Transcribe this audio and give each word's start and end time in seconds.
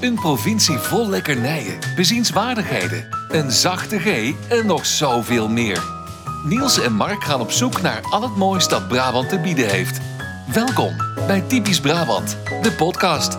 Een 0.00 0.14
provincie 0.14 0.78
vol 0.78 1.08
lekkernijen, 1.08 1.78
bezienswaardigheden, 1.96 3.08
een 3.28 3.50
zachte 3.50 3.98
G 3.98 4.32
en 4.48 4.66
nog 4.66 4.86
zoveel 4.86 5.48
meer. 5.48 5.82
Niels 6.44 6.80
en 6.80 6.92
Mark 6.92 7.24
gaan 7.24 7.40
op 7.40 7.50
zoek 7.50 7.82
naar 7.82 8.00
al 8.10 8.22
het 8.22 8.36
moois 8.36 8.68
dat 8.68 8.88
Brabant 8.88 9.28
te 9.28 9.38
bieden 9.38 9.68
heeft. 9.68 10.00
Welkom 10.52 10.96
bij 11.26 11.40
Typisch 11.40 11.80
Brabant, 11.80 12.36
de 12.62 12.72
podcast. 12.72 13.38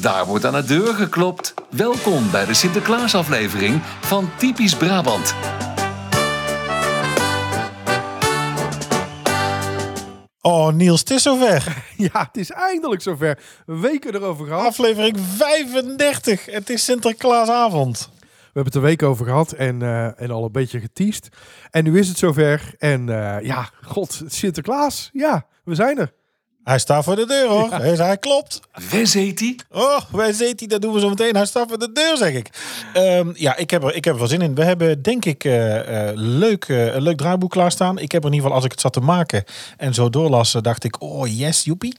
Daar 0.00 0.26
wordt 0.26 0.44
aan 0.44 0.52
de 0.52 0.64
deur 0.64 0.94
geklopt. 0.94 1.54
Welkom 1.70 2.30
bij 2.30 2.44
de 2.44 2.54
Sinterklaasaflevering 2.54 3.82
van 4.00 4.30
Typisch 4.36 4.76
Brabant. 4.76 5.34
Oh, 10.46 10.72
Niels, 10.72 11.00
het 11.00 11.10
is 11.10 11.22
zover. 11.22 11.84
Ja, 11.96 12.26
het 12.32 12.36
is 12.36 12.50
eindelijk 12.50 13.02
zover. 13.02 13.38
Weken 13.66 14.14
erover 14.14 14.46
gehad. 14.46 14.66
Aflevering 14.66 15.20
35. 15.20 16.44
Het 16.44 16.70
is 16.70 16.84
Sinterklaasavond. 16.84 18.10
We 18.20 18.26
hebben 18.44 18.64
het 18.64 18.74
er 18.74 18.80
een 18.80 18.86
week 18.86 19.02
over 19.02 19.26
gehad 19.26 19.52
en, 19.52 19.82
eh, 19.82 20.20
en 20.20 20.30
al 20.30 20.44
een 20.44 20.52
beetje 20.52 20.80
geteased. 20.80 21.28
En 21.70 21.84
nu 21.84 21.98
is 21.98 22.08
het 22.08 22.18
zover. 22.18 22.74
En 22.78 23.08
eh, 23.08 23.46
ja, 23.46 23.70
god, 23.82 24.22
Sinterklaas. 24.26 25.10
Ja, 25.12 25.46
we 25.64 25.74
zijn 25.74 25.98
er. 25.98 26.12
Hij 26.66 26.78
staat 26.78 27.04
voor 27.04 27.16
de 27.16 27.26
deur 27.26 27.48
hoor. 27.48 27.70
Hij, 27.70 27.90
hij 27.90 28.18
klopt. 28.18 28.60
Waar 28.90 29.06
zit 29.06 29.40
hij? 29.40 29.58
Oh, 29.70 30.00
wij 30.12 30.32
zit 30.32 30.58
hij, 30.60 30.68
dat 30.68 30.82
doen 30.82 30.92
we 30.92 31.00
zo 31.00 31.08
meteen. 31.08 31.36
Hij 31.36 31.46
staat 31.46 31.68
voor 31.68 31.78
de 31.78 31.92
deur, 31.92 32.16
zeg 32.16 32.32
ik. 32.32 32.50
Ehm, 32.92 33.30
ja, 33.34 33.56
ik 33.56 33.70
heb, 33.70 33.82
er, 33.82 33.94
ik 33.94 34.04
heb 34.04 34.14
er 34.14 34.20
wel 34.20 34.28
zin 34.28 34.40
in. 34.42 34.54
We 34.54 34.64
hebben 34.64 35.02
denk 35.02 35.24
ik 35.24 35.44
eh, 35.44 36.08
eh, 36.08 36.16
leuk, 36.16 36.64
eh, 36.64 36.94
een 36.94 37.02
leuk 37.02 37.16
draaiboek 37.16 37.50
klaarstaan. 37.50 37.98
Ik 37.98 38.12
heb 38.12 38.22
er 38.22 38.28
in 38.28 38.34
ieder 38.34 38.50
geval, 38.50 38.54
als 38.54 38.64
ik 38.64 38.70
het 38.70 38.80
zat 38.80 38.92
te 38.92 39.00
maken 39.00 39.44
en 39.76 39.94
zo 39.94 40.10
doorlas, 40.10 40.54
eh, 40.54 40.62
dacht 40.62 40.84
ik, 40.84 41.02
oh 41.02 41.38
yes, 41.38 41.64
joepie. 41.64 41.96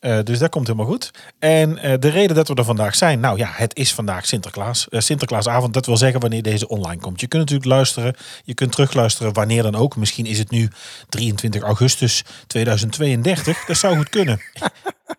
Eh, 0.00 0.18
dus 0.24 0.38
dat 0.38 0.50
komt 0.50 0.66
helemaal 0.66 0.90
goed. 0.90 1.10
En 1.38 1.78
eh, 1.78 1.94
de 1.98 2.08
reden 2.08 2.36
dat 2.36 2.48
we 2.48 2.54
er 2.54 2.64
vandaag 2.64 2.94
zijn, 2.94 3.20
nou 3.20 3.38
ja, 3.38 3.48
het 3.52 3.76
is 3.76 3.94
vandaag 3.94 4.26
Sinterklaas. 4.26 4.88
Eh, 4.88 5.00
Sinterklaasavond, 5.00 5.74
dat 5.74 5.86
wil 5.86 5.96
zeggen 5.96 6.20
wanneer 6.20 6.42
deze 6.42 6.68
online 6.68 7.00
komt. 7.00 7.20
Je 7.20 7.26
kunt 7.26 7.42
natuurlijk 7.42 7.70
luisteren, 7.70 8.16
je 8.44 8.54
kunt 8.54 8.72
terugluisteren 8.72 9.32
wanneer 9.32 9.62
dan 9.62 9.74
ook. 9.74 9.96
Misschien 9.96 10.26
is 10.26 10.38
het 10.38 10.50
nu 10.50 10.70
23 11.08 11.62
augustus 11.62 12.24
2032. 12.46 13.64
Dat 13.64 13.76
zou 13.76 13.96
goed 13.96 14.08
kunnen. 14.08 14.40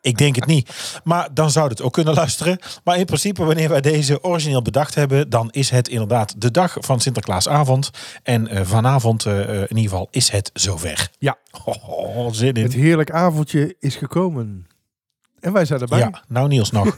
Ik 0.01 0.17
denk 0.17 0.35
het 0.35 0.45
niet. 0.45 0.99
Maar 1.03 1.27
dan 1.33 1.51
zou 1.51 1.69
het 1.69 1.81
ook 1.81 1.93
kunnen 1.93 2.13
luisteren. 2.13 2.59
Maar 2.83 2.97
in 2.97 3.05
principe, 3.05 3.43
wanneer 3.43 3.69
wij 3.69 3.81
deze 3.81 4.23
origineel 4.23 4.61
bedacht 4.61 4.95
hebben, 4.95 5.29
dan 5.29 5.51
is 5.51 5.69
het 5.69 5.87
inderdaad 5.87 6.41
de 6.41 6.51
dag 6.51 6.77
van 6.79 6.99
Sinterklaasavond. 6.99 7.89
En 8.23 8.67
vanavond, 8.67 9.25
in 9.25 9.67
ieder 9.67 9.83
geval, 9.83 10.07
is 10.11 10.29
het 10.29 10.49
zover. 10.53 11.09
Ja, 11.19 11.37
Oh, 11.65 12.31
zin 12.31 12.53
in. 12.53 12.63
het 12.63 12.73
heerlijk 12.73 13.11
avondje 13.11 13.75
is 13.79 13.95
gekomen. 13.95 14.67
En 15.39 15.53
wij 15.53 15.65
zijn 15.65 15.81
erbij. 15.81 15.99
Ja, 15.99 16.21
nou 16.27 16.47
Niels 16.47 16.71
nog. 16.71 16.97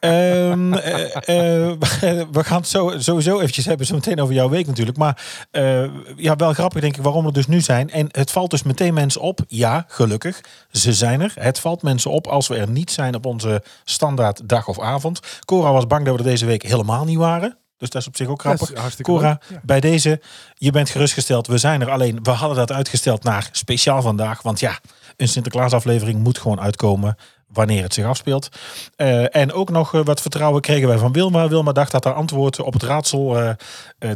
Ehm, 0.00 0.72
eh, 0.72 1.70
eh, 1.70 2.26
we 2.32 2.44
gaan 2.44 2.58
het 2.58 2.68
zo, 2.68 2.92
sowieso 2.98 3.38
eventjes 3.38 3.64
hebben, 3.64 3.86
zo 3.86 3.94
meteen 3.94 4.20
over 4.20 4.34
jouw 4.34 4.48
week 4.48 4.66
natuurlijk. 4.66 4.96
Maar 4.96 5.46
eh, 5.50 5.84
ja, 6.16 6.36
wel 6.36 6.52
grappig 6.52 6.80
denk 6.80 6.96
ik 6.96 7.02
waarom 7.02 7.24
we 7.24 7.32
dus 7.32 7.46
nu 7.46 7.60
zijn. 7.60 7.90
En 7.90 8.08
het 8.10 8.30
valt 8.30 8.50
dus 8.50 8.62
meteen 8.62 8.94
mensen 8.94 9.20
op. 9.20 9.40
Ja, 9.46 9.84
gelukkig, 9.88 10.40
ze 10.70 10.92
zijn 10.92 11.20
er. 11.20 11.32
Het 11.34 11.58
valt 11.58 11.82
mensen 11.82 12.10
op 12.10 12.26
als 12.26 12.48
we 12.48 12.56
er 12.56 12.70
niet 12.70 12.90
zijn 12.90 13.14
op 13.14 13.26
onze 13.26 13.62
standaard 13.84 14.48
dag 14.48 14.68
of 14.68 14.80
avond. 14.80 15.20
Cora 15.44 15.72
was 15.72 15.86
bang 15.86 16.04
dat 16.04 16.14
we 16.14 16.22
er 16.22 16.28
deze 16.28 16.46
week 16.46 16.62
helemaal 16.62 17.04
niet 17.04 17.18
waren. 17.18 17.58
Dus 17.76 17.90
dat 17.90 18.00
is 18.00 18.08
op 18.08 18.16
zich 18.16 18.28
ook 18.28 18.40
grappig. 18.40 18.74
hartstikke 18.74 19.10
Cora, 19.10 19.40
ja. 19.48 19.60
bij 19.62 19.80
deze, 19.80 20.20
je 20.54 20.70
bent 20.70 20.90
gerustgesteld. 20.90 21.46
We 21.46 21.58
zijn 21.58 21.80
er 21.80 21.90
alleen. 21.90 22.18
We 22.22 22.30
hadden 22.30 22.56
dat 22.56 22.72
uitgesteld 22.72 23.22
naar 23.22 23.48
speciaal 23.52 24.02
vandaag. 24.02 24.42
Want 24.42 24.60
ja, 24.60 24.78
een 25.16 25.28
Sinterklaasaflevering 25.28 26.22
moet 26.22 26.38
gewoon 26.38 26.60
uitkomen 26.60 27.16
wanneer 27.46 27.82
het 27.82 27.94
zich 27.94 28.04
afspeelt. 28.04 28.48
Eh, 28.96 29.36
en 29.36 29.52
ook 29.52 29.70
nog 29.70 29.94
eh, 29.94 30.04
wat 30.04 30.20
vertrouwen 30.20 30.60
kregen 30.60 30.88
wij 30.88 30.98
van 30.98 31.12
Wilma. 31.12 31.48
Wilma 31.48 31.72
dacht 31.72 31.92
dat 31.92 32.04
haar 32.04 32.14
antwoord 32.14 32.60
op 32.60 32.72
het 32.72 32.82
raadsel 32.82 33.38
eh, 33.38 33.50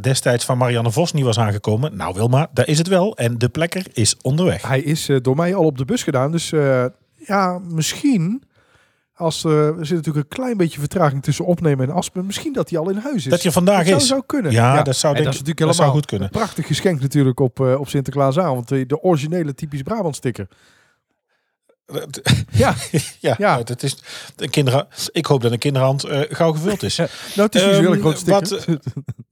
destijds 0.00 0.44
van 0.44 0.58
Marianne 0.58 0.90
Vos 0.90 1.12
niet 1.12 1.24
was 1.24 1.38
aangekomen. 1.38 1.96
Nou 1.96 2.14
Wilma, 2.14 2.48
daar 2.52 2.68
is 2.68 2.78
het 2.78 2.88
wel. 2.88 3.16
En 3.16 3.38
de 3.38 3.48
plekker 3.48 3.86
is 3.92 4.16
onderweg. 4.22 4.62
Hij 4.62 4.80
is 4.80 5.08
door 5.22 5.36
mij 5.36 5.54
al 5.54 5.64
op 5.64 5.78
de 5.78 5.84
bus 5.84 6.02
gedaan. 6.02 6.32
Dus 6.32 6.52
ja, 7.16 7.58
misschien... 7.58 8.42
Als 9.20 9.44
er, 9.44 9.78
er 9.78 9.86
zit 9.86 9.96
natuurlijk 9.96 10.30
een 10.30 10.36
klein 10.38 10.56
beetje 10.56 10.78
vertraging 10.80 11.22
tussen 11.22 11.44
opnemen 11.44 11.88
en 11.88 11.94
aspen. 11.94 12.26
Misschien 12.26 12.52
dat 12.52 12.70
hij 12.70 12.78
al 12.78 12.90
in 12.90 12.96
huis 12.96 13.14
is. 13.24 13.30
Dat 13.30 13.42
je 13.42 13.52
vandaag 13.52 13.76
Dat 13.78 13.86
zou, 13.86 13.96
is. 14.00 14.06
zou 14.06 14.22
kunnen. 14.26 14.52
Ja, 14.52 14.82
dat 14.82 14.96
zou 14.96 15.16
En 15.16 15.22
denk 15.22 15.24
dat 15.24 15.34
is 15.34 15.40
ik- 15.40 15.46
natuurlijk 15.46 15.58
dat 15.58 15.68
helemaal 15.68 15.74
zou 15.74 15.90
goed 15.92 16.06
kunnen. 16.06 16.26
Een 16.26 16.32
prachtig 16.40 16.66
geschenk 16.66 17.00
natuurlijk 17.00 17.40
op, 17.40 17.60
eh, 17.60 17.80
op 17.80 17.88
Sinterklaasavond. 17.88 18.68
De, 18.68 18.86
de 18.86 19.00
originele 19.02 19.54
typisch 19.54 19.82
Brabant 19.82 20.16
sticker. 20.16 20.48
Ja, 22.50 22.74
Ja, 22.90 23.00
Ja. 23.20 23.34
nou, 23.38 23.64
dat 23.64 23.82
is 23.82 24.02
een 24.36 24.50
kinder. 24.50 24.86
Ik 25.12 25.26
hoop 25.26 25.40
dat 25.42 25.52
een 25.52 25.58
kinderhand 25.58 26.04
eh, 26.04 26.20
gauw 26.28 26.52
gevuld 26.52 26.82
is. 26.82 26.96
nou 26.96 27.08
het 27.34 27.54
is 27.54 27.62
Ehm, 27.62 27.70
hele 27.74 27.98
grote 27.98 28.16
sticker. 28.18 28.40
wat, 28.40 28.66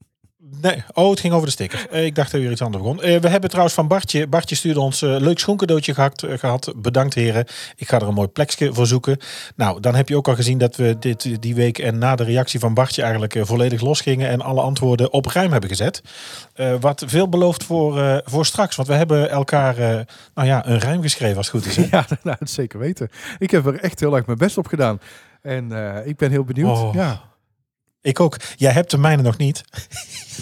Nee, 0.61 0.83
oh, 0.93 1.09
het 1.09 1.19
ging 1.19 1.33
over 1.33 1.45
de 1.45 1.51
sticker. 1.51 1.87
Eh, 1.89 2.05
ik 2.05 2.15
dacht 2.15 2.31
dat 2.31 2.41
weer 2.41 2.51
iets 2.51 2.61
anders 2.61 2.83
begon. 2.83 3.01
Eh, 3.01 3.19
we 3.19 3.29
hebben 3.29 3.49
trouwens 3.49 3.75
van 3.75 3.87
Bartje. 3.87 4.27
Bartje 4.27 4.55
stuurde 4.55 4.79
ons 4.79 5.01
een 5.01 5.21
leuk 5.21 5.39
schoencadeautje 5.39 5.93
gehad, 5.93 6.23
eh, 6.23 6.37
gehad. 6.37 6.73
Bedankt 6.75 7.13
heren. 7.13 7.45
Ik 7.75 7.89
ga 7.89 7.99
er 7.99 8.07
een 8.07 8.13
mooi 8.13 8.27
plekje 8.27 8.73
voor 8.73 8.87
zoeken. 8.87 9.17
Nou, 9.55 9.79
dan 9.79 9.95
heb 9.95 10.09
je 10.09 10.15
ook 10.15 10.27
al 10.27 10.35
gezien 10.35 10.57
dat 10.57 10.75
we 10.75 10.95
dit, 10.99 11.41
die 11.41 11.55
week 11.55 11.77
en 11.77 11.97
na 11.97 12.15
de 12.15 12.23
reactie 12.23 12.59
van 12.59 12.73
Bartje 12.73 13.01
eigenlijk 13.01 13.35
eh, 13.35 13.45
volledig 13.45 13.81
losgingen. 13.81 14.29
En 14.29 14.41
alle 14.41 14.61
antwoorden 14.61 15.13
op 15.13 15.25
ruim 15.25 15.51
hebben 15.51 15.69
gezet. 15.69 16.01
Eh, 16.53 16.73
wat 16.79 17.03
veel 17.07 17.29
belooft 17.29 17.63
voor, 17.63 18.01
eh, 18.01 18.17
voor 18.23 18.45
straks. 18.45 18.75
Want 18.75 18.87
we 18.87 18.93
hebben 18.93 19.29
elkaar 19.29 19.77
eh, 19.77 19.99
nou 20.33 20.47
ja, 20.47 20.67
een 20.67 20.79
rijm 20.79 21.01
geschreven 21.01 21.37
als 21.37 21.51
het 21.51 21.63
goed 21.63 21.71
is. 21.71 21.75
Hè? 21.75 21.87
Ja, 21.97 22.05
nou, 22.23 22.37
dat 22.39 22.49
zeker 22.49 22.79
weten. 22.79 23.09
Ik 23.37 23.51
heb 23.51 23.65
er 23.65 23.79
echt 23.79 23.99
heel 23.99 24.15
erg 24.15 24.25
mijn 24.25 24.37
best 24.37 24.57
op 24.57 24.67
gedaan. 24.67 24.99
En 25.41 25.71
eh, 25.71 26.07
ik 26.07 26.17
ben 26.17 26.31
heel 26.31 26.43
benieuwd. 26.43 26.77
Oh. 26.77 26.93
Ja. 26.93 27.21
Ik 28.01 28.19
ook. 28.19 28.37
Jij 28.55 28.71
hebt 28.71 28.91
de 28.91 28.97
mijne 28.97 29.21
nog 29.21 29.37
niet. 29.37 29.63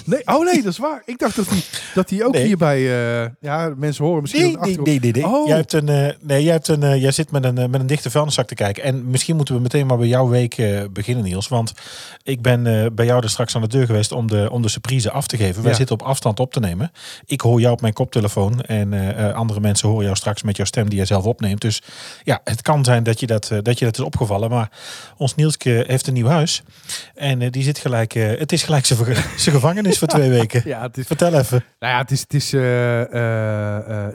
Nee, 0.05 0.21
oh 0.25 0.45
nee, 0.45 0.61
dat 0.63 0.71
is 0.71 0.77
waar. 0.77 1.01
Ik 1.05 1.19
dacht 1.19 1.35
dat 1.35 1.45
hij 1.49 1.61
dat 1.93 2.09
die 2.09 2.25
ook 2.25 2.33
Nee. 2.33 2.45
hierbij... 2.45 2.77
eh, 3.23 3.29
ja, 3.41 3.73
mensen 3.77 4.05
horen 4.05 4.21
misschien... 4.21 4.41
Nee, 4.41 4.55
nee, 4.77 4.77
nee, 4.77 4.99
nee. 4.99 5.11
nee. 5.11 5.25
Oh. 5.27 5.47
Jij, 5.47 5.55
hebt 5.55 5.73
een, 5.73 5.89
eh, 5.89 6.13
nee 6.21 6.43
jij, 6.43 6.53
hebt 6.53 6.67
een, 6.67 6.83
eh, 6.83 7.01
jij 7.01 7.11
zit 7.11 7.31
met 7.31 7.43
een, 7.43 7.57
eh, 7.57 7.67
met 7.67 7.79
een 7.81 7.87
dichte 7.87 8.09
vuilniszak 8.09 8.47
te 8.47 8.55
kijken. 8.55 8.83
En 8.83 9.09
misschien 9.09 9.35
moeten 9.35 9.55
we 9.55 9.61
meteen 9.61 9.85
maar 9.87 9.97
bij 9.97 10.07
jouw 10.07 10.27
week 10.27 10.57
eh, 10.57 10.81
beginnen, 10.91 11.23
Niels. 11.23 11.47
Want 11.47 11.73
ik 12.23 12.41
ben 12.41 12.67
eh, 12.83 12.85
bij 12.93 13.05
jou 13.05 13.23
er 13.23 13.29
straks 13.29 13.55
aan 13.55 13.61
de 13.61 13.67
deur 13.67 13.85
geweest 13.85 14.11
om 14.11 14.27
de, 14.27 14.47
om 14.51 14.61
de 14.61 14.69
surprise 14.69 15.11
af 15.11 15.27
te 15.27 15.37
geven. 15.37 15.61
Wij 15.61 15.71
Ja. 15.71 15.77
zitten 15.77 15.95
op 15.99 16.07
afstand 16.07 16.39
op 16.39 16.53
te 16.53 16.59
nemen. 16.59 16.91
Ik 17.25 17.41
hoor 17.41 17.59
jou 17.59 17.73
op 17.73 17.81
mijn 17.81 17.93
koptelefoon. 17.93 18.61
En 18.61 18.93
eh, 18.93 19.27
eh, 19.29 19.35
andere 19.35 19.59
mensen 19.59 19.87
horen 19.89 20.03
jou 20.03 20.15
straks 20.15 20.43
met 20.43 20.57
jouw 20.57 20.65
stem 20.65 20.89
die 20.89 20.99
je 20.99 21.05
zelf 21.05 21.25
opneemt. 21.25 21.61
Dus 21.61 21.81
ja, 22.23 22.41
het 22.43 22.61
kan 22.61 22.83
zijn 22.85 23.03
dat 23.03 23.19
je 23.19 23.27
dat, 23.27 23.51
eh, 23.51 23.57
dat, 23.61 23.79
je 23.79 23.85
dat 23.85 23.97
is 23.97 24.03
opgevallen. 24.03 24.49
Maar 24.49 24.69
ons 25.17 25.35
Nielske 25.35 25.83
heeft 25.87 26.07
een 26.07 26.13
nieuw 26.13 26.27
huis. 26.27 26.63
En 27.15 27.41
die 27.49 27.63
zit 27.63 27.77
gelijk... 27.77 28.15
eh, 28.15 28.27
het 28.39 28.51
is 28.51 28.63
gelijk 28.63 28.85
zijn 28.85 28.99
zijn 29.15 29.55
gevangenis 29.55 29.97
voor 29.97 30.07
twee 30.07 30.29
weken. 30.29 30.61
Ja, 30.73 30.81
het 30.81 30.97
is 30.97 31.05
Vertel 31.07 31.33
even. 31.33 31.63
Nou 31.79 31.93
ja, 31.93 31.99
het 31.99 32.11
is, 32.11 32.19
het 32.21 32.33
is 32.33 32.53
eh, 32.53 32.61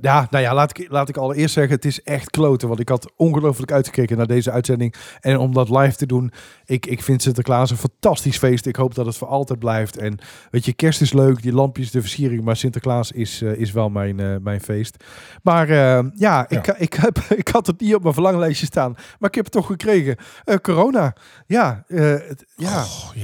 ja, 0.01 0.27
nou 0.31 0.45
ja, 0.45 0.55
laat 0.55 0.79
ik, 0.79 0.91
laat 0.91 1.09
ik 1.09 1.17
allereerst 1.17 1.55
zeggen, 1.55 1.75
het 1.75 1.85
is 1.85 2.03
echt 2.03 2.31
kloten. 2.31 2.69
Want 2.69 2.81
ik 2.81 2.89
had 2.89 3.13
ongelooflijk 3.17 3.73
uitgekeken 3.73 4.17
naar 4.17 4.27
deze 4.27 4.51
uitzending. 4.51 4.95
En 5.21 5.37
om 5.39 5.53
dat 5.55 5.69
live 5.71 5.97
te 5.97 6.07
doen, 6.07 6.33
ik, 6.65 6.87
ik 6.87 7.03
vind 7.03 7.23
Sinterklaas 7.23 7.71
een 7.71 7.77
fantastisch 7.77 8.39
feest. 8.39 8.67
Ik 8.67 8.77
hoop 8.77 8.95
dat 8.95 9.07
het 9.07 9.17
voor 9.17 9.29
altijd 9.29 9.59
blijft. 9.59 9.99
En 9.99 10.19
weet 10.51 10.65
je, 10.65 10.73
kerst 10.73 11.01
is 11.01 11.13
leuk, 11.13 11.43
die 11.43 11.53
lampjes, 11.53 11.91
de 11.91 12.01
versiering. 12.01 12.45
Maar 12.45 12.57
Sinterklaas 12.57 13.13
is, 13.13 13.43
is 13.43 13.73
wel 13.73 13.89
mijn, 13.89 14.43
mijn 14.43 14.61
feest. 14.61 15.05
Maar 15.43 15.69
ja, 16.15 16.49
ik, 16.49 16.67
Ik, 16.79 16.93
heb, 16.95 17.19
ik 17.43 17.49
had 17.49 17.67
het 17.67 17.81
niet 17.81 17.95
op 17.95 18.03
mijn 18.03 18.15
verlanglijstje 18.15 18.67
staan. 18.67 18.93
Maar 19.19 19.29
ik 19.29 19.35
heb 19.35 19.45
het 19.45 19.53
toch 19.53 19.67
gekregen. 19.67 20.17
Corona. 20.63 21.15
Ja, 21.47 21.85
het- 21.87 22.45
ja. 22.57 22.83
Oh, 22.83 23.11
ja. 23.15 23.22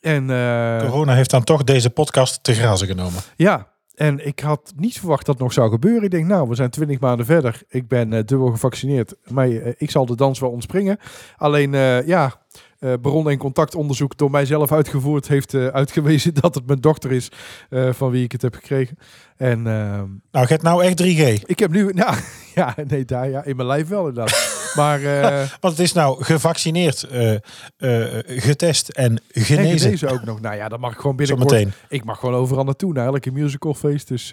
En, 0.00 0.30
eh, 0.30 0.78
Corona 0.78 1.14
heeft 1.14 1.30
dan 1.30 1.44
toch 1.44 1.64
deze 1.64 1.90
podcast 1.90 2.44
te 2.44 2.54
grazen 2.54 2.86
genomen. 2.86 3.20
Ja, 3.36 3.68
en 3.94 4.26
ik 4.26 4.40
had 4.40 4.72
niet 4.76 4.98
verwacht 4.98 5.26
dat 5.26 5.34
het 5.34 5.44
nog 5.44 5.52
zou 5.52 5.70
gebeuren. 5.70 6.02
Ik 6.02 6.10
denk, 6.10 6.26
nou, 6.26 6.48
we 6.48 6.54
zijn 6.54 6.70
twintig 6.70 7.00
maanden 7.00 7.26
verder. 7.26 7.62
Ik 7.68 7.88
ben 7.88 8.12
eh, 8.12 8.24
dubbel 8.24 8.50
gevaccineerd. 8.50 9.14
Maar 9.28 9.48
eh, 9.48 9.72
ik 9.76 9.90
zal 9.90 10.06
de 10.06 10.16
dans 10.16 10.38
wel 10.38 10.50
ontspringen. 10.50 10.98
Alleen, 11.36 11.72
ja, 12.06 12.42
eh 12.78 12.92
bron- 13.02 13.30
en 13.30 13.38
contactonderzoek 13.38 14.16
door 14.16 14.30
mijzelf 14.30 14.72
uitgevoerd... 14.72 15.28
heeft 15.28 15.54
uitgewezen 15.54 16.34
dat 16.40 16.54
het 16.54 16.66
mijn 16.66 16.80
dochter 16.80 17.12
is 17.12 17.30
van 17.90 18.10
wie 18.10 18.24
ik 18.24 18.32
het 18.32 18.42
heb 18.42 18.54
gekregen. 18.54 18.98
En 19.36 19.66
ehm, 19.66 20.06
Nou, 20.30 20.46
get 20.46 20.62
nou 20.62 20.84
echt 20.84 21.02
3G. 21.02 21.42
ik 21.46 21.58
heb 21.58 21.70
nu... 21.70 21.92
Nou, 21.92 22.14
ja, 22.54 22.74
nee, 22.86 23.04
daar, 23.04 23.28
ja, 23.28 23.44
in 23.44 23.56
mijn 23.56 23.68
lijf 23.68 23.88
wel 23.88 24.08
inderdaad. 24.08 24.46
Maar 24.74 25.02
eh 25.02 25.48
Want 25.60 25.76
het 25.76 25.78
is 25.78 25.92
nou 25.92 26.24
gevaccineerd, 26.24 27.02
eh, 27.02 27.34
eh, 27.34 27.40
getest 28.26 28.88
en 28.88 29.20
en 29.32 29.42
genezen. 29.42 29.78
genezen 29.78 30.10
ook 30.10 30.24
nog. 30.24 30.40
Nou 30.40 30.56
ja, 30.56 30.68
dat 30.68 30.78
mag 30.78 30.92
ik 30.92 30.98
gewoon 30.98 31.16
binnenkort. 31.16 31.50
Zometeen. 31.50 31.72
Ik 31.88 32.04
mag 32.04 32.18
gewoon 32.18 32.34
overal 32.34 32.64
naartoe, 32.64 32.92
naar 32.92 33.06
elke 33.06 33.30
musicalfeest. 33.30 34.08
Dus 34.08 34.32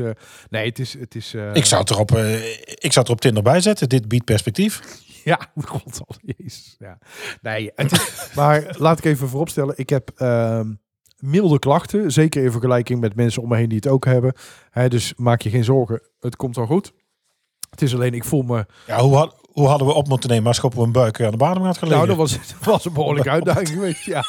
nee, 0.49 0.65
het 0.65 0.79
is... 0.79 0.93
Het 0.99 1.15
is 1.15 1.33
Ik 1.53 1.65
zou 1.65 1.81
het 1.81 1.89
erop, 1.89 2.11
ik 2.11 2.91
zou 2.91 2.99
het 2.99 3.07
er 3.07 3.13
op 3.13 3.21
Tinder 3.21 3.43
bij 3.43 3.61
zetten. 3.61 3.89
Dit 3.89 4.07
biedt 4.07 4.25
perspectief. 4.25 4.81
Ja, 5.25 5.39
god 5.65 6.01
al, 6.05 6.15
jezus. 6.35 6.75
Ja. 6.79 6.97
Nee, 7.41 7.71
het 7.75 8.31
maar 8.35 8.75
laat 8.77 8.97
ik 8.97 9.05
even 9.05 9.27
vooropstellen. 9.27 9.77
Ik 9.77 9.89
heb 9.89 10.11
ehm, 10.15 10.73
milde 11.19 11.59
klachten. 11.59 12.11
Zeker 12.11 12.43
in 12.43 12.51
vergelijking 12.51 12.99
met 12.99 13.15
mensen 13.15 13.41
om 13.41 13.49
me 13.49 13.55
heen 13.55 13.69
die 13.69 13.77
het 13.77 13.87
ook 13.87 14.05
hebben. 14.05 14.33
Hè, 14.69 14.87
dus 14.87 15.13
maak 15.15 15.41
je 15.41 15.49
geen 15.49 15.63
zorgen. 15.63 16.01
Het 16.19 16.35
komt 16.35 16.55
wel 16.55 16.65
goed. 16.65 16.93
Het 17.75 17.83
is 17.83 17.93
alleen, 17.93 18.13
ik 18.13 18.23
voel 18.23 18.41
me... 18.41 18.65
Ja, 18.87 18.99
hoe, 18.99 19.15
had, 19.15 19.35
hoe 19.51 19.67
hadden 19.67 19.87
we 19.87 19.93
op 19.93 20.07
moeten 20.07 20.29
nemen 20.29 20.47
als 20.47 20.57
ik 20.57 20.63
op 20.63 20.75
mijn 20.75 20.91
buik 20.91 21.21
aan 21.21 21.31
de 21.31 21.37
bodem 21.37 21.63
had 21.63 21.77
gelegen? 21.77 21.97
Nou, 21.97 22.07
dat 22.09 22.17
was, 22.17 22.31
dat 22.31 22.55
was 22.61 22.85
een 22.85 22.93
behoorlijke 22.93 23.29
uitdaging 23.37 23.67
geweest. 23.67 24.05
Ja. 24.05 24.23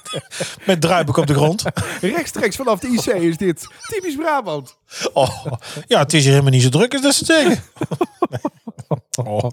Met 0.67 0.81
druipelijk 0.81 1.19
op 1.19 1.27
de 1.27 1.35
grond. 1.35 1.63
Rechtstreeks 2.01 2.57
vanaf 2.57 2.81
de 2.81 2.89
IC 2.89 3.15
is 3.23 3.37
dit. 3.37 3.67
Typisch 3.81 4.17
Brabant. 4.17 4.79
Oh, 5.13 5.47
ja, 5.87 5.99
het 5.99 6.13
is 6.13 6.23
hier 6.23 6.31
helemaal 6.31 6.53
niet 6.53 6.63
zo 6.63 6.69
druk 6.69 6.93
als 6.93 7.03
dat 7.03 7.15
ze 7.15 7.25
zeggen. 7.25 7.59
Oh, 9.25 9.51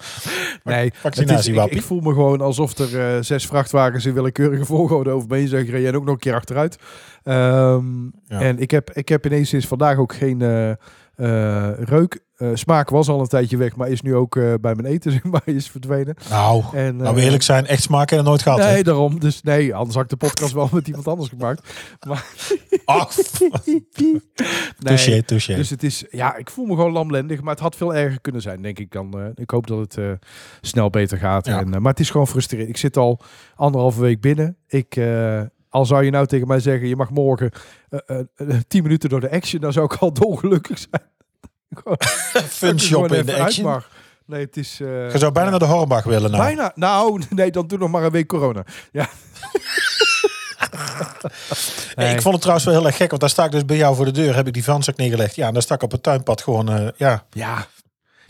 Nee, 0.63 0.91
is, 1.09 1.47
ik, 1.47 1.81
voel 1.81 1.99
me 1.99 2.13
gewoon 2.13 2.41
alsof 2.41 2.77
er 2.77 3.15
eh, 3.15 3.21
zes 3.21 3.45
vrachtwagens 3.45 4.05
in 4.05 4.13
willekeurige 4.13 4.65
volgorde 4.65 5.09
over 5.09 5.27
me 5.29 5.37
heen 5.37 5.47
zijn 5.47 5.65
gereden. 5.65 5.87
En 5.87 5.95
ook 5.95 6.03
nog 6.03 6.13
een 6.13 6.19
keer 6.19 6.35
achteruit. 6.35 6.77
Ehm, 7.23 8.03
Ja. 8.27 8.39
En 8.39 8.59
ik 8.59 8.71
heb, 8.71 8.91
ik 8.91 9.09
heb 9.09 9.25
ineens 9.25 9.49
sinds 9.49 9.67
vandaag 9.67 9.97
ook 9.97 10.15
geen 10.15 10.41
eh, 10.41 10.71
eh, 11.15 11.69
reuk. 11.79 12.21
Eh, 12.33 12.49
smaak 12.53 12.89
was 12.89 13.09
al 13.09 13.19
een 13.19 13.27
tijdje 13.27 13.57
weg, 13.57 13.75
maar 13.75 13.89
is 13.89 14.01
nu 14.01 14.15
ook 14.15 14.35
eh, 14.35 14.53
bij 14.61 14.75
mijn 14.75 14.93
eten 14.93 15.11
zeg 15.21 15.23
maar, 15.23 15.41
is 15.45 15.69
verdwenen. 15.69 16.15
Nou, 16.29 16.63
En, 16.73 16.95
nou 16.95 17.15
we 17.15 17.21
eerlijk 17.21 17.43
zijn, 17.43 17.65
echt 17.65 17.81
smaak 17.81 18.11
er 18.11 18.23
nooit 18.23 18.41
gehad. 18.41 18.59
hè? 18.59 18.71
Nee, 18.71 18.83
daarom. 18.83 19.19
Dus 19.19 19.41
nee, 19.41 19.75
anders 19.75 19.95
had 19.95 20.03
ik 20.03 20.09
de 20.09 20.15
podcast 20.25 20.53
wel 20.53 20.69
met 20.71 20.87
iemand 20.87 21.07
anders 21.07 21.29
gemaakt. 21.29 21.69
Maar 22.07 22.25
Ach, 22.85 23.15
nee. 23.95 24.21
touché, 24.79 25.23
touché. 25.23 25.55
Dus 25.55 25.69
het 25.69 25.83
is, 25.83 26.05
ja, 26.09 26.35
ik 26.35 26.49
voel 26.49 26.65
me 26.65 26.75
gewoon 26.75 26.91
lamlendig, 26.91 27.41
maar 27.41 27.53
het 27.53 27.63
had 27.63 27.75
veel 27.75 27.95
erger 27.95 28.21
kunnen 28.21 28.41
zijn, 28.41 28.61
denk 28.61 28.79
ik 28.79 28.91
dan. 28.91 29.33
ik 29.35 29.49
hoop 29.49 29.67
dat 29.67 29.95
het 29.95 30.19
snel 30.61 30.89
beter 30.89 31.17
gaat. 31.17 31.45
Ja. 31.45 31.59
En, 31.59 31.69
maar 31.69 31.91
het 31.91 31.99
is 31.99 32.09
gewoon 32.09 32.27
frustrerend. 32.27 32.69
Ik 32.69 32.77
zit 32.77 32.97
al 32.97 33.19
anderhalve 33.55 34.01
week 34.01 34.21
binnen. 34.21 34.57
Ik, 34.67 34.95
al 35.73 35.85
zou 35.85 36.03
je 36.03 36.11
nou 36.11 36.25
tegen 36.25 36.47
mij 36.47 36.59
zeggen, 36.59 36.87
je 36.87 36.95
mag 36.95 37.09
morgen 37.09 37.51
eh, 37.89 37.99
eh, 38.05 38.19
eh, 38.35 38.59
tien 38.67 38.83
minuten 38.83 39.09
door 39.09 39.19
de 39.19 39.31
action, 39.31 39.61
dan 39.61 39.73
zou 39.73 39.85
ik 39.85 39.95
al 39.95 40.13
dolgelukkig 40.13 40.77
zijn. 40.77 41.09
Fun 42.49 42.79
shoppen 42.89 43.17
in 43.17 43.25
de 43.25 43.39
action. 43.39 43.65
mag. 43.65 43.89
Nee, 44.25 44.41
het 44.41 44.57
is... 44.57 44.77
Je 44.77 45.13
zou 45.13 45.31
bijna 45.31 45.49
naar 45.49 45.59
de 45.59 45.65
Hornbach 45.65 46.03
willen 46.03 46.31
nou. 46.31 46.43
Bijna. 46.43 46.71
Nou, 46.75 47.21
nee, 47.29 47.51
dan 47.51 47.67
doe 47.67 47.77
nog 47.77 47.89
maar 47.89 48.03
een 48.03 48.11
week 48.11 48.27
corona. 48.27 48.65
Ja. 48.91 49.09
Nee, 51.95 52.13
ik 52.13 52.21
vond 52.21 52.33
het 52.33 52.41
trouwens 52.41 52.65
wel 52.65 52.75
heel 52.75 52.85
erg 52.85 52.95
gek, 52.95 53.09
want 53.09 53.21
daar 53.21 53.29
sta 53.29 53.45
ik 53.45 53.51
dus 53.51 53.65
bij 53.65 53.77
jou 53.77 53.95
voor 53.95 54.05
de 54.05 54.11
deur, 54.11 54.35
heb 54.35 54.47
ik 54.47 54.53
die 54.53 54.63
vuilniszak 54.63 54.97
neergelegd. 54.97 55.35
Ja, 55.35 55.47
en 55.47 55.53
daar 55.53 55.61
stak 55.61 55.77
ik 55.77 55.83
op 55.83 55.91
het 55.91 56.03
tuinpad 56.03 56.41
gewoon, 56.41 56.93
ja. 56.97 57.25
Ja, 57.29 57.67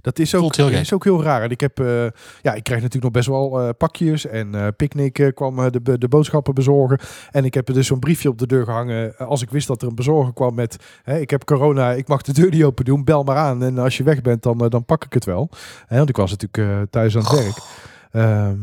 dat 0.04 0.20
is 0.20 0.36
ook, 0.36 0.56
heel 0.56 0.70
is 0.82 0.94
ook 0.94 1.04
heel 1.04 1.24
raar. 1.24 1.42
En 1.42 1.50
ik 1.50 1.60
heb, 1.62 1.80
eh, 1.80 2.06
ja, 2.42 2.54
ik 2.54 2.64
krijg 2.64 2.82
natuurlijk 2.82 3.04
nog 3.04 3.12
best 3.12 3.28
wel 3.28 3.62
eh, 3.62 3.70
pakjes. 3.78 4.26
En 4.26 4.76
Picnic 4.76 5.20
eh, 5.20 5.34
kwam 5.34 5.72
de, 5.72 5.98
de 5.98 6.08
boodschappen 6.08 6.54
bezorgen. 6.54 7.00
En 7.32 7.46
ik 7.46 7.54
heb 7.54 7.68
er 7.68 7.74
dus 7.74 7.88
zo'n 7.88 8.00
briefje 8.00 8.30
op 8.30 8.38
de 8.38 8.48
deur 8.48 8.64
gehangen. 8.64 9.18
eh, 9.18 9.28
Als 9.28 9.42
ik 9.42 9.50
wist 9.50 9.68
dat 9.68 9.82
er 9.82 9.88
een 9.88 9.96
bezorger 9.96 10.34
kwam 10.34 10.56
met, 10.56 10.78
hè, 11.04 11.20
ik 11.20 11.30
heb 11.30 11.44
corona, 11.46 11.92
ik 11.92 12.08
mag 12.08 12.22
de 12.22 12.34
deur 12.34 12.50
niet 12.50 12.64
open 12.64 12.86
doen, 12.86 13.04
bel 13.04 13.24
maar 13.24 13.38
aan. 13.38 13.64
En 13.64 13.78
als 13.78 13.98
je 13.98 14.04
weg 14.04 14.22
bent, 14.22 14.44
dan, 14.44 14.58
dan 14.58 14.86
pak 14.86 15.06
ik 15.06 15.14
het 15.14 15.26
wel. 15.26 15.50
Hè, 15.86 15.98
want 15.98 16.10
ik 16.10 16.16
was 16.18 16.36
natuurlijk 16.38 16.92
thuis 16.92 17.16
aan 17.16 17.22
het 17.24 17.32
werk. 17.32 17.58
Ehm, 18.12 18.58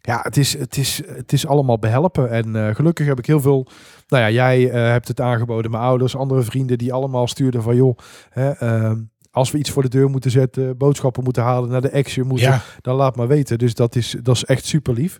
ja, 0.00 0.20
het 0.22 0.36
is, 0.36 0.58
het, 0.58 0.76
is, 0.76 1.02
het 1.06 1.32
is 1.32 1.46
allemaal 1.46 1.78
behelpen. 1.78 2.30
En 2.30 2.74
gelukkig 2.74 3.06
heb 3.06 3.18
ik 3.18 3.26
heel 3.26 3.40
veel. 3.40 3.66
Nou 4.08 4.22
ja, 4.22 4.30
jij 4.30 4.62
hebt 4.62 5.08
het 5.08 5.20
aangeboden, 5.20 5.70
mijn 5.70 5.82
ouders, 5.82 6.16
andere 6.16 6.42
vrienden 6.42 6.78
die 6.78 6.92
allemaal 6.92 7.26
stuurden 7.28 7.62
van 7.62 7.76
joh. 7.76 7.98
Hè, 8.30 8.50
ehm, 8.50 9.00
als 9.32 9.50
we 9.50 9.58
iets 9.58 9.70
voor 9.70 9.82
de 9.82 9.88
deur 9.88 10.10
moeten 10.10 10.30
zetten, 10.30 10.76
boodschappen 10.76 11.24
moeten 11.24 11.42
halen, 11.42 11.70
naar 11.70 11.80
de 11.80 11.92
action 11.92 12.26
moeten, 12.26 12.48
Ja, 12.48 12.62
dan 12.80 12.96
laat 12.96 13.16
maar 13.16 13.28
weten. 13.28 13.58
Dus 13.58 13.74
dat 13.74 13.96
is, 13.96 14.16
dat 14.22 14.36
is 14.36 14.44
echt 14.44 14.64
super 14.64 14.94
lief. 14.94 15.18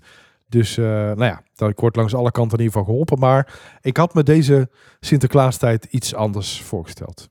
Dus 0.49 0.77
eh, 0.79 0.85
nou 0.85 1.25
ja, 1.25 1.43
dat 1.55 1.71
ik 1.71 1.81
word 1.81 1.97
langs 1.97 2.15
alle 2.15 2.31
kanten 2.31 2.59
in 2.59 2.65
ieder 2.65 2.79
geval 2.79 2.93
geholpen. 2.93 3.19
Maar 3.19 3.55
ik 3.81 3.97
had 3.97 4.15
me 4.15 4.23
deze 4.23 4.71
Sinterklaastijd 5.01 5.85
iets 5.91 6.15
anders 6.15 6.61
voorgesteld. 6.61 7.29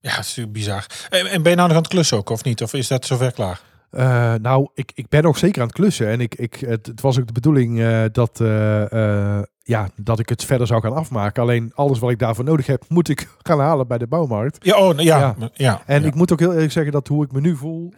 ja, 0.00 0.10
het 0.10 0.20
is 0.20 0.26
natuurlijk 0.26 0.52
bizar. 0.52 0.86
En, 1.08 1.26
en 1.26 1.42
ben 1.42 1.50
je 1.50 1.56
nou 1.56 1.68
nog 1.68 1.76
aan 1.76 1.82
het 1.82 1.92
klussen 1.92 2.16
ook, 2.16 2.30
of 2.30 2.44
niet? 2.44 2.62
Of 2.62 2.72
is 2.74 2.88
dat 2.88 3.06
zover 3.06 3.32
klaar? 3.32 3.60
Eh, 3.96 4.34
nou, 4.34 4.68
ik, 4.74 4.92
ik 4.94 5.08
ben 5.08 5.22
nog 5.22 5.38
zeker 5.38 5.60
aan 5.60 5.66
het 5.66 5.76
klussen. 5.76 6.06
En 6.06 6.20
ik, 6.20 6.34
ik, 6.34 6.54
het, 6.54 6.86
het 6.86 7.00
was 7.00 7.18
ook 7.18 7.26
de 7.26 7.32
bedoeling 7.32 7.80
eh, 7.80 8.02
dat, 8.12 8.40
eh, 8.40 9.42
ja, 9.62 9.88
dat 9.96 10.18
ik 10.18 10.28
het 10.28 10.44
verder 10.44 10.66
zou 10.66 10.80
gaan 10.80 10.94
afmaken. 10.94 11.42
Alleen 11.42 11.72
alles 11.74 11.98
wat 11.98 12.10
ik 12.10 12.18
daarvoor 12.18 12.44
nodig 12.44 12.66
heb, 12.66 12.84
moet 12.88 13.08
ik 13.08 13.28
gaan 13.48 13.60
halen 13.60 13.86
bij 13.86 13.98
de 13.98 14.06
bouwmarkt. 14.06 14.64
Ja, 14.64 14.78
oh, 14.78 14.98
ja, 14.98 15.36
Ja. 15.52 15.82
En 15.86 16.02
ja. 16.02 16.06
ik 16.06 16.14
moet 16.14 16.32
ook 16.32 16.38
heel 16.38 16.52
eerlijk 16.52 16.72
zeggen 16.72 16.92
dat 16.92 17.08
hoe 17.08 17.24
ik 17.24 17.32
me 17.32 17.40
nu 17.40 17.56
voel. 17.56 17.92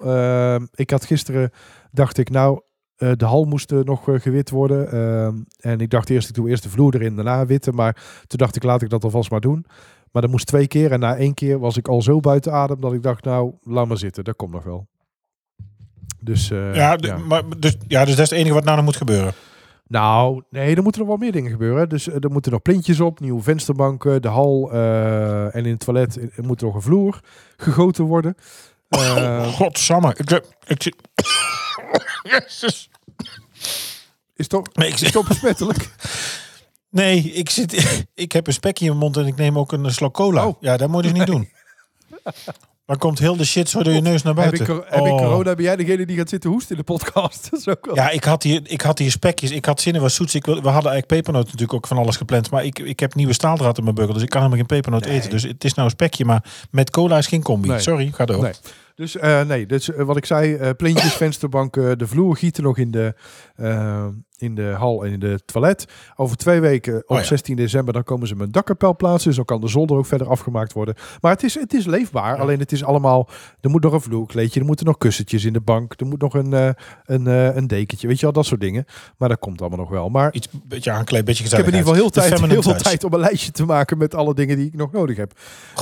ik 0.74 0.90
had 0.90 1.04
gisteren, 1.04 1.50
dacht 1.90 2.18
ik, 2.18 2.30
nou, 2.30 2.60
de 2.96 3.24
hal 3.24 3.44
moest 3.44 3.70
nog 3.70 4.04
gewit 4.04 4.50
worden. 4.50 4.90
En 5.60 5.80
ik 5.80 5.90
dacht 5.90 6.10
eerst, 6.10 6.28
ik 6.28 6.34
doe 6.34 6.48
eerst 6.48 6.62
de 6.62 6.70
vloer 6.70 6.94
erin, 6.94 7.14
daarna 7.14 7.46
witten. 7.46 7.74
Maar 7.74 7.94
toen 8.26 8.38
dacht 8.38 8.56
ik, 8.56 8.62
laat 8.62 8.82
ik 8.82 8.90
dat 8.90 9.04
alvast 9.04 9.30
maar 9.30 9.40
doen. 9.40 9.66
Maar 10.12 10.22
dat 10.22 10.30
moest 10.30 10.46
twee 10.46 10.66
keer. 10.66 10.92
En 10.92 11.00
na 11.00 11.16
één 11.16 11.34
keer 11.34 11.58
was 11.58 11.76
ik 11.76 11.88
al 11.88 12.02
zo 12.02 12.20
buiten 12.20 12.52
adem 12.52 12.80
dat 12.80 12.92
ik 12.92 13.02
dacht, 13.02 13.24
nou, 13.24 13.52
laat 13.62 13.86
maar 13.88 13.98
zitten. 13.98 14.24
Dat 14.24 14.36
komt 14.36 14.52
nog 14.52 14.64
wel. 14.64 14.86
Dus 16.20 16.50
eh, 16.50 16.74
ja, 16.74 16.96
Maar, 17.26 17.42
dus, 17.58 17.76
ja, 17.88 18.04
dus 18.04 18.14
dat 18.16 18.24
is 18.24 18.30
het 18.30 18.38
enige 18.38 18.54
wat 18.54 18.64
nou 18.64 18.76
nog 18.76 18.84
moet 18.84 18.96
gebeuren. 18.96 19.32
Nou, 19.86 20.42
nee, 20.50 20.76
er 20.76 20.82
moeten 20.82 21.00
nog 21.00 21.10
wel 21.10 21.18
meer 21.18 21.32
dingen 21.32 21.50
gebeuren. 21.50 21.88
Dus 21.88 22.08
eh, 22.08 22.14
er 22.20 22.30
moeten 22.30 22.52
nog 22.52 22.62
plintjes 22.62 23.00
op, 23.00 23.20
nieuwe 23.20 23.42
vensterbanken, 23.42 24.22
de 24.22 24.28
hal 24.28 24.70
eh, 24.72 25.54
en 25.54 25.64
in 25.64 25.70
het 25.72 25.80
toilet 25.80 26.18
moet 26.36 26.60
nog 26.60 26.74
een 26.74 26.82
vloer 26.82 27.20
gegoten 27.56 28.04
worden. 28.04 28.34
Eh, 28.88 29.46
Godsamme. 29.58 30.14
Ik, 30.16 30.42
ik, 30.66 30.82
zit- 30.82 30.96
Jezus. 32.30 32.90
is 34.36 34.46
toch, 34.48 34.62
Nee, 34.72 34.88
ik, 34.88 34.94
is 34.94 35.00
zit- 35.00 35.12
toch 35.12 35.28
besmettelijk? 35.28 35.88
nee 36.90 37.18
ik, 37.32 37.50
zit, 37.50 37.72
ik 38.14 38.32
heb 38.32 38.46
een 38.46 38.52
spekje 38.52 38.84
in 38.84 38.90
mijn 38.90 39.02
mond 39.02 39.16
en 39.16 39.26
ik 39.26 39.36
neem 39.36 39.58
ook 39.58 39.72
een 39.72 39.92
slok 39.92 40.14
cola. 40.14 40.46
Oh. 40.46 40.56
Ja, 40.60 40.76
dat 40.76 40.88
moet 40.88 41.04
je 41.04 41.10
dus 41.10 41.18
niet 41.18 41.26
doen. 41.26 41.48
Dan 42.88 42.98
komt 42.98 43.18
heel 43.18 43.36
de 43.36 43.44
shit 43.44 43.68
zo 43.68 43.82
door 43.82 43.92
je 43.92 44.00
neus 44.00 44.22
naar 44.22 44.34
heb, 44.34 44.44
buiten. 44.50 44.76
ik, 44.76 44.82
heb 44.88 45.04
ik 45.06 45.12
Oh. 45.12 45.18
corona? 45.18 45.54
Ben 45.54 45.64
jij 45.64 45.76
degene 45.76 46.06
die 46.06 46.16
gaat 46.16 46.28
zitten 46.28 46.50
hoesten 46.50 46.70
in 46.70 46.76
de 46.76 46.82
podcast? 46.92 47.42
Dat 47.50 47.60
is 47.60 47.68
ook 47.68 47.86
wel- 47.86 47.94
Ja, 47.94 48.10
ik 48.10 48.24
had 48.24 48.42
hier, 48.42 48.60
ik 48.64 48.80
had 48.80 48.98
hier 48.98 49.10
spekjes. 49.10 49.50
Ik 49.50 49.64
had 49.64 49.80
zin 49.80 49.94
in 49.94 50.00
wat 50.00 50.12
zoets. 50.12 50.34
Ik 50.34 50.44
we 50.44 50.52
hadden 50.52 50.72
eigenlijk 50.72 51.06
pepernoot 51.06 51.44
natuurlijk 51.44 51.72
ook 51.72 51.86
van 51.86 51.96
alles 51.98 52.16
gepland. 52.16 52.50
Maar 52.50 52.64
ik, 52.64 52.78
ik 52.78 53.00
heb 53.00 53.14
nieuwe 53.14 53.32
staaldraad 53.32 53.78
in 53.78 53.82
mijn 53.82 53.94
beugel. 53.94 54.14
Dus 54.14 54.22
ik 54.22 54.28
kan 54.28 54.38
helemaal 54.42 54.58
geen 54.66 54.76
pepernoot 54.76 55.04
Nee. 55.04 55.14
eten. 55.16 55.30
Dus 55.30 55.42
het 55.42 55.64
is 55.64 55.74
nou 55.74 55.86
een 55.86 55.94
spekje. 55.94 56.24
Maar 56.24 56.44
met 56.70 56.90
cola 56.90 57.18
is 57.18 57.26
geen 57.26 57.42
combi. 57.42 57.68
Nee. 57.68 57.78
Sorry, 57.80 58.10
ga 58.14 58.24
door. 58.24 58.42
Nee. 58.42 58.52
Dus 58.98 59.16
eh, 59.16 59.42
nee, 59.42 59.66
dus, 59.66 59.92
eh, 59.92 60.04
wat 60.04 60.16
ik 60.16 60.24
zei, 60.24 60.54
eh 60.54 60.70
plintjes, 60.76 61.14
vensterbanken, 61.24 61.98
de 61.98 62.06
vloer 62.06 62.36
gieten 62.36 62.62
nog 62.62 62.78
in 62.78 62.90
de, 62.90 63.14
in 64.36 64.54
de 64.54 64.62
hal 64.62 65.04
en 65.04 65.12
in 65.12 65.20
de 65.20 65.40
toilet. 65.44 65.86
Over 66.16 66.36
twee 66.36 66.60
weken, 66.60 66.96
op 66.96 67.10
Oh 67.10 67.18
ja. 67.18 67.24
16 67.24 67.56
december, 67.56 67.94
dan 67.94 68.04
komen 68.04 68.28
ze 68.28 68.34
mijn 68.34 68.50
dakkapel 68.50 68.96
plaatsen. 68.96 69.26
Dus 69.26 69.36
dan 69.36 69.44
kan 69.44 69.60
de 69.60 69.68
zolder 69.68 69.96
ook 69.96 70.06
verder 70.06 70.28
afgemaakt 70.28 70.72
worden. 70.72 70.94
Maar 71.20 71.32
het 71.32 71.42
is, 71.42 71.54
het 71.54 71.74
is 71.74 71.86
leefbaar. 71.86 72.34
Ja. 72.34 72.40
Alleen 72.40 72.58
het 72.58 72.72
is 72.72 72.84
allemaal, 72.84 73.28
er 73.60 73.70
moet 73.70 73.82
nog 73.82 73.92
een 73.92 74.00
vloerkleedje, 74.00 74.60
er 74.60 74.66
moeten 74.66 74.86
nog 74.86 74.98
kussentjes 74.98 75.44
in 75.44 75.52
de 75.52 75.60
bank. 75.60 75.94
Er 76.00 76.06
moet 76.06 76.20
nog 76.20 76.34
een, 76.34 76.52
een, 77.04 77.26
een 77.56 77.66
dekentje, 77.66 78.06
weet 78.06 78.16
je 78.16 78.22
wel, 78.22 78.34
dat 78.34 78.46
soort 78.46 78.60
dingen. 78.60 78.84
Maar 79.16 79.28
dat 79.28 79.38
komt 79.38 79.60
allemaal 79.60 79.78
nog 79.78 79.90
wel. 79.90 80.08
Maar 80.08 80.32
Iets 80.32 80.48
een 80.52 80.62
beetje 80.64 80.90
aankleed, 80.90 81.24
beetje 81.24 81.44
ik 81.44 81.50
heb 81.50 81.60
in 81.60 81.64
ieder 81.64 81.80
geval 81.80 81.94
heel, 81.94 82.10
tijd, 82.10 82.40
heel 82.40 82.62
veel 82.62 82.76
tijd 82.76 83.04
om 83.04 83.12
een 83.12 83.20
lijstje 83.20 83.50
te 83.50 83.64
maken 83.64 83.98
met 83.98 84.14
alle 84.14 84.34
dingen 84.34 84.56
die 84.56 84.66
ik 84.66 84.74
nog 84.74 84.92
nodig 84.92 85.16
heb. 85.16 85.32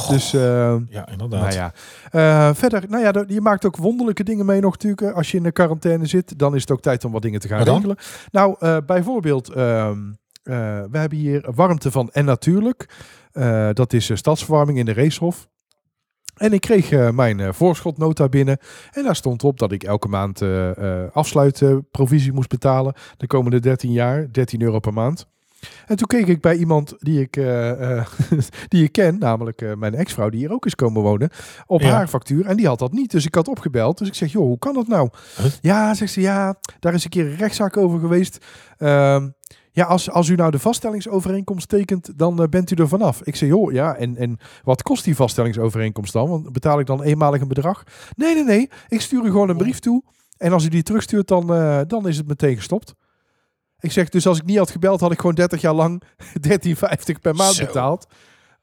Dus... 0.08 0.30
Ja, 0.30 1.08
inderdaad. 1.10 1.40
nou 1.40 1.52
ja. 1.52 2.54
Verder, 2.54 2.84
nou 2.88 3.02
ja, 3.02 3.05
dat- 3.12 3.32
je 3.32 3.40
maakt 3.40 3.64
ook 3.66 3.76
wonderlijke 3.76 4.24
dingen 4.24 4.46
mee 4.46 4.60
nog 4.60 4.72
natuurlijk. 4.72 5.16
Als 5.16 5.30
je 5.30 5.36
in 5.36 5.42
de 5.42 5.52
quarantaine 5.52 6.06
zit, 6.06 6.38
dan 6.38 6.54
is 6.54 6.60
het 6.60 6.70
ook 6.70 6.80
tijd 6.80 7.04
om 7.04 7.12
wat 7.12 7.22
dingen 7.22 7.40
te 7.40 7.48
gaan 7.48 7.62
regelen. 7.62 7.96
Nou, 8.30 8.56
eh, 8.58 8.76
bijvoorbeeld, 8.86 9.48
ehm, 9.52 9.98
eh, 10.42 10.54
we 10.90 10.98
hebben 10.98 11.18
hier 11.18 11.48
warmte 11.54 11.90
van 11.90 12.10
En 12.12 12.24
Natuurlijk. 12.24 12.88
Eh, 13.32 13.68
dat 13.72 13.92
is 13.92 14.10
stadsverwarming 14.14 14.78
in 14.78 14.84
de 14.84 14.92
Racehof. 14.92 15.48
En 16.36 16.52
ik 16.52 16.60
kreeg 16.60 17.12
mijn 17.12 17.54
voorschotnota 17.54 18.28
binnen. 18.28 18.58
En 18.92 19.04
daar 19.04 19.16
stond 19.16 19.44
op 19.44 19.58
dat 19.58 19.72
ik 19.72 19.82
elke 19.82 20.08
maand 20.08 20.42
afsluitprovisie 21.12 22.32
moest 22.32 22.48
betalen. 22.48 22.94
De 23.16 23.26
komende 23.26 23.60
13 23.60 23.92
jaar, 23.92 24.32
13 24.32 24.62
euro 24.62 24.78
per 24.78 24.92
maand. 24.92 25.26
En 25.86 25.96
toen 25.96 26.06
keek 26.06 26.26
ik 26.26 26.40
bij 26.40 26.56
iemand 26.56 26.94
die 26.98 27.20
ik, 27.20 27.36
eh, 27.36 27.98
eh, 27.98 28.06
die 28.68 28.84
ik 28.84 28.92
ken, 28.92 29.18
namelijk 29.18 29.62
eh, 29.62 29.74
mijn 29.74 29.94
ex-vrouw, 29.94 30.28
die 30.28 30.40
hier 30.40 30.52
ook 30.52 30.66
is 30.66 30.74
komen 30.74 31.02
wonen, 31.02 31.30
op 31.66 31.80
Ja. 31.80 31.90
haar 31.90 32.08
factuur. 32.08 32.46
En 32.46 32.56
die 32.56 32.66
had 32.66 32.78
dat 32.78 32.92
niet. 32.92 33.10
Dus 33.10 33.26
ik 33.26 33.34
had 33.34 33.48
opgebeld. 33.48 33.98
Dus 33.98 34.08
ik 34.08 34.14
zeg, 34.14 34.32
joh, 34.32 34.42
hoe 34.44 34.58
kan 34.58 34.74
dat 34.74 34.88
nou? 34.88 35.08
Huh? 35.36 35.46
Ja, 35.60 35.94
zegt 35.94 36.12
ze, 36.12 36.20
ja, 36.20 36.54
daar 36.80 36.94
is 36.94 37.04
een 37.04 37.10
keer 37.10 37.26
een 37.26 37.36
rechtszaak 37.36 37.76
over 37.76 38.00
geweest. 38.00 38.44
Ehm, 38.78 39.28
ja, 39.72 39.84
als, 39.84 40.10
als 40.10 40.28
u 40.28 40.34
nou 40.34 40.50
de 40.50 40.58
vaststellingsovereenkomst 40.58 41.68
tekent, 41.68 42.18
dan 42.18 42.46
bent 42.50 42.70
u 42.70 42.74
er 42.74 42.88
vanaf. 42.88 43.22
Ik 43.22 43.36
zeg, 43.36 43.48
joh, 43.48 43.72
ja, 43.72 43.94
en, 43.96 44.16
en 44.16 44.38
wat 44.62 44.82
kost 44.82 45.04
die 45.04 45.16
vaststellingsovereenkomst 45.16 46.12
dan? 46.12 46.28
Want 46.28 46.52
betaal 46.52 46.78
ik 46.80 46.86
dan 46.86 47.02
eenmalig 47.02 47.40
een 47.40 47.48
bedrag? 47.48 47.82
Nee, 48.14 48.34
nee, 48.34 48.44
nee. 48.44 48.70
Ik 48.88 49.00
stuur 49.00 49.24
u 49.24 49.30
gewoon 49.30 49.48
een 49.48 49.56
brief 49.56 49.78
toe. 49.78 50.02
En 50.36 50.52
als 50.52 50.64
u 50.64 50.68
die 50.68 50.82
terugstuurt, 50.82 51.28
dan, 51.28 51.46
dan 51.86 52.08
is 52.08 52.16
het 52.16 52.26
meteen 52.26 52.56
gestopt. 52.56 52.94
Ik 53.80 53.92
zeg, 53.92 54.08
dus 54.08 54.26
als 54.26 54.38
ik 54.38 54.44
niet 54.44 54.58
had 54.58 54.70
gebeld, 54.70 55.00
had 55.00 55.12
ik 55.12 55.18
gewoon 55.20 55.34
30 55.34 55.60
jaar 55.60 55.74
lang 55.74 56.02
13,50 56.48 57.20
per 57.20 57.34
maand 57.34 57.54
Zo. 57.54 57.64
betaald. 57.66 58.06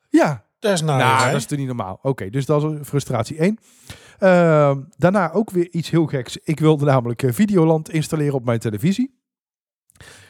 Ja, 0.09 0.45
Dat 0.59 0.71
is 0.71 0.81
nou, 0.81 1.01
hè? 1.01 1.25
dat 1.31 1.39
is 1.39 1.45
toch 1.45 1.57
niet 1.57 1.67
normaal. 1.67 1.99
Oké, 2.01 2.29
dus 2.29 2.45
dat 2.45 2.63
is 2.63 2.87
frustratie 2.87 3.37
1. 3.37 3.59
daarna 4.97 5.31
ook 5.31 5.49
weer 5.49 5.67
iets 5.71 5.89
heel 5.89 6.05
geks. 6.05 6.37
Ik 6.37 6.59
wilde 6.59 6.85
namelijk 6.85 7.23
eh, 7.23 7.31
Videoland 7.33 7.89
installeren 7.89 8.33
op 8.33 8.45
mijn 8.45 8.59
televisie. 8.59 9.21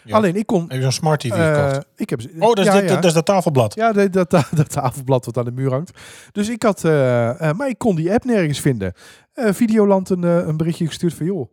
Ja. 0.04 0.16
Alleen 0.16 0.36
ik 0.36 0.46
kon... 0.46 0.62
Heb 0.62 0.72
je 0.72 0.82
zo'n 0.82 0.92
smart 0.92 1.20
TV 1.20 1.32
eh, 1.32 1.78
ik 1.96 2.10
heb, 2.10 2.22
Oh, 2.40 2.54
dat 2.54 2.58
is, 2.60 2.66
ja, 2.66 2.80
dit, 2.80 2.90
ja. 2.90 2.96
dat 2.96 3.06
is 3.06 3.14
dat 3.14 3.26
tafelblad. 3.26 3.76
Ja, 3.76 3.92
dat, 3.92 4.14
dat, 4.14 4.30
dat 4.52 4.70
tafelblad 4.70 5.26
wat 5.26 5.38
aan 5.38 5.46
de 5.46 5.52
muur 5.52 5.72
hangt. 5.72 6.00
Dus 6.32 6.50
ik 6.50 6.64
had, 6.64 6.84
eh, 6.84 7.50
eh, 7.50 7.56
maar 7.58 7.68
ik 7.68 7.78
kon 7.78 7.96
die 7.96 8.14
app 8.14 8.26
nergens 8.26 8.60
vinden. 8.60 8.94
Videoland 9.34 10.10
een, 10.10 10.24
een 10.24 10.58
berichtje 10.58 10.88
gestuurd 10.88 11.14
van, 11.14 11.26
joh, 11.26 11.50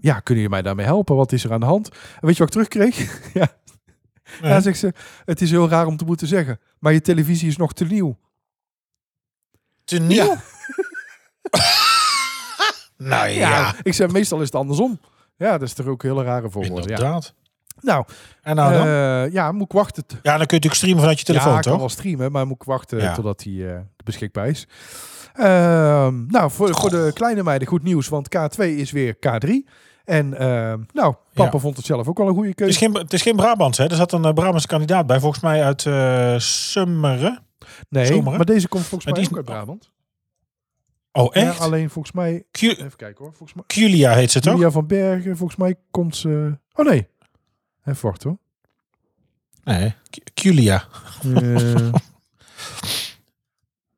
ja, 0.00 0.20
kunnen 0.20 0.42
jullie 0.42 0.48
mij 0.48 0.62
daarmee 0.62 0.86
helpen? 0.86 1.16
Wat 1.16 1.32
is 1.32 1.44
er 1.44 1.52
aan 1.52 1.60
de 1.60 1.66
hand? 1.66 1.88
En 1.88 2.26
weet 2.26 2.36
je 2.36 2.44
wat 2.44 2.54
ik 2.54 2.62
terugkreeg? 2.62 3.20
ja, 3.40 3.48
Nee. 4.40 4.50
ja, 4.50 4.60
zegt 4.60 4.78
ze, 4.78 4.92
het 5.24 5.40
is 5.40 5.50
heel 5.50 5.68
raar 5.68 5.86
om 5.86 5.96
te 5.96 6.04
moeten 6.04 6.26
zeggen, 6.26 6.60
maar 6.78 6.92
je 6.92 7.00
televisie 7.00 7.48
is 7.48 7.56
nog 7.56 7.72
te 7.72 7.84
nieuw. 7.84 8.18
Te 9.84 9.98
nieuw? 9.98 10.36
Nou 12.96 13.28
ja, 13.28 13.74
ik 13.82 13.94
zei, 13.94 14.12
meestal 14.12 14.38
is 14.38 14.44
het 14.44 14.54
andersom. 14.54 15.00
Ja, 15.36 15.50
dat 15.58 15.68
is 15.68 15.74
toch 15.74 15.86
ook 15.86 16.02
een 16.02 16.10
hele 16.10 16.22
rare. 16.22 16.48
Ja. 16.52 16.66
inderdaad. 16.66 17.34
Nou, 17.80 18.04
En 18.42 18.56
nou 18.56 18.72
dan? 18.72 18.86
eh, 18.86 19.32
ja, 19.32 19.52
moet 19.52 19.64
ik 19.64 19.72
wachten. 19.72 20.04
ja, 20.08 20.16
dan 20.22 20.22
kun 20.22 20.32
je 20.36 20.44
natuurlijk 20.46 20.74
streamen 20.74 21.00
vanuit 21.00 21.18
je 21.18 21.24
telefoon, 21.24 21.50
ja, 21.52 21.56
ik 21.56 21.62
kan 21.62 21.72
toch? 21.72 21.80
wel 21.80 21.90
streamen, 21.90 22.32
maar 22.32 22.46
moet 22.46 22.56
ik 22.56 22.62
wachten 22.66 22.98
Ja. 23.00 23.14
totdat 23.14 23.42
hij 23.42 23.74
eh, 23.74 23.80
beschikbaar 24.04 24.48
is. 24.48 24.68
Ehm, 25.34 26.26
nou, 26.26 26.50
voor, 26.50 26.74
voor 26.74 26.90
de 26.90 27.10
kleine 27.14 27.42
meiden 27.42 27.68
goed 27.68 27.82
nieuws, 27.82 28.08
want 28.08 28.28
K2 28.36 28.64
is 28.64 28.90
weer 28.90 29.14
K3. 29.14 29.50
En 30.04 30.34
ehm, 30.38 30.78
nou, 30.92 31.14
papa 31.34 31.50
Ja. 31.52 31.58
vond 31.58 31.76
het 31.76 31.86
zelf 31.86 32.08
ook 32.08 32.18
wel 32.18 32.28
een 32.28 32.34
goede 32.34 32.48
Het 32.48 32.60
is 32.60 32.64
keuze. 32.64 32.78
geen, 32.78 32.94
het 33.02 33.12
is 33.12 33.22
geen 33.22 33.36
Brabants, 33.36 33.78
hè? 33.78 33.84
Er 33.88 33.96
zat 33.96 34.12
een 34.12 34.26
uh, 34.26 34.32
Brabantse 34.32 34.68
kandidaat 34.68 35.06
bij, 35.06 35.20
volgens 35.20 35.42
mij 35.42 35.64
uit 35.64 35.86
eh 35.86 36.34
Summeren. 36.38 37.42
Nee, 37.88 38.22
maar 38.22 38.44
deze 38.44 38.68
komt 38.68 38.84
volgens 38.84 39.12
mij 39.14 39.24
ook 39.26 39.36
uit 39.36 39.44
Brabant. 39.44 39.90
Oh, 41.12 41.28
echt? 41.36 41.56
Ja, 41.58 41.64
alleen 41.64 41.90
volgens 41.90 42.14
mij... 42.14 42.44
Even 42.50 42.96
kijken 42.96 43.24
hoor. 43.24 43.32
Volgens 43.34 43.54
mij... 43.54 43.64
Culia 43.66 44.12
heet 44.12 44.30
ze 44.30 44.40
toch? 44.40 44.52
Julia 44.54 44.70
van 44.70 44.86
Bergen, 44.86 45.36
volgens 45.36 45.58
mij 45.58 45.74
komt 45.90 46.16
ze... 46.16 46.58
Oh 46.74 46.86
nee. 46.86 47.08
Even 47.84 48.06
wachten 48.08 48.28
hoor. 48.28 48.38
Nee, 49.64 49.94
Cu- 50.10 50.20
Culia. 50.34 50.84
Eh, 51.22 51.92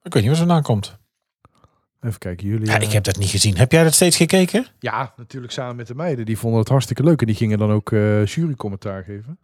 Ik 0.03 0.13
weet 0.13 0.23
niet 0.23 0.25
waar 0.27 0.35
ze 0.35 0.47
vandaan 0.47 0.63
komt. 0.63 0.99
even 2.01 2.19
kijken, 2.19 2.47
Julia. 2.47 2.73
Ja, 2.73 2.79
ik 2.79 2.93
heb 2.93 3.05
dat 3.05 3.17
niet 3.19 3.29
gezien. 3.29 3.57
Heb 3.57 3.73
jij 3.73 3.85
dat 3.85 3.95
steeds 3.95 4.17
gekeken? 4.17 4.67
Ja, 4.79 5.13
natuurlijk 5.17 5.53
samen 5.53 5.77
met 5.77 5.87
de 5.87 5.95
meiden. 5.95 6.25
Die 6.25 6.39
vonden 6.39 6.61
het 6.61 6.69
hartstikke 6.69 7.03
leuk. 7.03 7.21
En 7.21 7.27
die 7.27 7.37
gingen 7.37 7.59
dan 7.59 7.71
ook 7.71 7.93
eh 7.93 8.27
jurycommentaar 8.27 9.03
geven. 9.05 9.39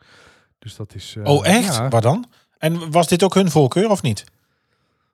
Dus 0.59 0.77
dat 0.77 0.95
is... 0.95 1.17
eh, 1.17 1.25
oh, 1.25 1.47
echt? 1.47 1.75
ja. 1.75 1.89
Waar 1.89 2.01
dan? 2.01 2.27
En 2.59 2.91
was 2.91 3.09
dit 3.09 3.23
ook 3.23 3.35
hun 3.35 3.51
voorkeur 3.51 3.91
of 3.91 4.03
niet? 4.03 4.25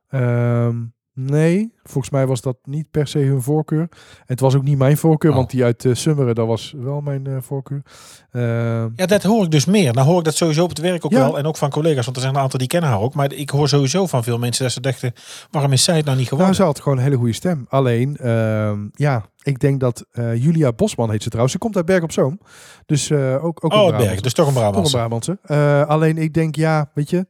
Ehm, 0.09 0.77
nee, 1.15 1.73
volgens 1.83 2.13
mij 2.13 2.27
was 2.27 2.41
dat 2.41 2.57
niet 2.65 2.91
per 2.91 3.07
se 3.07 3.19
hun 3.19 3.43
voorkeur. 3.43 3.81
En 3.81 3.89
het 4.27 4.41
was 4.41 4.55
ook 4.55 4.63
niet 4.63 4.79
mijn 4.79 4.97
voorkeur, 4.97 5.31
Oh. 5.31 5.37
want 5.37 5.51
die 5.51 5.65
uit 5.65 5.85
uh, 5.85 5.95
Summeren, 5.95 6.35
dat 6.35 6.47
was 6.47 6.75
wel 6.77 7.01
mijn 7.01 7.27
eh, 7.27 7.37
voorkeur. 7.41 7.83
Ehm, 8.31 8.89
Ja, 8.97 9.07
dat 9.07 9.23
hoor 9.23 9.45
ik 9.45 9.51
dus 9.51 9.65
meer. 9.65 9.93
Nou 9.93 10.07
hoor 10.07 10.19
ik 10.19 10.25
dat 10.25 10.35
sowieso 10.35 10.63
op 10.63 10.69
het 10.69 10.79
werk 10.79 11.05
ook 11.05 11.11
Ja. 11.13 11.19
wel. 11.19 11.39
En 11.39 11.45
ook 11.47 11.57
van 11.57 11.71
collega's, 11.71 12.05
want 12.05 12.17
er 12.17 12.23
zijn 12.23 12.35
een 12.35 12.41
aantal 12.41 12.59
die 12.59 12.69
kennen 12.69 12.91
haar 12.91 13.01
ook. 13.01 13.15
Maar 13.15 13.33
ik 13.33 13.51
hoor 13.51 13.69
sowieso 13.69 14.07
van 14.07 14.25
veel 14.25 14.39
mensen 14.39 14.63
dat 14.65 14.73
ze 14.73 14.81
dachten, 14.81 15.13
waarom 15.51 15.73
is 15.73 15.85
zij 15.85 15.97
het 15.97 16.05
nou 16.05 16.17
niet 16.19 16.27
nou, 16.31 16.37
geworden? 16.37 16.55
ze 16.57 16.63
had 16.63 16.81
gewoon 16.81 16.99
een 16.99 17.05
hele 17.05 17.17
goede 17.17 17.33
stem. 17.33 17.67
Alleen, 17.69 18.17
ehm, 18.17 18.79
ja, 18.93 19.25
ik 19.43 19.59
denk 19.61 19.81
dat 19.81 20.05
eh, 20.13 20.43
Julia 20.43 20.73
Bosman 20.73 21.11
heet 21.11 21.23
ze 21.23 21.29
trouwens. 21.29 21.53
Ze 21.55 21.61
komt 21.61 21.77
uit 21.77 21.87
Berg 21.87 22.03
op 22.03 22.13
Zoom. 22.13 22.41
Dus 22.87 23.13
ook, 23.13 23.43
ook 23.45 23.63
een 23.63 23.71
oh, 23.71 23.79
Brabantse. 23.79 24.07
berg. 24.09 24.21
Dus 24.21 24.33
toch 24.33 24.47
een 24.47 24.53
Toch 24.55 24.63
een 24.63 24.71
Brabantse. 24.71 25.37
Brabantse. 25.43 25.87
Alleen 25.89 26.19
ik 26.19 26.35
denk, 26.35 26.57
ja, 26.57 26.91
weet 26.95 27.11
je, 27.11 27.27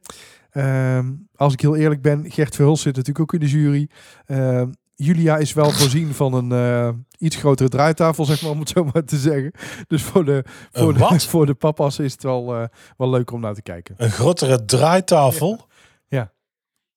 ehm, 0.55 1.11
als 1.35 1.53
ik 1.53 1.61
heel 1.61 1.75
eerlijk 1.75 2.01
ben, 2.01 2.31
Gert 2.31 2.55
Verhulst 2.55 2.81
zit 2.83 2.95
natuurlijk 2.95 3.19
ook 3.33 3.41
in 3.41 3.47
de 3.47 3.51
jury. 3.51 3.89
Ehm, 4.25 4.67
Julia 4.95 5.37
is 5.37 5.53
wel 5.53 5.71
voorzien 5.79 6.13
van 6.13 6.33
een 6.33 6.51
eh, 6.51 6.89
iets 7.17 7.35
grotere 7.35 7.69
draaitafel, 7.69 8.25
zeg 8.25 8.41
maar, 8.41 8.51
om 8.51 8.59
het 8.59 8.69
zo 8.69 8.83
maar 8.93 9.03
te 9.05 9.17
zeggen. 9.17 9.51
Dus 9.87 10.01
voor 10.03 10.25
de, 10.25 10.43
voor 10.71 10.87
Een 10.87 10.93
de, 10.93 10.99
wat? 10.99 11.23
voor 11.33 11.45
de 11.45 11.53
papa's 11.53 11.99
is 11.99 12.11
het 12.11 12.23
wel, 12.23 12.55
eh, 12.55 12.67
wel 12.97 13.09
leuk 13.09 13.31
om 13.31 13.39
naar 13.39 13.53
te 13.53 13.61
kijken. 13.61 13.95
Een 13.97 14.11
grotere 14.11 14.65
draaitafel. 14.65 15.67
Ja. 16.07 16.31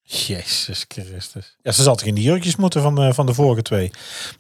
Jezus 0.03 0.85
Christus. 0.89 1.57
Ja, 1.63 1.73
ze 1.73 1.83
zal 1.83 1.97
toch 1.97 2.07
in 2.07 2.15
die 2.15 2.25
jurkjes 2.25 2.57
moeten 2.57 2.83
van 2.83 2.95
de, 2.95 3.15
van 3.15 3.27
de 3.27 3.35
vorige 3.35 3.63
twee. 3.63 3.91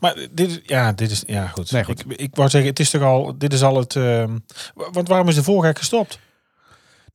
Maar 0.00 0.14
dit 0.32 0.50
is, 0.50 0.60
ja, 0.62 0.92
dit 0.92 1.10
is, 1.10 1.22
ja 1.26 1.46
goed. 1.46 1.70
Nee, 1.72 1.84
goed. 1.84 2.00
Ik, 2.00 2.12
ik 2.20 2.36
wou 2.36 2.48
zeggen, 2.48 2.70
het 2.70 2.80
is 2.80 2.90
toch 2.90 3.02
al, 3.02 3.38
dit 3.38 3.52
is 3.52 3.62
al 3.62 3.76
het, 3.76 3.96
ehm, 3.96 4.38
wa- 4.74 4.90
want 4.90 5.08
waarom 5.08 5.28
is 5.28 5.34
de 5.34 5.42
vorige 5.42 5.74
gestopt? 5.78 6.18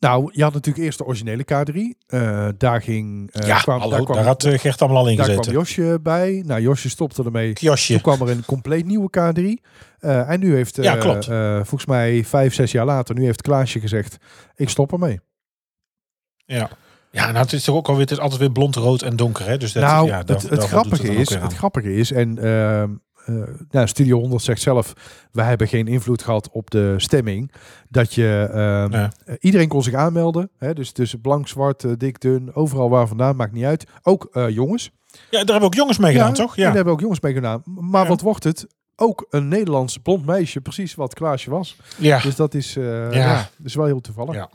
Nou, 0.04 0.30
je 0.34 0.44
had 0.44 0.54
natuurlijk 0.54 0.86
eerst 0.86 0.98
de 0.98 1.06
originele 1.06 1.44
K3. 1.54 1.76
Eh, 2.08 2.48
daar 2.58 2.82
ging... 2.82 3.32
eh, 3.32 3.48
ja, 3.48 3.60
kwam, 3.60 3.80
hallo, 3.80 3.96
daar 3.96 4.04
kwam, 4.06 4.18
had 4.18 4.44
eh, 4.44 4.60
Gert 4.60 4.82
allemaal 4.82 5.02
al 5.02 5.10
in 5.10 5.16
daar 5.16 5.26
kwam 5.26 5.38
gezeten. 5.38 5.60
Josje 5.60 6.00
bij. 6.02 6.44
Nou, 6.46 6.62
Josje 6.62 6.90
stopte 6.90 7.24
ermee. 7.24 7.54
Josje. 7.54 7.94
Toen 7.94 8.02
kwam 8.02 8.28
er 8.28 8.36
een 8.36 8.46
compleet 8.46 8.86
nieuwe 8.86 9.10
K3. 9.18 9.44
Eh, 10.00 10.30
en 10.30 10.40
nu 10.40 10.56
heeft, 10.56 10.76
Ja, 10.76 10.96
klopt. 10.96 11.26
volgens 11.56 11.86
mij 11.86 12.24
vijf, 12.24 12.54
zes 12.54 12.72
jaar 12.72 12.86
later, 12.86 13.16
nu 13.16 13.26
heeft 13.26 13.42
Klaasje 13.42 13.80
gezegd, 13.80 14.18
ik 14.56 14.70
stop 14.70 14.92
ermee. 14.92 15.20
Ja. 16.46 16.70
Ja, 17.12 17.26
nou, 17.26 17.38
het 17.38 17.54
is 17.54 17.64
toch 17.64 17.76
ook 17.76 17.88
alweer, 17.88 18.02
het 18.02 18.12
is 18.12 18.20
altijd 18.20 18.40
weer 18.40 18.52
blond, 18.52 18.76
rood 18.76 19.02
en 19.02 19.16
donker, 19.16 19.46
hè? 19.46 19.58
Dus 19.58 19.72
dat, 19.72 19.84
nou, 19.84 20.08
ja, 20.08 20.18
het, 20.18 20.28
daar- 20.28 20.38
het, 20.42 20.50
doet 20.50 20.64
grappige 20.64 21.16
is, 21.16 21.36
aan. 21.36 21.42
het 21.42 21.54
grappige 21.54 21.96
is, 21.96 22.12
en 22.12 22.38
ehm, 22.38 22.48
eh, 22.84 22.90
nou, 23.72 23.88
Studio 23.88 24.20
100 24.20 24.44
zegt 24.44 24.62
zelf, 24.62 24.94
wij 25.32 25.46
hebben 25.46 25.68
geen 25.68 25.88
invloed 25.88 26.22
gehad 26.24 26.50
op 26.52 26.72
de 26.72 26.94
stemming, 26.98 27.52
dat 27.90 28.14
je, 28.14 28.48
ehm, 28.52 28.92
Ja. 28.92 29.12
eh, 29.26 29.36
iedereen 29.40 29.68
kon 29.68 29.84
zich 29.84 29.94
aanmelden, 29.94 30.50
hè, 30.58 30.74
dus 30.74 30.92
tussen 30.92 31.22
blank, 31.22 31.48
zwart, 31.48 31.84
eh, 31.84 31.92
dik, 31.98 32.20
dun, 32.22 32.54
overal 32.56 32.90
waar 32.90 33.08
vandaan, 33.08 33.36
maakt 33.36 33.52
niet 33.54 33.64
uit. 33.66 33.86
Ook 34.04 34.28
eh, 34.32 34.50
jongens. 34.50 34.92
Ja, 35.12 35.20
daar 35.30 35.46
hebben 35.46 35.62
ook 35.64 35.74
jongens 35.76 35.98
mee 35.98 36.12
gedaan, 36.12 36.34
toch? 36.34 36.56
Ja. 36.56 36.64
daar 36.66 36.76
hebben 36.76 36.94
ook 36.94 37.00
jongens 37.00 37.20
mee 37.20 37.34
gedaan. 37.34 37.62
Maar 37.66 38.04
Ja. 38.04 38.08
wat 38.10 38.22
wordt 38.22 38.44
het? 38.44 38.68
Ook 38.96 39.26
een 39.30 39.48
Nederlands 39.48 39.98
blond 39.98 40.26
meisje, 40.26 40.62
precies 40.62 40.96
wat 40.96 41.14
Klaasje 41.14 41.50
was. 41.50 41.78
ja. 41.98 42.20
Dus 42.20 42.36
dat 42.36 42.54
is, 42.54 42.76
eh, 42.76 42.84
Ja. 42.84 43.12
ja. 43.12 43.36
dat 43.36 43.66
is 43.66 43.76
wel 43.76 43.86
heel 43.86 44.02
toevallig. 44.02 44.36
Ja. 44.36 44.50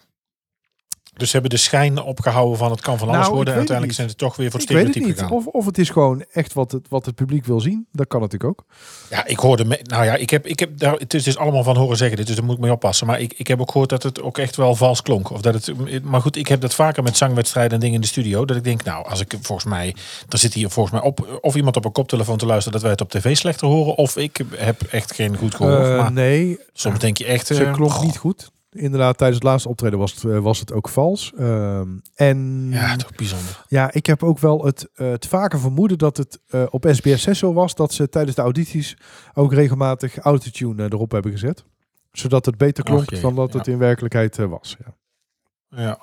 Dus 1.19 1.31
ze 1.31 1.33
hebben 1.33 1.51
de 1.51 1.57
schijn 1.57 2.03
opgehouden 2.03 2.59
van 2.59 2.71
het 2.71 2.81
kan 2.81 2.99
van 2.99 3.09
alles 3.09 3.21
Nou, 3.21 3.35
worden. 3.35 3.55
Uiteindelijk 3.55 3.97
zijn 3.97 4.09
ze 4.09 4.15
toch 4.15 4.37
weer 4.37 4.51
voor 4.51 4.61
Ik 4.61 4.69
weet 4.69 4.95
het 4.95 5.05
niet. 5.05 5.25
Of, 5.31 5.47
of 5.47 5.67
het 5.67 5.79
is 5.79 5.91
gewoon 5.91 6.25
echt 6.33 6.53
wat 6.53 6.73
het, 6.73 6.87
wat 6.89 7.07
het 7.07 7.15
publiek 7.15 7.45
wil 7.45 7.61
zien. 7.61 7.87
Dat 7.93 8.07
kan 8.07 8.21
natuurlijk 8.21 8.51
ook. 8.51 8.65
Ja, 9.11 9.27
ik 9.27 9.39
hoorde... 9.39 9.65
Me, 9.65 9.81
nou 9.83 10.05
ja, 10.05 10.15
ik 10.15 10.31
heb, 10.31 10.47
ik 10.47 10.59
heb 10.59 10.79
daar, 10.79 10.95
het 10.95 11.15
is 11.15 11.23
dus 11.23 11.37
allemaal 11.37 11.63
van 11.63 11.77
horen 11.77 11.97
zeggen 11.97 12.17
dit, 12.17 12.27
dus 12.27 12.37
daar 12.37 12.45
moet 12.45 12.55
ik 12.55 12.61
mee 12.61 12.73
oppassen. 12.73 13.07
Maar 13.07 13.21
ik, 13.21 13.33
ik 13.37 13.47
heb 13.47 13.61
ook 13.61 13.71
gehoord 13.71 13.91
dat 13.91 14.03
het 14.03 14.23
ook 14.23 14.39
echt 14.39 14.57
wel 14.57 14.75
vals 14.75 15.03
klonk. 15.03 15.31
Of 15.31 15.41
dat 15.41 15.55
het, 15.55 15.73
maar 16.05 16.21
goed, 16.21 16.37
ik 16.37 16.49
heb 16.49 16.61
dat 16.61 16.75
vaker 16.75 17.03
met 17.03 17.17
zangwedstrijden 17.17 17.73
en 17.73 17.81
dingen 17.81 17.95
in 17.95 18.01
de 18.01 18.07
studio. 18.07 18.45
Dat 18.45 18.57
ik 18.57 18.65
denk, 18.65 18.85
nou, 18.85 19.09
als 19.09 19.21
ik 19.21 19.35
volgens 19.41 19.69
mij... 19.69 19.95
Er 20.29 20.39
zit 20.39 20.55
hier 20.55 20.71
volgens 20.71 20.95
mij 20.95 21.05
op, 21.05 21.39
of 21.41 21.55
iemand 21.55 21.77
op 21.77 21.85
een 21.85 21.93
koptelefoon 21.93 22.39
te 22.39 22.47
luisteren 22.47 22.73
dat 22.73 22.83
wij 22.83 22.91
het 22.91 23.01
op 23.01 23.11
tv 23.11 23.37
slechter 23.37 23.67
horen. 23.67 23.95
Of 23.95 24.17
ik 24.17 24.41
heb 24.57 24.83
echt 24.83 25.15
geen 25.15 25.37
goed 25.37 25.55
gehoor. 25.55 25.85
Eh, 25.85 25.97
maar 25.97 26.13
nee, 26.13 26.59
soms 26.73 26.99
denk 26.99 27.19
je 27.19 27.25
echt... 27.25 27.47
ze 27.47 27.65
eh, 27.65 27.73
klonk 27.73 28.03
niet 28.03 28.17
goed. 28.17 28.51
Inderdaad, 28.79 29.19
tijdens 29.19 29.39
het 29.39 29.49
laatste 29.49 29.69
optreden 29.69 29.99
was 29.99 30.15
het, 30.15 30.25
eh, 30.25 30.39
was 30.39 30.61
het 30.61 30.73
ook 30.73 30.89
vals. 30.89 31.33
Ehm, 31.37 31.89
en 32.15 32.69
Ja, 32.71 32.87
ja, 32.87 32.97
toch 32.97 33.15
bijzonder. 33.15 33.65
ik 33.93 34.07
heb 34.07 34.23
ook 34.23 34.39
wel 34.39 34.65
het, 34.65 34.89
het 34.95 35.27
vaker 35.27 35.61
vermoeden 35.61 35.99
dat 35.99 36.17
het 36.17 36.41
eh, 36.47 36.63
op 36.71 36.87
SBS 36.91 37.23
6 37.23 37.39
zo 37.39 37.53
was. 37.53 37.75
Dat 37.75 37.93
ze 37.93 38.09
tijdens 38.09 38.37
de 38.37 38.43
audities 38.43 38.97
ook 39.35 39.53
regelmatig 39.53 40.19
autotune 40.19 40.85
eh, 40.85 40.93
erop 40.93 41.11
hebben 41.11 41.33
gezet. 41.33 41.65
Zodat 42.13 42.47
het 42.47 42.57
beter 42.57 42.85
klonk 42.85 43.21
dan 43.21 43.35
dat 43.35 43.53
ja. 43.53 43.59
het 43.59 43.67
in 43.67 43.79
werkelijkheid 43.79 44.37
was. 44.37 44.77
Ja. 44.85 44.97
Ja. 45.71 45.99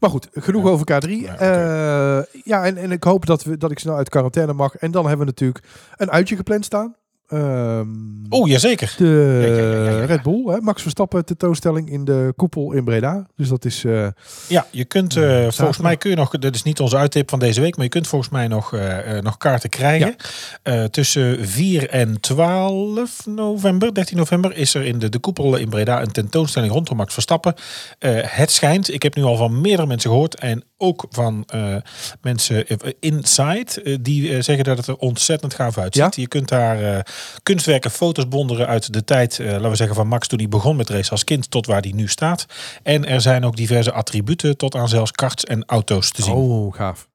Maar 0.00 0.10
goed, 0.10 0.28
genoeg 0.32 0.66
over 0.66 0.86
K3. 0.92 1.10
Ja, 1.10 1.36
Ja, 1.44 2.26
ja 2.44 2.64
en, 2.64 2.76
en 2.76 2.92
ik 2.92 3.04
hoop 3.04 3.26
dat, 3.26 3.42
we, 3.42 3.56
dat 3.56 3.70
ik 3.70 3.78
snel 3.78 3.96
uit 3.96 4.08
quarantaine 4.08 4.52
mag. 4.52 4.76
En 4.76 4.90
dan 4.90 5.06
hebben 5.06 5.26
we 5.26 5.32
natuurlijk 5.32 5.64
een 5.96 6.10
uitje 6.10 6.36
gepland 6.36 6.64
staan. 6.64 6.96
Ehm, 7.32 7.86
Oh, 8.28 8.48
jazeker. 8.48 8.94
de 8.98 9.04
Ja, 9.04 9.46
ja, 9.46 9.62
ja, 9.84 9.90
ja, 9.92 9.98
ja. 10.00 10.04
Red 10.04 10.22
Bull, 10.22 10.44
hè? 10.46 10.60
Max 10.60 10.82
Verstappen 10.82 11.24
tentoonstelling 11.24 11.90
in 11.90 12.04
de 12.04 12.32
koepel 12.36 12.72
in 12.72 12.84
Breda. 12.84 13.26
Dus 13.36 13.48
dat 13.48 13.64
is... 13.64 13.84
eh, 13.84 14.06
Ja, 14.48 14.66
je 14.70 14.84
kunt 14.84 15.16
eh, 15.16 15.22
zaterdag. 15.22 15.54
volgens 15.54 15.78
mij 15.78 15.96
kun 15.96 16.10
je 16.10 16.16
nog, 16.16 16.30
dit 16.30 16.54
is 16.54 16.62
niet 16.62 16.80
onze 16.80 16.96
uittip 16.96 17.30
van 17.30 17.38
deze 17.38 17.60
week, 17.60 17.74
maar 17.76 17.84
je 17.84 17.90
kunt 17.90 18.06
volgens 18.06 18.30
mij 18.30 18.48
nog, 18.48 18.72
eh, 18.74 19.16
eh, 19.16 19.22
nog 19.22 19.36
kaarten 19.36 19.68
krijgen. 19.70 20.16
Eh, 20.62 20.84
tussen 20.84 21.46
4 21.48 21.88
en 21.88 22.20
12 22.20 23.26
november, 23.26 23.94
13 23.94 24.16
november, 24.16 24.56
is 24.56 24.74
er 24.74 24.82
in 24.84 24.98
de, 24.98 25.08
de 25.08 25.18
koepel 25.18 25.56
in 25.56 25.68
Breda 25.68 26.00
een 26.02 26.12
tentoonstelling 26.12 26.72
rondom 26.72 26.96
Max 26.96 27.12
Verstappen. 27.12 27.54
Eh, 27.98 28.10
het 28.20 28.50
schijnt, 28.50 28.92
ik 28.94 29.02
heb 29.02 29.14
nu 29.14 29.22
al 29.22 29.36
van 29.36 29.60
meerdere 29.60 29.86
mensen 29.88 30.10
gehoord 30.10 30.34
en 30.34 30.64
ook 30.82 31.04
van 31.10 31.44
eh, 31.46 31.76
mensen 32.20 32.66
eh, 32.66 32.76
inside, 33.00 33.82
eh, 33.82 33.96
die 34.00 34.42
zeggen 34.42 34.64
dat 34.64 34.76
het 34.76 34.86
er 34.86 34.96
ontzettend 34.96 35.54
gaaf 35.54 35.78
uitziet. 35.78 36.16
Je 36.16 36.28
kunt 36.28 36.48
daar 36.48 37.06
kunstwerken, 37.42 37.90
foto's 37.90 38.28
bonderen 38.28 38.66
uit 38.66 38.92
de 38.92 39.04
tijd, 39.04 39.38
laten 39.38 39.70
we 39.70 39.76
zeggen, 39.76 39.96
van 39.96 40.08
Max 40.08 40.26
toen 40.26 40.38
hij 40.38 40.48
begon 40.48 40.76
met 40.76 40.88
race 40.90 41.10
als 41.10 41.24
kind 41.24 41.50
tot 41.50 41.66
waar 41.66 41.80
hij 41.80 41.90
nu 41.94 42.08
staat. 42.08 42.46
En 42.82 43.06
er 43.06 43.20
zijn 43.20 43.44
ook 43.44 43.56
diverse 43.56 43.92
attributen 43.92 44.56
tot 44.56 44.74
aan 44.74 44.88
zelfs 44.88 45.10
karts 45.10 45.44
en 45.44 45.64
auto's 45.66 46.10
te 46.10 46.22
zien. 46.22 46.34
oh, 46.34 46.74
gaaf. 46.74 47.08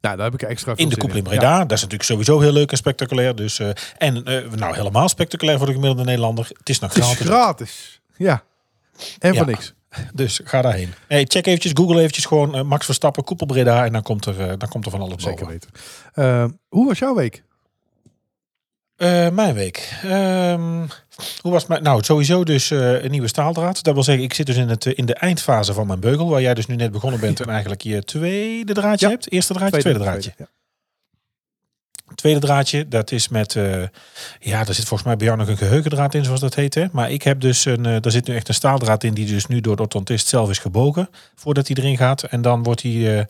Nou, 0.00 0.16
daar 0.16 0.24
heb 0.30 0.34
ik 0.42 0.48
extra 0.48 0.74
veel 0.74 0.84
In 0.84 0.90
de 0.90 0.96
koepel 0.96 1.16
in 1.16 1.22
Ja. 1.22 1.28
Breda. 1.28 1.58
Dat 1.58 1.72
is 1.72 1.80
natuurlijk 1.82 2.02
sowieso 2.10 2.40
heel 2.40 2.52
leuk 2.52 2.70
en 2.70 2.76
spectaculair. 2.76 3.34
Dus, 3.34 3.60
en 3.98 4.22
nou 4.54 4.74
helemaal 4.74 5.08
spectaculair 5.08 5.56
voor 5.58 5.66
de 5.66 5.72
gemiddelde 5.72 6.04
Nederlander. 6.04 6.46
Het 6.58 6.68
is 6.68 6.78
nog 6.78 6.94
Het 6.94 7.02
is 7.02 7.08
gratis. 7.10 7.26
gratis. 7.26 8.00
Ja. 8.16 8.42
En 9.18 9.32
Ja. 9.32 9.38
voor 9.38 9.46
niks. 9.46 9.74
Dus 10.14 10.40
ga 10.44 10.62
daarheen. 10.62 10.92
Hey, 11.08 11.24
check 11.28 11.46
eventjes, 11.46 11.72
google 11.74 11.98
eventjes 12.00 12.24
gewoon 12.24 12.54
eh, 12.54 12.62
Max 12.62 12.84
Verstappen, 12.84 13.24
koepel 13.24 13.46
Breda. 13.46 13.84
En 13.84 13.92
dan 13.92 14.02
komt 14.02 14.24
er, 14.26 14.40
eh, 14.40 14.46
dan 14.58 14.68
komt 14.68 14.84
er 14.84 14.90
van 14.90 15.00
alles 15.00 15.22
Zeker 15.22 15.46
boven. 15.46 15.46
weten. 15.48 15.70
Eh, 16.14 16.44
hoe 16.68 16.86
was 16.86 16.98
jouw 16.98 17.14
week? 17.14 17.42
Mijn 19.32 19.54
week. 19.54 19.92
Ehm, 20.02 20.86
hoe 21.40 21.52
was 21.52 21.66
mijn- 21.66 21.82
Nou, 21.82 22.02
sowieso 22.04 22.44
dus 22.44 22.70
een 22.70 23.10
nieuwe 23.10 23.28
staaldraad. 23.28 23.82
Dat 23.82 23.94
wil 23.94 24.02
zeggen, 24.02 24.24
ik 24.24 24.34
zit 24.34 24.46
dus 24.46 24.56
in, 24.56 24.68
het, 24.68 24.86
in 24.86 25.06
de 25.06 25.14
eindfase 25.14 25.72
van 25.72 25.86
mijn 25.86 26.00
beugel, 26.00 26.28
waar 26.28 26.40
jij 26.40 26.54
dus 26.54 26.66
nu 26.66 26.76
net 26.76 26.92
begonnen 26.92 27.20
bent 27.20 27.40
en 27.42 27.48
eigenlijk 27.48 27.80
je 27.82 28.02
tweede 28.04 28.72
draadje 28.72 29.06
Ja. 29.06 29.12
hebt. 29.12 29.30
Eerste 29.32 29.52
draadje, 29.52 29.78
tweede, 29.80 29.98
draadje. 29.98 30.32
ja. 30.38 30.46
Tweede 32.14 32.40
draadje, 32.40 32.88
dat 32.88 33.10
is 33.10 33.28
met, 33.28 33.56
eh, 33.56 33.82
ja, 34.40 34.64
daar 34.64 34.74
zit 34.74 34.84
volgens 34.84 35.02
mij 35.02 35.16
bij 35.16 35.26
jou 35.26 35.38
nog 35.38 35.48
een 35.48 35.56
geheugendraad 35.56 36.14
in, 36.14 36.24
zoals 36.24 36.40
dat 36.40 36.54
heet. 36.54 36.74
Hè? 36.74 36.84
Maar 36.92 37.10
ik 37.10 37.22
heb 37.22 37.40
dus 37.40 37.64
een, 37.64 37.86
eh 37.86 37.96
daar 38.00 38.12
zit 38.12 38.26
nu 38.26 38.34
echt 38.34 38.48
een 38.48 38.54
staaldraad 38.54 39.04
in, 39.04 39.14
die 39.14 39.26
dus 39.26 39.46
nu 39.46 39.60
door 39.60 39.76
de 39.76 39.82
orthodontist 39.82 40.28
zelf 40.28 40.50
is 40.50 40.58
gebogen, 40.58 41.08
voordat 41.34 41.68
hij 41.68 41.76
erin 41.76 41.96
gaat. 41.96 42.22
En 42.22 42.42
dan 42.42 42.62
wordt 42.62 42.82
hij 42.82 43.18
eh, 43.18 43.24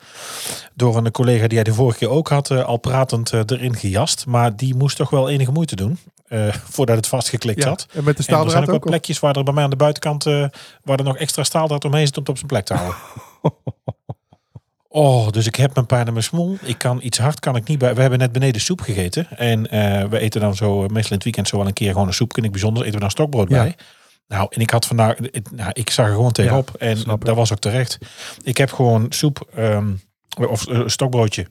door 0.74 0.96
een 0.96 1.10
collega 1.10 1.46
die 1.46 1.56
hij 1.56 1.64
de 1.64 1.74
vorige 1.74 1.98
keer 1.98 2.08
ook 2.08 2.28
had, 2.28 2.50
al 2.50 2.76
pratend 2.76 3.32
erin 3.32 3.76
gejast. 3.76 4.26
Maar 4.26 4.56
die 4.56 4.74
moest 4.74 4.96
toch 4.96 5.10
wel 5.10 5.28
enige 5.28 5.52
moeite 5.52 5.76
doen, 5.76 5.98
voordat 6.74 6.96
het 6.96 7.06
vastgeklikt 7.06 7.62
Ja, 7.62 7.68
had. 7.68 7.86
En 7.92 8.04
met 8.04 8.16
de 8.16 8.24
En 8.26 8.38
er 8.38 8.50
zijn 8.50 8.62
ook 8.62 8.68
wel 8.68 8.78
plekjes 8.78 9.18
waar 9.18 9.36
er 9.36 9.44
bij 9.44 9.54
mij 9.54 9.64
aan 9.64 9.70
de 9.70 9.76
buitenkant, 9.76 10.24
waar 10.82 10.98
er 10.98 11.04
nog 11.04 11.16
extra 11.16 11.44
staaldraad 11.44 11.84
omheen 11.84 12.06
zit 12.06 12.16
om 12.16 12.22
het 12.22 12.30
op 12.30 12.36
zijn 12.36 12.48
plek 12.48 12.64
te 12.64 12.74
houden. 12.74 12.96
Oh, 14.96 15.28
dus 15.30 15.46
ik 15.46 15.54
heb 15.54 15.74
mijn 15.74 15.86
pijn 15.86 16.06
in 16.06 16.12
mijn 16.12 16.24
smoel. 16.24 16.56
Ik 16.62 16.78
kan 16.78 16.98
iets 17.02 17.18
hard 17.18 17.40
kan 17.40 17.56
ik 17.56 17.68
niet 17.68 17.78
bij. 17.78 17.94
We 17.94 18.00
hebben 18.00 18.18
net 18.18 18.32
beneden 18.32 18.60
soep 18.60 18.80
gegeten. 18.80 19.26
En 19.38 19.70
eh, 19.70 20.04
we 20.08 20.18
eten 20.18 20.40
dan 20.40 20.54
zo, 20.54 20.82
eh, 20.84 20.88
meestal 20.88 21.10
in 21.10 21.14
het 21.14 21.24
weekend 21.24 21.48
zo 21.48 21.56
wel 21.56 21.66
een 21.66 21.72
keer 21.72 21.92
gewoon 21.92 22.06
een 22.06 22.14
soep. 22.14 22.32
Vind 22.34 22.46
ik 22.46 22.52
bijzonder. 22.52 22.82
Eten 22.82 22.94
we 22.94 23.00
dan 23.00 23.10
stokbrood 23.10 23.48
Ja. 23.48 23.62
bij. 23.62 23.74
Nou, 24.28 24.46
en 24.50 24.60
ik 24.60 24.70
had 24.70 24.86
vandaag, 24.86 25.16
nou, 25.52 25.70
ik 25.72 25.90
zag 25.90 26.06
er 26.06 26.12
gewoon 26.12 26.32
tegenop. 26.32 26.74
en 26.74 26.98
dat 27.18 27.36
was 27.36 27.52
ook 27.52 27.58
terecht. 27.58 27.98
Ik 28.42 28.56
heb 28.56 28.72
gewoon 28.72 29.06
soep, 29.08 29.48
ehm, 29.54 29.92
of 30.48 30.66
eh, 30.68 30.82
stokbroodje. 30.86 31.46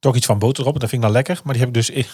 Toch 0.00 0.16
iets 0.16 0.26
van 0.26 0.38
boter 0.38 0.62
erop. 0.62 0.80
Dat 0.80 0.88
vind 0.88 1.00
ik 1.02 1.06
dan 1.08 1.16
lekker. 1.16 1.40
Maar 1.44 1.52
die 1.54 1.62
heb 1.64 1.76
ik 1.76 1.86
dus 1.86 2.04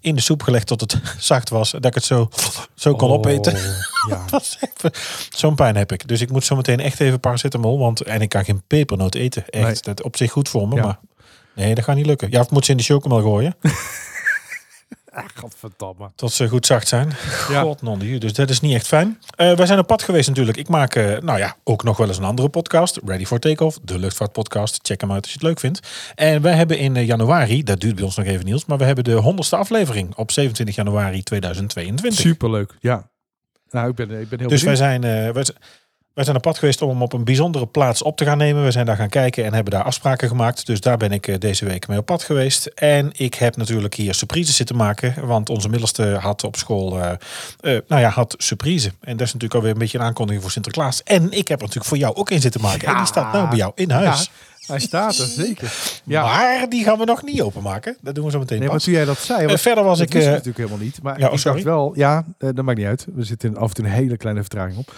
in, 0.00 0.14
de 0.14 0.20
soep 0.20 0.42
gelegd 0.42 0.66
tot 0.66 0.80
het 0.80 1.00
zacht 1.18 1.48
was. 1.48 1.70
Dat 1.70 1.84
ik 1.84 1.94
het 1.94 2.04
zo, 2.04 2.28
zo 2.74 2.94
kon 2.94 3.10
opeten. 3.10 3.52
Oh, 3.54 3.60
Ja. 4.08 4.24
Is 4.38 4.58
even- 4.60 4.90
Zo'n 5.34 5.54
pijn 5.54 5.76
heb 5.76 5.92
ik. 5.92 6.08
Dus 6.08 6.20
ik 6.20 6.30
moet 6.30 6.44
zo 6.44 6.56
meteen 6.56 6.80
echt 6.80 7.00
even 7.00 7.20
paracetamol. 7.20 7.78
Want, 7.78 8.00
en 8.00 8.20
ik 8.20 8.28
kan 8.28 8.44
geen 8.44 8.62
pepernoot 8.66 9.14
eten. 9.14 9.48
Echt, 9.48 9.64
Nee. 9.64 9.94
dat 9.94 10.02
op 10.02 10.16
zich 10.16 10.32
goed 10.32 10.48
voor 10.48 10.68
me. 10.68 10.74
Ja. 10.74 10.82
Maar 10.82 10.98
nee, 11.54 11.74
dat 11.74 11.84
gaat 11.84 11.96
niet 11.96 12.06
lukken. 12.06 12.30
Ja, 12.30 12.40
of 12.40 12.50
moet 12.50 12.64
ze 12.64 12.70
in 12.70 12.76
de 12.76 12.82
chocomel 12.82 13.20
gooien. 13.22 13.56
Godverdamme. 15.34 16.10
tot 16.14 16.32
ze 16.32 16.48
goed 16.48 16.66
zacht 16.66 16.88
zijn. 16.88 17.12
Ja. 17.48 17.60
God 17.60 17.82
non. 17.82 17.98
Dus 18.18 18.32
dat 18.32 18.50
is 18.50 18.60
niet 18.60 18.74
echt 18.74 18.86
fijn. 18.86 19.18
Eh, 19.36 19.52
wij 19.56 19.66
zijn 19.66 19.78
op 19.78 19.86
pad 19.86 20.02
geweest 20.02 20.28
natuurlijk. 20.28 20.56
Ik 20.56 20.68
maak, 20.68 20.94
eh, 20.94 21.18
nou 21.18 21.38
ja, 21.38 21.56
ook 21.64 21.82
nog 21.82 21.96
wel 21.96 22.08
eens 22.08 22.16
een 22.18 22.24
andere 22.24 22.48
podcast. 22.48 22.98
Ready 23.04 23.24
for 23.24 23.38
Takeoff. 23.38 23.78
De 23.82 23.98
luchtvaartpodcast. 23.98 24.78
Check 24.82 25.00
hem 25.00 25.12
uit 25.12 25.22
als 25.22 25.30
je 25.32 25.38
het 25.38 25.46
leuk 25.46 25.60
vindt. 25.60 25.80
En 26.14 26.42
wij 26.42 26.54
hebben 26.54 26.78
in 26.78 26.96
eh, 26.96 27.06
januari, 27.06 27.62
dat 27.62 27.80
duurt 27.80 27.94
bij 27.94 28.04
ons 28.04 28.16
nog 28.16 28.26
even 28.26 28.44
Niels. 28.44 28.64
Maar 28.64 28.78
we 28.78 28.84
hebben 28.84 29.04
de 29.04 29.14
honderdste 29.14 29.56
aflevering 29.56 30.14
op 30.16 30.30
27 30.32 30.74
januari 30.76 31.22
2022. 31.22 32.20
Superleuk. 32.20 32.74
Ja. 32.80 33.08
Nou, 33.70 33.88
ik 33.88 33.94
ben, 33.94 34.10
ik 34.20 34.28
ben 34.28 34.38
heel 34.38 34.48
Dus 34.48 34.62
wij 34.62 34.76
zijn, 34.76 35.04
eh, 35.04 35.30
wij, 35.30 35.44
z- 35.44 35.50
wij 36.16 36.24
zijn 36.24 36.36
op 36.36 36.42
pad 36.42 36.58
geweest 36.58 36.82
om 36.82 36.88
hem 36.88 37.02
op 37.02 37.12
een 37.12 37.24
bijzondere 37.24 37.66
plaats 37.66 38.02
op 38.02 38.16
te 38.16 38.24
gaan 38.24 38.38
nemen. 38.38 38.64
We 38.64 38.70
zijn 38.70 38.86
daar 38.86 38.96
gaan 38.96 39.08
kijken 39.08 39.44
en 39.44 39.54
hebben 39.54 39.72
daar 39.72 39.82
afspraken 39.82 40.28
gemaakt. 40.28 40.66
Dus 40.66 40.80
daar 40.80 40.96
ben 40.96 41.12
ik 41.12 41.26
eh, 41.28 41.38
deze 41.38 41.64
week 41.64 41.88
mee 41.88 41.98
op 41.98 42.06
pad 42.06 42.22
geweest. 42.22 42.66
En 42.66 43.10
ik 43.16 43.34
heb 43.34 43.56
natuurlijk 43.56 43.94
hier 43.94 44.14
surprises 44.14 44.56
zitten 44.56 44.76
maken. 44.76 45.26
Want 45.26 45.50
onze 45.50 45.68
middelste 45.68 46.16
had 46.20 46.44
op 46.44 46.56
school, 46.56 47.00
eh, 47.00 47.10
eh, 47.10 47.82
nou 47.88 48.00
ja, 48.02 48.08
had 48.08 48.34
surprise. 48.38 48.88
En 49.00 49.16
dat 49.16 49.26
is 49.26 49.32
natuurlijk 49.32 49.54
alweer 49.54 49.72
een 49.72 49.78
beetje 49.78 49.98
een 49.98 50.04
aankondiging 50.04 50.42
voor 50.42 50.52
Sinterklaas. 50.52 51.02
En 51.02 51.22
ik 51.22 51.48
heb 51.48 51.58
er 51.58 51.66
natuurlijk 51.66 51.84
voor 51.84 51.98
jou 51.98 52.14
ook 52.14 52.30
in 52.30 52.40
zitten 52.40 52.60
maken. 52.60 52.88
En 52.88 52.96
die 52.96 53.06
staat 53.06 53.32
nou 53.32 53.48
bij 53.48 53.58
jou 53.58 53.72
in 53.74 53.90
huis. 53.90 54.30
Hij 54.66 54.78
staat 54.78 55.18
er, 55.18 55.26
zeker. 55.26 55.72
Ja. 56.04 56.22
Maar 56.22 56.68
die 56.68 56.84
gaan 56.84 56.98
we 56.98 57.04
nog 57.04 57.22
niet 57.22 57.42
openmaken. 57.42 57.96
Dat 58.00 58.14
doen 58.14 58.24
we 58.24 58.30
zo 58.30 58.38
meteen 58.38 58.58
Nee, 58.58 58.68
maar 58.68 58.78
toen 58.78 58.92
jij 58.92 59.04
dat 59.04 59.18
zei... 59.18 59.58
Verder 59.58 59.84
was 59.84 60.00
ik... 60.00 60.14
eh, 60.14 60.24
natuurlijk 60.24 60.56
helemaal 60.56 60.78
niet. 60.78 61.02
Maar 61.02 61.18
ja, 61.18 61.26
oh, 61.26 61.32
ik 61.32 61.38
sorry. 61.38 61.62
dacht 61.62 61.74
wel... 61.74 61.92
Ja, 61.94 62.24
dat 62.38 62.62
maakt 62.62 62.78
niet 62.78 62.86
uit. 62.86 63.06
We 63.14 63.24
zitten 63.24 63.56
af 63.56 63.68
en 63.68 63.74
toe 63.74 63.84
een 63.84 63.90
hele 63.90 64.16
kleine 64.16 64.40
vertraging 64.40 64.78
op. 64.78 64.94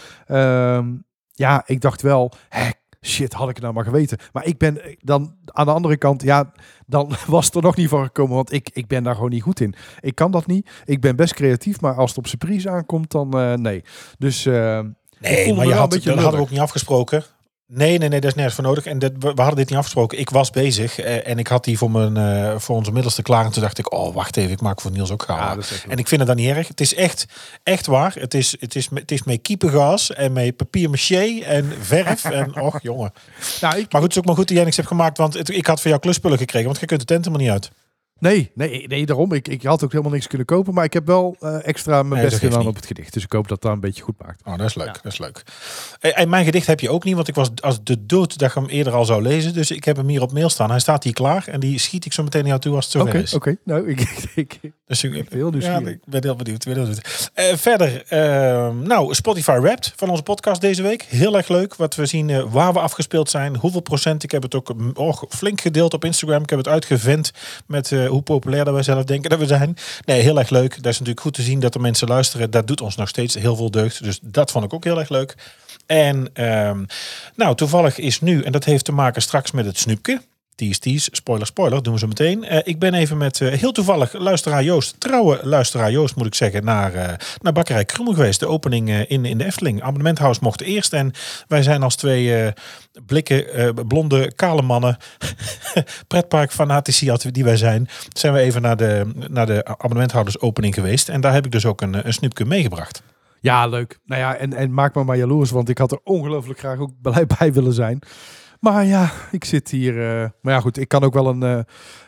Ja, 1.38 1.62
ik 1.66 1.80
dacht 1.80 2.02
wel... 2.02 2.32
Hè, 2.48 2.68
shit, 3.02 3.32
had 3.32 3.48
ik 3.48 3.54
het 3.54 3.62
nou 3.62 3.74
maar 3.74 3.84
geweten. 3.84 4.18
Maar 4.32 4.44
ik 4.46 4.58
ben 4.58 4.82
eh, 4.84 4.96
dan 4.98 5.34
aan 5.46 5.66
de 5.66 5.72
andere 5.72 5.96
kant... 5.96 6.22
Ja, 6.22 6.52
dan 6.86 7.12
was 7.26 7.46
het 7.46 7.54
er 7.54 7.62
nog 7.62 7.76
niet 7.76 7.88
van 7.88 8.04
gekomen. 8.04 8.34
Want 8.34 8.52
ik, 8.52 8.70
ik 8.72 8.86
ben 8.86 9.02
daar 9.02 9.14
gewoon 9.14 9.30
niet 9.30 9.42
goed 9.42 9.60
in. 9.60 9.74
Ik 10.00 10.14
kan 10.14 10.30
dat 10.30 10.46
niet. 10.46 10.70
Ik 10.84 11.00
ben 11.00 11.16
best 11.16 11.34
creatief. 11.34 11.80
Maar 11.80 11.94
als 11.94 12.08
het 12.10 12.18
op 12.18 12.26
surprise 12.26 12.70
aankomt, 12.70 13.10
dan 13.10 13.38
eh, 13.38 13.54
nee. 13.54 13.84
Dus... 14.18 14.46
eh, 14.46 14.80
Nee, 15.20 15.54
maar 15.54 15.66
je 15.66 15.72
had, 15.72 15.82
een 15.82 15.88
beetje 15.88 16.10
dat 16.10 16.18
hadden 16.18 16.40
we 16.40 16.46
ook 16.46 16.50
niet 16.50 16.60
afgesproken. 16.60 17.24
Nee, 17.72 17.98
nee, 17.98 18.08
nee, 18.08 18.20
dat 18.20 18.30
is 18.30 18.34
nergens 18.36 18.54
voor 18.54 18.64
nodig. 18.64 18.86
En 18.86 18.98
dat, 18.98 19.12
we, 19.18 19.32
we 19.34 19.40
hadden 19.40 19.56
dit 19.56 19.68
niet 19.68 19.78
afgesproken. 19.78 20.18
Ik 20.18 20.30
was 20.30 20.50
bezig 20.50 20.98
eh, 20.98 21.28
en 21.28 21.38
ik 21.38 21.46
had 21.46 21.64
die 21.64 21.78
voor, 21.78 21.90
mijn, 21.90 22.16
eh, 22.16 22.58
voor 22.58 22.76
onze 22.76 22.92
middelste 22.92 23.22
klaar. 23.22 23.44
En 23.44 23.52
toen 23.52 23.62
dacht 23.62 23.78
ik, 23.78 23.92
oh, 23.92 24.14
wacht 24.14 24.36
even, 24.36 24.50
ik 24.50 24.60
maak 24.60 24.80
voor 24.80 24.90
Niels 24.90 25.10
ook 25.10 25.24
Ja, 25.28 25.54
leuk. 25.54 25.84
en 25.88 25.98
ik 25.98 26.08
vind 26.08 26.20
het 26.20 26.28
dan 26.28 26.36
niet 26.36 26.48
erg. 26.56 26.68
Het 26.68 26.80
is 26.80 26.94
echt, 26.94 27.26
echt 27.62 27.86
waar. 27.86 28.14
Het 28.18 28.34
is, 28.34 28.56
het 28.60 28.74
is, 28.74 28.88
het 28.94 29.10
is 29.10 29.22
met 29.22 29.42
kiepengas 29.42 30.12
en 30.14 30.32
met 30.32 30.56
papier 30.56 30.90
maché 30.90 31.40
en 31.44 31.72
verf. 31.80 32.24
en 32.24 32.60
och, 32.62 32.82
jongen. 32.82 33.12
nou, 33.60 33.76
ik, 33.78 33.92
Maar 33.92 34.00
goed, 34.00 34.02
het 34.02 34.10
is 34.10 34.18
ook 34.18 34.24
maar 34.24 34.34
goed 34.36 34.46
dat 34.48 34.56
jij 34.56 34.64
niks 34.64 34.76
hebt 34.76 34.88
gemaakt. 34.88 35.18
Want 35.18 35.34
het- 35.34 35.48
ik 35.50 35.66
had 35.66 35.80
voor 35.80 35.90
jou 35.90 36.02
klusspullen 36.02 36.38
gekregen. 36.38 36.66
Want 36.66 36.80
je 36.80 36.86
kunt 36.86 37.00
de 37.00 37.06
tent 37.06 37.24
helemaal 37.24 37.46
niet 37.46 37.54
uit. 37.54 37.70
Nee, 38.18 38.50
nee, 38.54 38.86
nee, 38.86 39.06
daarom. 39.06 39.32
Ik, 39.32 39.48
ik 39.48 39.62
had 39.62 39.84
ook 39.84 39.90
helemaal 39.92 40.12
niks 40.12 40.26
kunnen 40.26 40.46
kopen. 40.46 40.74
Maar 40.74 40.84
ik 40.84 40.92
heb 40.92 41.06
wel 41.06 41.36
eh, 41.40 41.66
extra 41.66 42.02
mijn 42.02 42.20
Nee, 42.20 42.30
best 42.30 42.40
gedaan 42.40 42.66
op 42.66 42.74
het 42.74 42.86
gedicht. 42.86 43.12
Dus 43.12 43.24
ik 43.24 43.32
hoop 43.32 43.48
dat 43.48 43.62
dat 43.62 43.72
een 43.72 43.80
beetje 43.80 44.02
goed 44.02 44.14
maakt. 44.26 44.42
Oh, 44.44 44.56
dat 44.58 44.66
is 44.66 44.74
leuk. 44.74 45.00
Dat 45.02 45.12
is 45.12 45.18
leuk. 45.18 45.42
En, 46.00 46.16
en 46.16 46.28
mijn 46.28 46.44
gedicht 46.44 46.66
heb 46.66 46.80
je 46.80 46.90
ook 46.90 47.04
niet, 47.04 47.14
want 47.14 47.28
ik 47.28 47.34
was 47.34 47.50
als 47.60 47.82
de 47.82 48.06
dood 48.06 48.38
dat 48.38 48.48
ik 48.48 48.54
hem 48.54 48.66
eerder 48.66 48.92
al 48.92 49.04
zou 49.04 49.22
lezen. 49.22 49.52
Dus 49.54 49.70
ik 49.70 49.84
heb 49.84 49.96
hem 49.96 50.08
hier 50.08 50.22
op 50.22 50.32
mail 50.32 50.48
staan. 50.48 50.70
Hij 50.70 50.78
staat 50.78 51.04
hier 51.04 51.12
klaar 51.12 51.48
en 51.48 51.60
die 51.60 51.78
schiet 51.78 52.04
ik 52.04 52.12
zo 52.12 52.22
meteen 52.22 52.40
naar 52.40 52.48
jou 52.50 52.60
toe 52.60 52.74
als 52.74 52.92
het 52.92 53.02
Oké, 53.02 53.18
is. 53.18 53.34
oké. 53.34 53.56
Nou, 53.64 53.88
ik, 53.90 54.00
ik, 54.34 54.60
Dus 54.86 55.04
ik, 55.04 55.10
ben 55.10 55.38
heel 55.38 55.54
ja, 55.58 55.78
ik 55.78 55.98
ben 56.04 56.22
heel 56.22 56.36
benieuwd. 56.36 56.64
ben 56.64 56.74
heel 56.74 56.82
benieuwd. 56.84 57.30
Eh, 57.34 57.44
verder, 57.56 58.04
ehm, 58.08 58.82
nou, 58.82 59.14
Spotify 59.14 59.58
Wrapped 59.60 59.92
van 59.96 60.08
onze 60.08 60.22
podcast 60.22 60.60
deze 60.60 60.82
week. 60.82 61.02
Heel 61.02 61.36
erg 61.36 61.48
leuk 61.48 61.74
wat 61.74 61.94
we 61.94 62.06
zien 62.06 62.30
eh, 62.30 62.44
waar 62.50 62.72
we 62.72 62.78
afgespeeld 62.78 63.30
zijn. 63.30 63.56
Hoeveel 63.56 63.80
procent. 63.80 64.22
Ik 64.22 64.30
heb 64.30 64.42
het 64.42 64.54
ook 64.54 64.74
mm, 64.74 64.90
oh, 64.94 65.22
flink 65.28 65.60
gedeeld 65.60 65.94
op 65.94 66.04
Instagram. 66.04 66.42
Ik 66.42 66.50
heb 66.50 66.58
het 66.58 66.68
uitgevent 66.68 67.30
met 67.66 67.92
hoe 68.08 68.22
populair 68.22 68.64
dat 68.64 68.74
wij 68.74 68.82
zelf 68.82 69.04
denken 69.04 69.30
dat 69.30 69.38
we 69.38 69.46
zijn. 69.46 69.76
Nee, 70.04 70.20
heel 70.20 70.38
erg 70.38 70.50
leuk. 70.50 70.70
Dat 70.74 70.92
is 70.92 70.98
natuurlijk 70.98 71.20
goed 71.20 71.34
te 71.34 71.42
zien 71.42 71.60
dat 71.60 71.74
er 71.74 71.80
mensen 71.80 72.08
luisteren. 72.08 72.50
Dat 72.50 72.66
doet 72.66 72.80
ons 72.80 72.96
nog 72.96 73.08
steeds 73.08 73.34
heel 73.34 73.56
veel 73.56 73.70
deugd. 73.70 74.04
Dus 74.04 74.18
dat 74.22 74.50
vond 74.50 74.64
ik 74.64 74.72
ook 74.72 74.84
heel 74.84 74.98
erg 74.98 75.08
leuk. 75.08 75.34
En 75.86 76.30
ehm, 76.32 76.84
nou, 77.34 77.54
toevallig 77.54 77.98
is 77.98 78.20
nu, 78.20 78.42
en 78.42 78.52
dat 78.52 78.64
heeft 78.64 78.84
te 78.84 78.92
maken 78.92 79.22
straks 79.22 79.50
met 79.50 79.64
het 79.64 79.78
snoepje. 79.78 80.20
Tease, 80.58 80.80
tease, 80.80 81.08
spoiler, 81.12 81.46
spoiler, 81.46 81.82
doen 81.82 81.92
we 81.92 81.98
zo 81.98 82.06
meteen. 82.06 82.44
Eh, 82.44 82.58
ik 82.64 82.78
ben 82.78 82.94
even 82.94 83.16
met 83.16 83.40
eh, 83.40 83.52
heel 83.52 83.72
toevallig 83.72 84.12
luisteraar 84.12 84.62
Joost, 84.62 85.00
trouwe 85.00 85.40
luisteraar 85.42 85.90
Joost 85.90 86.16
moet 86.16 86.26
ik 86.26 86.34
zeggen, 86.34 86.64
naar, 86.64 86.94
eh, 86.94 87.14
naar 87.42 87.52
Bakkerij 87.52 87.84
Krummel 87.84 88.14
geweest. 88.14 88.40
De 88.40 88.46
opening 88.46 88.90
in, 88.90 89.24
in 89.24 89.38
de 89.38 89.44
Efteling. 89.44 89.82
Abonnementhuis 89.82 90.38
mocht 90.38 90.60
eerst 90.60 90.92
en 90.92 91.12
wij 91.48 91.62
zijn 91.62 91.82
als 91.82 91.96
twee 91.96 92.52
blikken, 93.06 93.74
blonde, 93.86 94.32
kale 94.34 94.62
mannen, 94.62 94.96
pretpark 96.06 96.52
fanatici 96.52 97.12
die 97.30 97.44
wij 97.44 97.56
zijn, 97.56 97.88
zijn 98.12 98.32
we 98.32 98.40
even 98.40 98.62
naar 98.62 98.76
de, 98.76 99.12
naar 99.28 99.46
de 99.46 99.64
abonnementhouders 99.64 100.40
opening 100.40 100.74
geweest. 100.74 101.08
En 101.08 101.20
daar 101.20 101.32
heb 101.32 101.44
ik 101.44 101.52
dus 101.52 101.66
ook 101.66 101.80
een, 101.80 102.06
een 102.06 102.12
snoepje 102.12 102.44
meegebracht. 102.44 103.02
Ja, 103.40 103.66
leuk. 103.66 103.98
Nou 104.04 104.20
ja, 104.20 104.36
en, 104.36 104.52
en 104.52 104.74
maak 104.74 104.94
me 104.94 105.04
maar 105.04 105.16
jaloers, 105.16 105.50
want 105.50 105.68
ik 105.68 105.78
had 105.78 105.92
er 105.92 106.00
ongelooflijk 106.04 106.58
graag 106.58 106.78
ook 106.78 106.92
bij 107.38 107.52
willen 107.52 107.72
zijn. 107.72 108.02
Maar 108.60 108.84
ja, 108.84 109.12
ik 109.30 109.44
zit 109.44 109.70
hier. 109.70 110.08
eh, 110.22 110.28
maar 110.42 110.54
ja, 110.54 110.60
goed, 110.60 110.78
ik 110.78 110.88
kan 110.88 111.02
ook 111.02 111.14
wel 111.14 111.26
een. 111.26 111.42
eh, 111.42 111.58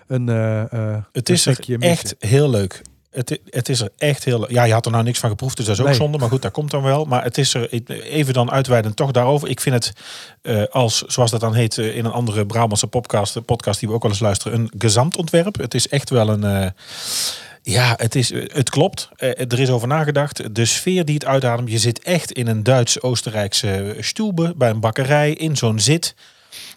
een 0.06 0.28
eh, 0.28 0.96
Het 1.12 1.28
een 1.28 1.34
is 1.34 1.46
er 1.46 1.58
echt 1.78 2.14
heel 2.18 2.50
leuk. 2.50 2.82
Het, 3.10 3.40
het 3.44 3.68
is 3.68 3.80
er 3.80 3.90
echt 3.98 4.24
heel 4.24 4.40
leuk. 4.40 4.50
Ja, 4.50 4.64
je 4.64 4.72
had 4.72 4.86
er 4.86 4.92
nou 4.92 5.04
niks 5.04 5.18
van 5.18 5.30
geproefd, 5.30 5.56
dus 5.56 5.66
dat 5.66 5.74
is 5.74 5.80
ook 5.80 5.88
Nee. 5.88 5.96
zonde. 5.96 6.18
Maar 6.18 6.28
goed, 6.28 6.42
dat 6.42 6.52
komt 6.52 6.70
dan 6.70 6.82
wel. 6.82 7.04
Maar 7.04 7.22
het 7.22 7.38
is 7.38 7.54
er 7.54 7.72
even 8.02 8.34
dan 8.34 8.50
uitweidend 8.50 8.96
toch 8.96 9.10
daarover. 9.10 9.48
Ik 9.48 9.60
vind 9.60 9.74
het 9.74 9.92
als, 10.70 11.02
zoals 11.02 11.30
dat 11.30 11.40
dan 11.40 11.54
heet 11.54 11.76
in 11.76 12.04
een 12.04 12.10
andere 12.12 12.46
Brabantse 12.46 12.86
podcast, 12.86 13.36
een 13.36 13.44
podcast 13.44 13.80
die 13.80 13.88
we 13.88 13.94
ook 13.94 14.02
wel 14.02 14.10
eens 14.10 14.20
luisteren, 14.20 14.60
een 14.60 14.72
gezamtontwerp. 14.78 15.56
Het 15.58 15.74
is 15.74 15.88
echt 15.88 16.10
wel 16.10 16.28
een. 16.28 16.72
ja, 17.62 17.94
het, 17.96 18.14
is, 18.14 18.32
het 18.34 18.70
klopt. 18.70 19.08
Er 19.16 19.58
is 19.60 19.70
over 19.70 19.88
nagedacht. 19.88 20.54
De 20.54 20.64
sfeer 20.64 21.04
die 21.04 21.14
het 21.14 21.24
uitademt. 21.24 21.70
Je 21.70 21.78
zit 21.78 22.02
echt 22.02 22.32
in 22.32 22.46
een 22.46 22.62
Duits-Oostenrijkse 22.62 23.96
stoelbe 24.00 24.54
bij 24.56 24.70
een 24.70 24.80
bakkerij 24.80 25.32
in 25.32 25.56
zo'n 25.56 25.78
zit. 25.78 26.14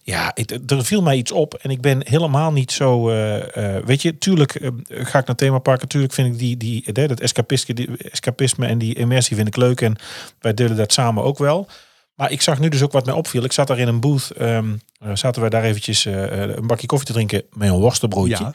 Ja, 0.05 0.31
het, 0.33 0.71
er 0.71 0.85
viel 0.85 1.01
mij 1.01 1.17
iets 1.17 1.31
op 1.31 1.53
en 1.53 1.69
ik 1.69 1.81
ben 1.81 2.07
helemaal 2.07 2.51
niet 2.51 2.71
zo. 2.71 3.09
eh, 3.09 3.75
eh, 3.77 3.85
weet 3.85 4.01
je, 4.01 4.17
tuurlijk 4.17 4.55
eh, 4.55 4.69
ga 4.87 5.19
ik 5.19 5.25
naar 5.25 5.35
themaparken. 5.35 5.87
Tuurlijk 5.87 6.13
vind 6.13 6.33
ik 6.33 6.39
die, 6.39 6.57
die, 6.57 6.91
dat 6.91 7.19
escapisme, 7.19 7.73
die 7.73 7.89
escapisme 7.97 8.65
en 8.67 8.77
die 8.77 8.95
immersie 8.95 9.35
vind 9.35 9.47
ik 9.47 9.55
leuk. 9.55 9.81
En 9.81 9.95
wij 10.39 10.53
delen 10.53 10.77
dat 10.77 10.93
samen 10.93 11.23
ook 11.23 11.37
wel. 11.37 11.67
Maar 12.15 12.32
ik 12.32 12.41
zag 12.41 12.60
nu 12.60 12.69
dus 12.69 12.82
ook 12.82 12.91
wat 12.91 13.06
mij 13.06 13.13
opviel. 13.13 13.43
Ik 13.43 13.52
zat 13.52 13.67
daar 13.67 13.80
in 13.80 13.88
een 13.88 13.99
booth. 13.99 14.32
ehm, 14.32 14.76
eh, 14.99 15.10
zaten 15.13 15.41
wij 15.41 15.49
daar 15.49 15.63
eventjes 15.63 16.06
eh, 16.06 16.43
eh, 16.43 16.56
een 16.56 16.67
bakje 16.67 16.88
koffie 16.88 17.08
te 17.08 17.13
drinken 17.13 17.43
met 17.54 17.69
een 17.69 17.80
worstenbroodje. 17.80 18.54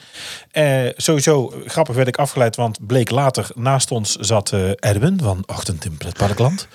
Ja. 0.52 0.92
Sowieso 0.96 1.52
grappig 1.64 1.94
werd 1.94 2.08
ik 2.08 2.16
afgeleid, 2.16 2.56
want 2.56 2.86
bleek 2.86 3.10
later 3.10 3.50
naast 3.54 3.90
ons 3.90 4.16
zat 4.16 4.52
Erwin 4.74 5.18
van 5.22 5.42
Ochtend 5.46 5.84
in 5.84 5.96
Pretparkland. 5.96 6.68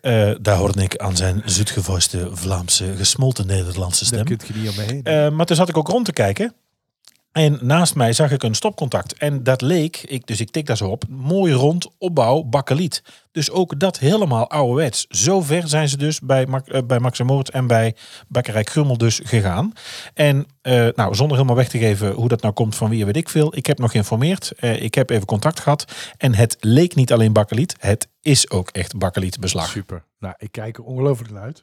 Daar 0.40 0.56
hoorde 0.56 0.82
ik 0.82 0.96
aan 0.96 1.16
zijn 1.16 1.42
zoetgevoiste 1.44 2.28
Vlaamse 2.32 2.96
gesmolten 2.96 3.46
Nederlandse 3.46 4.10
Daar 4.10 4.24
stem. 4.24 4.38
kun 4.38 4.54
je 4.54 4.60
niet 4.60 4.78
omheen. 4.78 5.36
Maar 5.36 5.46
toen 5.46 5.56
zat 5.56 5.68
ik 5.68 5.76
ook 5.76 5.88
rond 5.88 6.04
te 6.04 6.12
kijken. 6.12 6.54
En 7.36 7.58
naast 7.60 7.94
mij 7.94 8.12
zag 8.12 8.30
ik 8.30 8.42
een 8.42 8.54
stopcontact. 8.54 9.12
En 9.12 9.42
dat 9.42 9.60
leek, 9.60 9.96
ik, 9.96 10.26
dus 10.26 10.40
ik 10.40 10.50
tik 10.50 10.66
daar 10.66 10.76
zo 10.76 10.88
op, 10.88 11.04
mooi 11.08 11.52
rond 11.52 11.88
opbouw 11.98 12.42
bakkeliet. 12.42 13.02
Dus 13.32 13.50
ook 13.50 13.80
dat 13.80 13.98
helemaal 13.98 14.50
ouderwets. 14.50 15.06
Zo 15.08 15.40
ver 15.40 15.68
zijn 15.68 15.88
ze 15.88 15.96
dus 15.96 16.20
bij, 16.20 16.46
eh, 16.46 16.82
bij 16.86 16.98
Max 16.98 17.20
en 17.50 17.66
bij 17.66 17.96
Bakkerij 18.28 18.64
Krummel 18.64 18.98
dus 18.98 19.20
gegaan. 19.24 19.72
En 20.14 20.46
eh, 20.62 20.88
nou, 20.94 21.14
zonder 21.14 21.36
helemaal 21.36 21.56
weg 21.56 21.68
te 21.68 21.78
geven 21.78 22.12
hoe 22.12 22.28
dat 22.28 22.42
nou 22.42 22.54
komt 22.54 22.76
van 22.76 22.90
wie 22.90 23.04
weet 23.04 23.16
ik 23.16 23.28
veel. 23.28 23.56
Ik 23.56 23.66
heb 23.66 23.78
nog 23.78 23.90
geïnformeerd. 23.90 24.52
Eh, 24.56 24.82
ik 24.82 24.94
heb 24.94 25.10
even 25.10 25.26
contact 25.26 25.60
gehad. 25.60 25.92
En 26.16 26.34
het 26.34 26.56
leek 26.60 26.94
niet 26.94 27.12
alleen 27.12 27.32
bakkeliet. 27.32 27.76
Het 27.78 28.08
is 28.20 28.50
ook 28.50 28.70
echt 28.70 28.98
bakkelietbeslag. 28.98 29.68
Super. 29.68 30.04
Nou, 30.18 30.34
ik 30.38 30.52
kijk 30.52 30.76
er 30.76 30.84
ongelooflijk 30.84 31.32
naar 31.32 31.42
uit. 31.42 31.62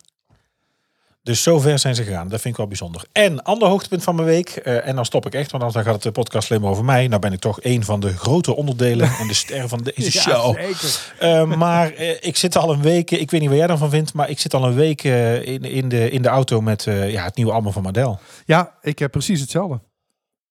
Dus 1.23 1.43
zo 1.43 1.59
ver 1.59 1.79
zijn 1.79 1.95
ze 1.95 2.03
gegaan. 2.03 2.27
Dat 2.27 2.41
vind 2.41 2.53
ik 2.53 2.57
wel 2.59 2.67
bijzonder. 2.67 3.03
En 3.11 3.43
ander 3.43 3.67
hoogtepunt 3.67 4.03
van 4.03 4.15
mijn 4.15 4.27
week. 4.27 4.49
eh, 4.49 4.87
en 4.87 4.95
dan 4.95 5.05
stop 5.05 5.25
ik 5.25 5.33
echt, 5.33 5.51
want 5.51 5.63
anders 5.63 5.73
dan 5.73 5.83
gaat 5.83 6.03
het 6.03 6.13
de 6.13 6.21
podcast 6.21 6.49
alleen 6.49 6.61
maar 6.61 6.71
over 6.71 6.85
mij. 6.85 7.07
Nou 7.07 7.21
ben 7.21 7.33
ik 7.33 7.39
toch 7.39 7.59
een 7.61 7.83
van 7.83 7.99
de 7.99 8.17
grote 8.17 8.55
onderdelen 8.55 9.11
en 9.19 9.27
de 9.27 9.33
ster 9.33 9.67
van 9.67 9.79
deze 9.95 10.11
show. 10.21 10.55
zeker. 10.55 11.13
Eh, 11.19 11.43
maar 11.57 11.93
eh, 11.93 12.09
ik 12.19 12.37
zit 12.37 12.57
al 12.57 12.73
een 12.73 12.81
week, 12.81 13.11
ik 13.11 13.31
weet 13.31 13.39
niet 13.41 13.49
wat 13.49 13.57
jij 13.57 13.67
daarvan 13.67 13.89
vindt, 13.89 14.13
maar 14.13 14.29
ik 14.29 14.39
zit 14.39 14.53
al 14.53 14.63
een 14.65 14.75
week 14.75 15.03
eh, 15.03 15.45
in, 15.45 15.61
in, 15.63 15.89
de, 15.89 16.09
in 16.09 16.21
de 16.21 16.27
auto 16.29 16.61
met 16.61 16.87
eh, 16.87 17.11
ja, 17.11 17.23
het 17.23 17.35
nieuwe 17.35 17.51
album 17.51 17.71
van 17.71 17.83
Madel. 17.83 18.19
Ja, 18.45 18.73
ik 18.81 18.99
heb 18.99 19.11
precies 19.11 19.41
hetzelfde. 19.41 19.79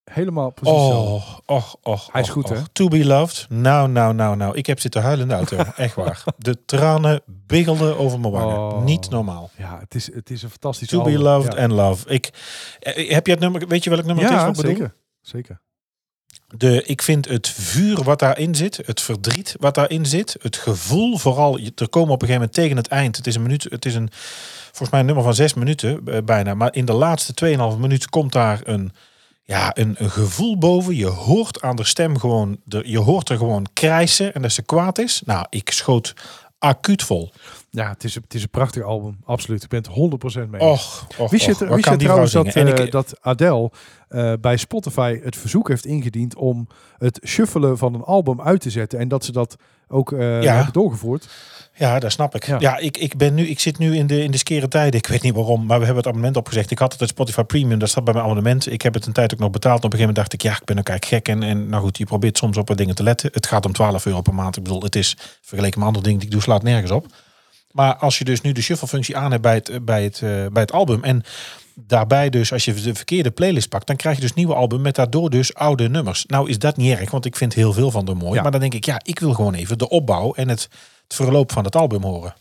Helemaal 0.05 0.51
precies 0.51 0.77
hetzelfde. 0.77 1.43
Oh, 1.47 1.57
och, 1.57 1.77
och. 1.83 2.09
Hij 2.13 2.23
is 2.23 2.29
och, 2.29 2.35
goed, 2.35 2.49
hè? 2.49 2.57
To 2.73 2.89
be 2.89 3.05
loved. 3.05 3.47
Nou, 3.49 3.89
nou, 3.89 4.15
nou, 4.15 4.37
nou. 4.37 4.57
Ik 4.57 4.67
heb 4.67 4.81
zitten 4.81 5.03
huilen 5.03 5.23
in 5.23 5.29
de 5.29 5.35
auto. 5.35 5.57
Echt 5.77 5.95
waar. 5.95 6.25
De 6.39 6.65
tranen 6.65 7.23
biggelden 7.27 7.99
over 7.99 8.21
mijn 8.21 8.33
wangen. 8.33 8.57
Oh. 8.57 8.85
Niet 8.85 9.11
normaal. 9.11 9.51
Ja, 9.57 9.79
het 9.79 9.95
is, 9.95 10.15
het 10.15 10.31
is 10.31 10.43
een 10.43 10.51
fantastisch 10.51 10.89
To 10.89 11.03
be 11.03 11.19
loved 11.19 11.53
ja. 11.53 11.63
and 11.63 11.73
love. 11.73 12.09
Ik, 12.09 12.31
eh, 12.81 13.11
heb 13.11 13.27
je 13.27 13.33
het 13.33 13.41
nummer, 13.41 13.69
weet 13.69 13.85
je 13.85 13.91
welk 13.91 14.05
nummer 14.05 14.25
het 14.25 14.33
is? 14.33 14.39
Ja, 14.39 14.69
zeker. 14.69 14.95
Zeker. 15.21 15.61
De, 16.57 16.83
ik 16.83 17.03
vind 17.03 17.29
het 17.29 17.49
vuur 17.49 18.03
wat 18.03 18.19
daarin 18.19 18.55
zit, 18.55 18.81
het 18.85 19.01
verdriet 19.01 19.57
wat 19.59 19.75
daarin 19.75 20.07
zit, 20.07 20.37
het 20.41 20.57
gevoel 20.57 21.19
vooral, 21.19 21.59
er 21.59 21.89
komen 21.89 22.15
op 22.15 22.23
een 22.23 22.29
gegeven 22.29 22.33
moment 22.33 22.53
tegen 22.53 22.77
het 22.77 22.87
eind, 22.87 23.17
het 23.17 23.27
is 23.27 23.35
een 23.35 23.43
minuut, 23.43 23.67
het 23.71 23.85
is 23.85 23.95
een, 23.95 24.09
volgens 24.67 24.91
mij 24.91 25.01
een 25.01 25.07
nummer 25.07 25.25
van 25.25 25.35
zes 25.35 25.55
minuten 25.55 26.01
eh, 26.07 26.19
bijna, 26.25 26.55
maar 26.55 26.75
in 26.75 26.85
de 26.85 26.93
laatste 26.93 27.57
2,5 27.75 27.79
minuut 27.79 28.09
komt 28.09 28.33
daar 28.33 28.61
een, 28.65 28.93
ja, 29.45 29.77
een, 29.77 29.95
een 29.99 30.11
gevoel 30.11 30.59
boven. 30.59 30.95
Je 30.97 31.07
hoort 31.07 31.63
aan 31.63 31.77
de 31.77 31.85
stem 31.85 32.19
gewoon, 32.19 32.61
de, 32.65 32.83
je 32.87 32.99
hoort 32.99 33.29
er 33.29 33.37
gewoon 33.37 33.67
krijsen 33.73 34.35
en 34.35 34.43
dat 34.43 34.53
ze 34.53 34.63
kwaad 34.63 34.99
is. 34.99 35.23
Nou, 35.25 35.47
ik 35.51 35.71
schoot 35.71 36.15
acuut 36.59 37.03
vol. 37.03 37.33
Ja, 37.71 37.89
het 37.89 38.05
is, 38.05 38.15
het 38.15 38.35
is 38.35 38.43
een 38.43 38.51
prachtig 38.51 38.83
album. 38.83 39.17
Absoluut. 39.25 39.63
Ik 39.63 39.69
ben 39.69 39.83
het 39.83 40.45
100% 40.47 40.49
mee. 40.51 40.61
Och, 40.61 41.07
och, 41.19 41.31
Wist 41.31 41.45
je, 41.47 41.53
och, 41.53 41.75
wist 41.75 41.89
je 41.89 41.97
trouwens 41.97 42.33
dat, 42.33 42.55
ik- 42.55 42.91
dat 42.91 43.15
Adele 43.21 43.71
eh, 44.09 44.33
bij 44.41 44.57
Spotify 44.57 45.21
het 45.23 45.37
verzoek 45.37 45.69
heeft 45.69 45.87
ingediend 45.87 46.35
om 46.35 46.67
het 46.99 47.21
shuffelen 47.27 47.79
van 47.79 47.95
een 47.95 48.03
album 48.03 48.41
uit 48.41 48.61
te 48.61 48.71
zetten 48.71 48.99
en 48.99 49.09
dat 49.09 49.25
ze 49.25 49.33
dat 49.33 49.57
ook 49.89 50.13
eh, 50.13 50.43
Ja. 50.43 50.55
hebben 50.55 50.73
doorgevoerd? 50.73 51.29
Ja, 51.75 51.99
dat 51.99 52.13
snap 52.13 52.35
ik. 52.35 52.47
Ja. 52.47 52.57
Ja, 52.61 52.79
ik, 52.79 52.97
ik, 52.97 53.17
ben 53.17 53.35
nu, 53.35 53.47
ik 53.47 53.61
zit 53.61 53.79
nu 53.79 53.97
in 53.97 54.07
de, 54.07 54.23
in 54.23 54.31
de 54.31 54.39
skere 54.39 54.69
tijden. 54.69 55.01
Ik 55.01 55.07
weet 55.07 55.23
niet 55.23 55.35
waarom, 55.35 55.67
maar 55.67 55.79
we 55.79 55.85
hebben 55.85 55.97
het 55.97 56.07
abonnement 56.07 56.37
opgezegd. 56.37 56.71
Ik 56.71 56.79
had 56.79 56.99
het 56.99 57.09
Spotify 57.09 57.43
Premium, 57.43 57.79
dat 57.79 57.89
staat 57.89 58.05
bij 58.05 58.13
mijn 58.13 58.27
abonnement. 58.27 58.73
Ik 58.73 58.83
heb 58.83 58.95
het 58.95 59.07
een 59.07 59.13
tijd 59.13 59.33
ook 59.33 59.39
nog 59.39 59.51
betaald. 59.51 59.85
Op 59.85 59.93
een 59.93 59.99
gegeven 59.99 60.15
moment 60.15 60.31
dacht 60.31 60.33
ik, 60.33 60.43
ja, 60.43 60.61
ik 60.61 60.65
ben 60.65 60.79
ook 60.79 60.89
eigenlijk 60.89 61.27
gek. 61.27 61.35
En, 61.35 61.43
en 61.43 61.69
nou 61.69 61.83
goed, 61.83 61.99
je 61.99 62.05
probeert 62.05 62.39
soms 62.39 62.57
op 62.57 62.69
wat 62.69 62.77
dingen 62.77 62.95
te 62.95 63.03
letten. 63.03 63.31
Het 63.33 63.47
gaat 63.47 63.67
om 63.67 63.73
12 63.73 64.07
euro 64.07 64.21
per 64.21 64.35
maand. 64.35 64.57
Ik 64.57 64.63
bedoel, 64.63 64.83
het 64.83 64.97
is 64.97 65.17
vergeleken 65.41 65.79
met 65.79 65.89
andere 65.89 66.05
dingen 66.05 66.21
die 66.21 66.29
ik 66.29 66.35
doe, 66.35 66.43
slaat 66.43 66.63
nergens 66.63 66.91
op. 66.91 67.07
Maar 67.71 67.97
als 67.97 68.19
je 68.19 68.25
dus 68.25 68.41
nu 68.41 68.53
de 68.53 68.63
shuffle-functie 68.63 69.17
aan 69.17 69.31
hebt 69.31 69.43
bij 69.43 69.55
het, 69.55 69.85
bij, 69.85 70.05
het, 70.05 70.15
eh, 70.15 70.47
bij 70.53 70.63
het 70.63 70.73
album... 70.73 71.05
en 71.05 71.23
daarbij 71.75 72.31
dus, 72.31 72.53
als 72.53 72.65
je 72.65 72.75
de 72.75 72.95
verkeerde 72.95 73.31
playlist 73.31 73.69
pakt... 73.69 73.87
dan 73.87 73.97
krijg 73.97 74.17
je 74.17 74.23
dus 74.23 74.35
nieuwe 74.35 74.55
album 74.55 74.81
met 74.81 74.95
daardoor 74.95 75.31
dus 75.31 75.55
oude 75.55 75.89
nummers. 75.89 76.25
Nou 76.27 76.49
is 76.49 76.59
dat 76.59 76.77
niet 76.77 76.99
erg, 76.99 77.11
want 77.11 77.25
ik 77.25 77.37
vind 77.37 77.55
heel 77.55 77.73
veel 77.73 77.91
van 77.91 78.05
de 78.05 78.15
mooi. 78.15 78.35
Ja. 78.35 78.43
Maar 78.43 78.51
dan 78.51 78.61
denk 78.61 78.75
ik, 78.75 78.85
ja, 78.85 79.01
ik 79.05 79.19
wil 79.19 79.35
gewoon 79.35 79.55
even 79.55 79.79
de 79.79 79.89
opbouw... 79.89 80.33
en 80.35 80.49
het, 80.49 80.69
verloop 81.15 81.53
van 81.53 81.65
het 81.65 81.77
album 81.77 82.03
horen. 82.03 82.35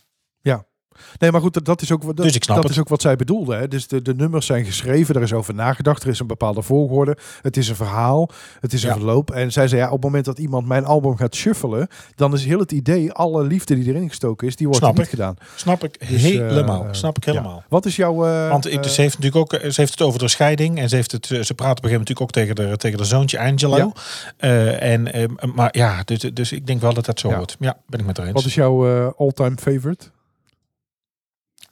Nee, 1.20 1.32
maar 1.32 1.42
goed, 1.42 1.54
dat, 1.54 1.66
dat 1.66 1.82
is 1.82 1.92
ook, 1.92 2.04
wat- 2.04 2.16
dat, 2.16 2.26
Dus 2.26 2.36
ik 2.36 2.44
snap 2.44 2.56
dat 2.56 2.64
het. 2.66 2.74
is 2.74 2.80
ook 2.80 2.90
wat 2.90 3.02
zij 3.02 3.16
bedoelde. 3.16 3.56
Hè? 3.56 3.68
Dus 3.68 3.88
de, 3.88 4.02
de 4.02 4.16
nummers 4.16 4.46
zijn 4.46 4.66
geschreven, 4.66 5.16
er 5.16 5.22
is 5.22 5.34
over 5.34 5.54
nagedacht, 5.54 6.04
er 6.04 6.10
is 6.10 6.20
een 6.20 6.28
bepaalde 6.28 6.62
volgorde. 6.62 7.18
Het 7.42 7.58
is 7.58 7.70
een 7.70 7.76
verhaal, 7.76 8.30
het 8.60 8.74
is 8.74 8.84
een 8.84 8.90
Ja. 8.90 8.96
verloop. 8.96 9.32
En 9.32 9.52
zij 9.52 9.68
zei, 9.68 9.82
ja, 9.82 9.88
op 9.88 9.94
het 9.94 10.04
moment 10.04 10.26
dat 10.26 10.40
iemand 10.40 10.68
mijn 10.68 10.86
album 10.86 11.16
gaat 11.18 11.36
shuffelen, 11.36 11.88
dan 12.16 12.34
is 12.34 12.46
heel 12.46 12.60
het 12.60 12.72
idee, 12.72 13.12
alle 13.12 13.44
liefde 13.44 13.76
die 13.76 13.88
erin 13.88 14.10
gestoken 14.10 14.48
is, 14.48 14.56
die 14.56 14.68
wordt 14.68 14.82
Snap 14.84 14.96
niet 14.96 15.04
ik. 15.06 15.10
gedaan. 15.10 15.36
Snap 15.56 15.84
ik 15.84 16.10
Dus, 16.10 16.22
helemaal. 16.22 16.84
eh, 16.84 16.90
Snap 16.92 17.18
ik 17.18 17.26
ja. 17.26 17.32
helemaal. 17.32 17.64
Wat 17.70 17.86
is 17.86 17.96
jouw... 17.96 18.26
eh, 18.26 18.50
Want 18.50 18.66
ik, 18.74 18.84
eh, 18.86 18.90
ze 18.92 19.02
heeft 19.02 19.20
natuurlijk 19.20 19.54
ook, 19.54 19.60
ze 19.72 19.82
heeft 19.82 19.92
het 19.92 20.02
over 20.02 20.20
de 20.20 20.28
scheiding 20.28 20.80
en 20.80 20.90
ze 20.90 20.96
heeft 20.96 21.12
het, 21.12 21.26
ze 21.26 21.34
praat 21.36 21.78
op 21.78 21.84
een 21.84 21.90
gegeven 21.90 21.90
moment 21.90 22.10
natuurlijk 22.10 22.22
ook 22.22 22.32
tegen 22.32 22.56
de 22.56 22.78
tegen 22.78 22.98
de 22.98 23.06
zoontje 23.06 23.40
Angelo. 23.40 23.92
Ja. 24.38 24.72
En 24.72 25.10
maar 25.56 25.70
ja, 25.78 26.02
dus, 26.06 26.20
dus 26.20 26.52
ik 26.52 26.68
denk 26.68 26.82
wel 26.82 26.94
dat 26.94 27.06
dat 27.06 27.20
zo 27.20 27.36
wordt. 27.36 27.56
Ja, 27.60 27.78
ben 27.88 28.00
ik 28.00 28.06
met 28.06 28.18
haar 28.18 28.26
eens. 28.26 28.36
wat 28.36 28.46
is 28.46 28.54
jouw 28.56 29.10
all-time 29.18 29.56
favorite? 29.60 30.06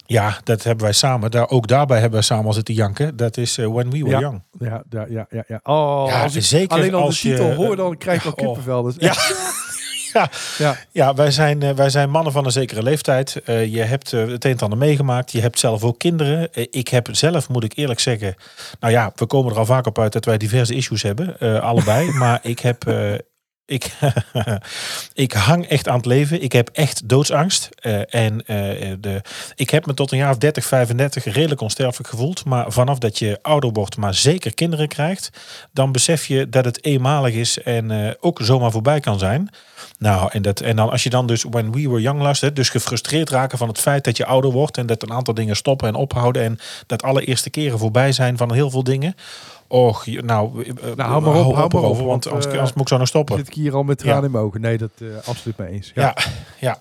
Ja, 0.10 0.38
dat 0.43 0.63
hebben 0.63 0.84
wij 0.84 0.93
samen. 0.93 1.32
Daar, 1.32 1.50
ook 1.50 1.67
daarbij 1.67 1.95
hebben 2.00 2.13
wij 2.19 2.28
samen 2.28 2.45
al 2.45 2.54
zitten 2.54 2.74
janken. 2.74 3.15
Dat 3.17 3.38
is 3.38 3.58
eh, 3.58 3.65
When 3.67 3.89
We 3.91 3.98
Were 3.98 4.10
Ja. 4.10 4.19
Young. 4.19 4.41
Ja, 4.60 4.84
ja, 4.89 5.06
ja, 5.10 5.26
ja. 5.30 5.43
ja. 5.48 5.60
Oh, 5.63 6.06
Ja, 6.10 6.24
als 6.24 6.36
ik 6.36 6.43
zeker 6.43 6.78
alleen 6.78 6.93
al 6.93 7.02
als 7.04 7.22
de 7.22 7.30
titel 7.30 7.48
je- 7.50 7.56
hoor, 7.56 7.76
dan 7.76 7.98
krijg 7.98 8.26
ik 8.26 8.26
al 8.26 8.32
Oh. 8.32 8.38
kippenvel. 8.38 8.82
Dus 8.84 8.95
Ja. 8.98 9.13
Ja. 10.13 10.30
ja. 10.58 10.76
Ja, 10.91 11.13
wij 11.13 11.32
zijn, 11.32 11.62
eh, 11.62 11.72
wij 11.72 11.89
zijn 11.89 12.10
mannen 12.10 12.32
van 12.34 12.45
een 12.45 12.52
zekere 12.52 12.84
leeftijd. 12.84 13.41
Eh, 13.45 13.65
je 13.74 13.82
hebt 13.82 14.12
het 14.12 14.45
een 14.45 14.52
en 14.52 14.60
ander 14.60 14.78
meegemaakt. 14.78 15.32
Je 15.32 15.41
hebt 15.41 15.60
zelf 15.60 15.84
ook 15.84 16.00
kinderen. 16.00 16.50
Ik 16.72 16.88
heb 16.88 17.08
zelf, 17.12 17.50
moet 17.50 17.63
ik 17.63 17.76
eerlijk 17.78 18.00
zeggen... 18.00 18.36
Nou 18.80 18.93
ja, 18.93 19.12
we 19.15 19.26
komen 19.26 19.52
er 19.52 19.58
al 19.58 19.65
vaak 19.65 19.88
op 19.88 20.00
uit 20.00 20.13
dat 20.13 20.26
wij 20.26 20.38
diverse 20.38 20.76
issues 20.76 21.02
hebben. 21.04 21.62
allebei. 21.62 22.12
maar 22.17 22.39
ik 22.41 22.60
heb... 22.60 22.84
eh, 23.69 23.75
ik, 23.75 23.91
ik 25.25 25.32
hang 25.32 25.65
echt 25.65 25.88
aan 25.88 25.97
het 25.97 26.05
leven. 26.05 26.41
Ik 26.41 26.51
heb 26.51 26.69
echt 26.73 27.10
doodsangst. 27.10 27.69
Eh, 27.75 28.13
en 28.13 28.45
eh, 28.45 28.93
de, 28.99 29.21
ik 29.55 29.69
heb 29.69 29.86
me 29.86 29.93
tot 29.93 30.12
een 30.12 30.17
jaar 30.17 30.32
of 30.32 30.38
30, 30.38 30.65
35 30.65 31.34
redelijk 31.34 31.62
onsterfelijk 31.62 32.10
gevoeld. 32.10 32.45
Maar 32.45 32.71
vanaf 32.71 32.97
dat 32.97 33.19
je 33.19 33.39
ouder 33.41 33.71
wordt, 33.71 33.97
maar 33.97 34.13
zeker 34.13 34.53
kinderen 34.53 34.88
krijgt... 34.88 35.29
dan 35.71 35.91
besef 35.91 36.25
je 36.25 36.49
dat 36.49 36.65
het 36.65 36.86
eenmalig 36.86 37.34
is 37.34 37.62
en 37.62 37.91
eh, 37.91 38.12
ook 38.19 38.39
zomaar 38.43 38.71
voorbij 38.71 38.99
kan 38.99 39.19
zijn. 39.19 39.49
Nou, 39.97 40.29
en, 40.32 40.41
dat, 40.41 40.60
en 40.60 40.75
dan 40.75 40.89
als 40.89 41.03
je 41.03 41.10
dan 41.10 41.27
dus 41.27 41.43
When 41.49 41.71
We 41.71 41.89
Were 41.89 42.01
Young 42.01 42.21
luistert, 42.21 42.55
dus 42.55 42.69
gefrustreerd 42.69 43.29
raken 43.29 43.58
van 43.58 43.67
het 43.67 43.79
feit 43.79 44.03
dat 44.03 44.17
je 44.17 44.25
ouder 44.25 44.51
wordt 44.51 44.77
en 44.77 44.86
dat 44.86 45.03
een 45.03 45.13
aantal 45.13 45.34
dingen 45.34 45.55
stoppen 45.55 45.88
en 45.88 45.95
ophouden 45.95 46.43
en 46.43 46.60
dat 46.86 47.03
alle 47.03 47.25
eerste 47.25 47.49
keren 47.49 47.79
voorbij 47.79 48.12
zijn 48.12 48.38
van 48.38 48.53
heel 48.53 48.69
veel 48.69 48.84
dingen. 48.84 49.15
Och, 49.71 50.05
nou, 50.08 50.63
eh, 50.63 50.73
Nou, 50.95 51.10
hou 51.10 51.21
maar 51.21 51.36
op, 51.36 51.43
hou 51.43 51.53
maar 51.53 51.63
op, 51.63 51.73
erover, 51.73 52.05
want, 52.05 52.27
anders, 52.27 52.45
eh, 52.45 52.51
anders 52.51 52.73
moet 52.73 52.82
ik 52.82 52.88
zo 52.88 52.97
nog 52.97 53.08
stoppen. 53.08 53.38
Zit 53.38 53.47
ik 53.47 53.53
hier 53.53 53.75
al 53.75 53.84
met 53.84 53.97
tranen 53.97 54.23
in 54.23 54.32
mijn 54.32 54.43
ogen? 54.43 54.62
Nee, 54.62 54.77
dat 54.77 54.91
eh 54.97 55.27
absoluut 55.27 55.58
mee 55.58 55.69
eens. 55.69 55.91
Ja, 55.95 56.15
ja. 56.60 56.77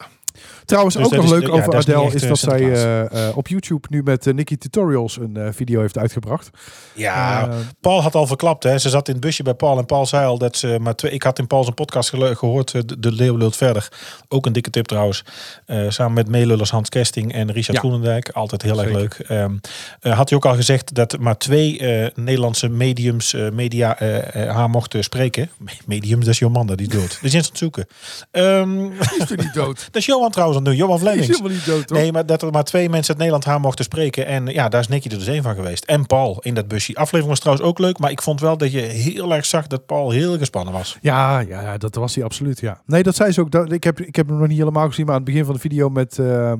Trouwens, 0.65 0.95
Dus 0.97 1.05
ook 1.05 1.13
nog 1.13 1.25
is- 1.25 1.31
leuk 1.31 1.43
ja, 1.43 1.49
over 1.49 1.75
is 1.77 1.87
niet 1.87 1.97
Adele 1.97 2.15
is 2.15 2.23
eh, 2.23 2.29
dat 2.29 2.39
zij 2.39 2.73
eh, 2.73 3.29
eh, 3.29 3.37
op 3.37 3.49
YouTube 3.49 3.87
nu 3.91 4.03
met 4.03 4.27
uh, 4.27 4.35
Nicky 4.35 4.57
Tutorials 4.57 5.17
een 5.19 5.37
eh, 5.37 5.49
video 5.53 5.81
heeft 5.81 5.99
uitgebracht. 5.99 6.51
Ja, 6.95 7.49
Paul 7.81 8.03
had 8.03 8.15
al 8.15 8.27
verklapt, 8.27 8.63
hè. 8.63 8.79
Ze 8.79 8.89
zat 8.89 9.07
in 9.09 9.13
het 9.15 9.23
busje 9.23 9.43
bij 9.43 9.55
Paul 9.55 9.79
en 9.79 9.87
Paul 9.87 10.07
zei 10.07 10.27
al 10.27 10.39
dat 10.39 10.57
ze 10.57 10.79
maar 10.81 10.95
twee. 10.95 11.13
Ik 11.13 11.23
had 11.23 11.39
in 11.39 11.47
Paul 11.47 11.63
zijn 11.63 11.75
podcast 11.75 12.09
gehoord, 12.09 12.75
eh, 12.75 12.81
de, 12.87 12.99
de 12.99 13.13
Leeuw 13.13 13.37
lult 13.37 13.57
verder. 13.57 13.89
Ook 14.29 14.47
een 14.47 14.53
dikke 14.53 14.71
tip 14.71 14.87
trouwens. 14.87 15.25
Eh, 15.67 15.85
samen 15.89 16.13
met 16.15 16.29
meelullers 16.29 16.71
Hans 16.71 16.89
Kesting 16.89 17.33
en 17.33 17.53
Richard 17.53 17.73
Ja. 17.77 17.79
Groenendijk. 17.79 18.29
Altijd 18.29 18.63
heel 18.63 18.83
erg 18.83 18.93
leuk. 18.93 19.15
Ehm, 19.15 19.57
eh, 20.01 20.17
had 20.17 20.29
hij 20.29 20.39
ook 20.39 20.47
al 20.47 20.55
gezegd 20.55 20.95
dat 20.95 21.19
maar 21.19 21.39
twee 21.39 21.79
eh, 21.79 22.11
Nederlandse 22.15 22.69
mediums, 22.69 23.35
eh, 23.35 23.51
media, 23.51 23.97
haar 24.33 24.71
mochten 24.71 25.05
spreken. 25.05 25.51
Mediums, 25.87 26.25
dat 26.25 26.35
is 26.35 26.39
Jomanda, 26.39 26.75
die 26.75 26.87
is 26.87 26.93
dood. 26.93 27.19
Dus 27.23 27.33
eens 27.33 27.35
aan 27.45 27.49
het 27.51 27.59
zoeken. 27.59 27.87
Ehm, 28.31 28.87
is 29.01 29.27
toch 29.27 29.37
niet 29.37 29.55
dood? 29.55 29.77
dat 29.91 29.97
is 29.97 30.07
Johan 30.19 30.33
trouwens 30.33 30.59
aan 30.59 30.65
doen, 30.65 30.77
Johan 30.77 30.99
Die 31.13 31.29
is 31.29 31.41
niet 31.41 31.67
dood? 31.67 31.89
Nee, 31.89 32.13
maar 32.13 32.27
dat 32.27 32.43
er 32.43 32.51
maar 32.51 32.65
twee 32.65 32.89
mensen 32.89 33.09
uit 33.09 33.19
Nederland 33.19 33.45
haar 33.45 33.61
mochten 33.61 33.85
spreken. 33.85 34.27
En 34.27 34.47
ja, 34.47 34.69
daar 34.69 34.81
is 34.81 34.89
Nicky 34.89 35.09
er 35.09 35.19
dus 35.19 35.27
één 35.27 35.43
van 35.43 35.55
geweest. 35.55 35.85
En 35.85 36.07
Paul 36.07 36.39
in 36.41 36.55
dat 36.55 36.69
busje. 36.69 36.95
Aflevering 36.95 37.29
was 37.29 37.39
trouwens 37.39 37.69
ook 37.69 37.79
leuk. 37.79 37.99
Maar 37.99 38.11
ik 38.11 38.23
vond 38.23 38.41
wel 38.41 38.57
dat 38.57 38.73
je 38.73 38.81
heel 38.81 39.35
erg 39.35 39.47
zag 39.47 39.67
dat 39.67 39.87
Paul 39.87 40.11
heel 40.11 40.39
gespannen 40.39 40.73
was. 40.73 40.99
Ja, 41.01 41.41
ja, 41.41 41.61
ja, 41.61 41.79
dat 41.79 41.95
was 41.95 42.15
hij 42.15 42.25
absoluut, 42.25 42.61
ja. 42.61 42.81
Nee, 42.87 43.03
dat 43.03 43.15
zei 43.15 43.33
ze 43.33 43.41
ook. 43.41 43.51
Dat, 43.51 43.73
ik, 43.73 43.85
heb, 43.85 44.01
ik 44.01 44.17
heb 44.17 44.29
hem 44.29 44.39
nog 44.39 44.49
niet 44.49 44.59
helemaal 44.59 44.89
gezien, 44.89 45.05
maar 45.05 45.15
aan 45.15 45.21
het 45.21 45.31
begin 45.31 45.45
van 45.45 45.55
de 45.55 45.61
video 45.61 45.89
met, 45.89 46.19
eh 46.19 46.53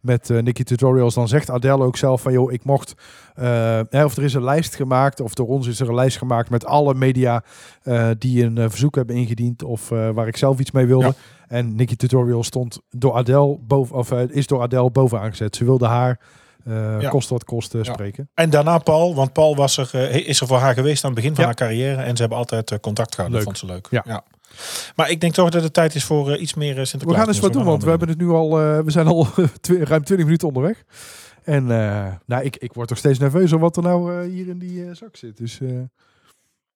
met 0.00 0.30
eh, 0.30 0.42
Nicky 0.42 0.62
Tutorials, 0.62 1.14
dan 1.14 1.28
zegt 1.28 1.50
Adele 1.50 1.84
ook 1.84 1.96
zelf 1.96 2.22
van, 2.22 2.32
joh, 2.32 2.52
ik 2.52 2.64
mocht, 2.64 2.94
hè, 3.90 4.04
of 4.04 4.16
er 4.16 4.22
is 4.22 4.34
een 4.34 4.44
lijst 4.44 4.74
gemaakt, 4.74 5.20
of 5.20 5.34
door 5.34 5.46
ons 5.46 5.66
is 5.66 5.80
er 5.80 5.88
een 5.88 5.94
lijst 5.94 6.18
gemaakt 6.18 6.50
met 6.50 6.64
alle 6.66 6.94
media 6.94 7.42
die 8.18 8.44
een 8.44 8.70
verzoek 8.70 8.94
hebben 8.94 9.16
ingediend, 9.16 9.62
of 9.62 9.88
waar 9.88 10.28
ik 10.28 10.36
zelf 10.36 10.58
iets 10.58 10.70
mee 10.70 10.86
wilde. 10.86 11.04
Ja. 11.04 11.14
En 11.48 11.74
Nicky 11.74 11.96
Tutorials 11.96 12.46
stond 12.46 12.78
door 12.90 13.14
Adele 13.14 13.58
boven, 13.60 13.96
of 13.96 14.10
eh, 14.12 14.20
is 14.28 14.46
door 14.46 14.62
Adele 14.62 14.90
bovenaan 14.90 15.30
gezet. 15.30 15.56
Ze 15.56 15.64
wilde 15.64 15.86
haar, 15.86 16.20
eh 16.64 17.00
Ja. 17.00 17.08
kost 17.08 17.28
wat 17.28 17.44
kost, 17.44 17.72
Ja. 17.72 17.84
spreken. 17.84 18.28
En 18.34 18.50
daarna 18.50 18.78
Paul. 18.78 19.14
Want 19.14 19.32
Paul 19.32 19.56
was 19.56 19.76
er, 19.76 19.90
eh, 19.92 20.26
is 20.28 20.40
er 20.40 20.46
voor 20.46 20.58
haar 20.58 20.74
geweest 20.74 21.04
aan 21.04 21.10
het 21.10 21.20
begin 21.20 21.34
van 21.34 21.44
Ja. 21.44 21.50
haar 21.50 21.58
carrière. 21.58 22.02
En 22.02 22.14
ze 22.14 22.20
hebben 22.20 22.38
altijd 22.38 22.80
contact 22.80 23.14
gehouden. 23.14 23.38
Leuk. 23.44 23.48
Dat 23.48 23.58
vond 23.60 23.70
ze 23.70 23.90
leuk. 23.90 24.02
Ja. 24.04 24.24
Maar 24.96 25.10
ik 25.10 25.20
denk 25.20 25.32
toch 25.34 25.50
dat 25.50 25.62
het 25.62 25.72
tijd 25.72 25.94
is 25.94 26.04
voor 26.04 26.36
iets 26.36 26.54
meer 26.54 26.74
Sinterklaas. 26.74 27.10
We 27.10 27.18
gaan 27.18 27.28
eens 27.28 27.38
wat 27.40 27.52
doen, 27.52 27.64
want 27.64 27.82
we 27.84 27.90
hebben 27.90 28.08
het 28.08 28.18
nu 28.18 28.28
al, 28.28 28.50
we 28.58 28.90
zijn 28.90 29.06
al 29.06 29.26
ruim 29.90 30.04
20 30.04 30.16
minuten 30.26 30.48
onderweg. 30.48 30.84
En 31.42 31.66
nou, 32.26 32.42
ik, 32.44 32.56
ik 32.56 32.72
word 32.72 32.88
toch 32.88 32.98
steeds 32.98 33.18
nerveuzer 33.18 33.58
wat 33.58 33.76
er 33.76 33.82
nou 33.82 34.24
hier 34.26 34.48
in 34.48 34.58
die 34.58 34.94
zak 34.94 35.16
zit. 35.16 35.36
Dus 35.36 35.60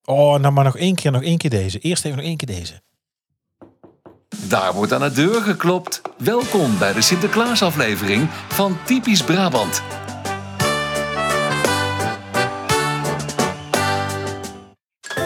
Oh, 0.05 0.39
nou 0.39 0.53
maar 0.53 0.63
nog 0.63 0.77
één 0.77 0.95
keer, 0.95 1.11
nog 1.11 1.23
één 1.23 1.37
keer 1.37 1.49
deze. 1.49 1.79
Eerst 1.79 2.05
even 2.05 2.17
nog 2.17 2.25
één 2.25 2.37
keer 2.37 2.47
deze. 2.47 2.81
Daar 4.37 4.73
wordt 4.73 4.93
aan 4.93 5.01
de 5.01 5.11
deur 5.11 5.41
geklopt. 5.41 6.01
Welkom 6.17 6.77
bij 6.77 6.93
de 6.93 7.01
Sinterklaasaflevering 7.01 8.29
van 8.47 8.77
Typisch 8.85 9.23
Brabant. 9.23 9.81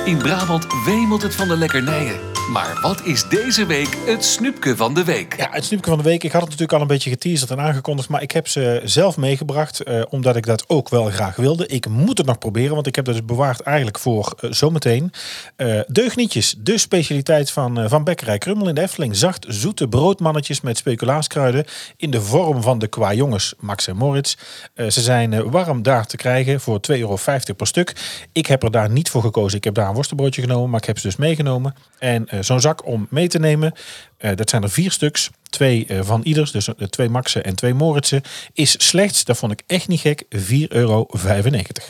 In 0.06 0.18
Brabant 0.18 0.66
wemelt 0.86 1.22
het 1.22 1.36
van 1.36 1.48
de 1.48 1.58
lekkernijen. 1.58 2.32
Maar 2.52 2.80
wat 2.82 3.06
is 3.06 3.28
deze 3.30 3.66
week 3.66 3.98
het 4.06 4.26
snoepje 4.26 4.76
van 4.76 4.94
de 4.94 5.04
week? 5.04 5.38
Ja, 5.38 5.48
het 5.52 5.66
snoepje 5.66 5.90
van 5.90 5.98
de 5.98 6.04
week. 6.04 6.24
Ik 6.24 6.32
had 6.32 6.42
het 6.42 6.50
natuurlijk 6.50 6.74
al 6.74 6.82
een 6.82 6.88
beetje 6.88 7.10
geteaserd 7.10 7.52
en 7.52 7.60
aangekondigd. 7.60 8.10
Maar 8.10 8.22
ik 8.22 8.32
heb 8.32 8.48
ze 8.48 8.82
zelf 8.84 9.18
meegebracht. 9.18 9.80
eh, 9.80 10.02
omdat 10.10 10.36
ik 10.36 10.46
dat 10.46 10.70
ook 10.70 10.90
wel 10.90 11.06
graag 11.06 11.36
wilde. 11.36 11.68
Ik 11.68 11.88
moet 11.88 12.18
het 12.18 12.28
nog 12.28 12.38
proberen. 12.38 12.74
Want 12.74 12.88
ik 12.88 12.96
heb 12.96 13.06
dat 13.06 13.14
dus 13.14 13.26
bewaard 13.26 13.60
eigenlijk 13.62 14.00
voor 14.00 14.34
eh, 14.40 14.52
zometeen. 14.52 15.12
Eh 15.56 15.80
deugnietjes. 15.88 16.56
De 16.58 16.78
specialiteit 16.78 17.52
van, 17.52 17.80
eh, 17.80 17.90
van 17.90 18.04
Bekkerij 18.04 18.38
Krummel 18.38 18.68
in 18.68 18.76
de 18.76 18.82
Efteling. 18.82 19.16
Zacht 19.16 19.46
zoete 19.50 19.88
broodmannetjes 19.88 20.62
met 20.62 20.78
speculaaskruiden. 20.78 21.66
In 21.98 22.12
de 22.12 22.22
vorm 22.22 22.62
van 22.62 22.80
de 22.80 22.88
qua 22.88 23.14
jongens 23.14 23.54
Max 23.60 23.88
en 23.88 23.96
Moritz. 23.96 24.36
Ze 24.76 25.02
zijn 25.02 25.52
warm 25.52 25.82
daar 25.84 26.06
te 26.06 26.18
krijgen 26.18 26.62
voor 26.62 26.80
2,50 26.80 27.00
euro 27.00 27.18
per 27.58 27.68
stuk. 27.68 27.94
Ik 28.32 28.46
heb 28.46 28.64
er 28.64 28.72
daar 28.72 28.90
niet 28.90 29.10
voor 29.10 29.22
gekozen. 29.22 29.58
Ik 29.58 29.64
heb 29.64 29.74
daar 29.74 29.93
een 29.94 30.00
worstenbroodje 30.00 30.42
genomen. 30.42 30.70
Maar 30.70 30.80
ik 30.80 30.86
heb 30.88 30.98
ze 30.98 31.08
dus 31.08 31.16
meegenomen. 31.16 31.76
En 32.00 32.28
eh, 32.28 32.40
zo'n 32.42 32.60
zak 32.62 32.86
om 32.86 33.08
mee 33.10 33.28
te 33.28 33.40
nemen. 33.40 33.74
eh, 34.18 34.36
dat 34.36 34.50
zijn 34.50 34.64
er 34.64 34.70
vier 34.70 34.92
stuks. 34.92 35.30
Twee 35.50 35.86
eh, 35.86 36.00
van 36.04 36.22
ieders. 36.24 36.52
Dus 36.52 36.70
twee 36.90 37.10
Maxen 37.10 37.44
en 37.44 37.56
twee 37.56 37.74
Moritsen. 37.74 38.22
Is 38.54 38.88
slechts, 38.88 39.24
dat 39.24 39.38
vond 39.38 39.52
ik 39.52 39.62
echt 39.68 39.88
niet 39.88 40.00
gek, 40.00 40.24
4,95 40.30 40.68
euro. 40.68 41.06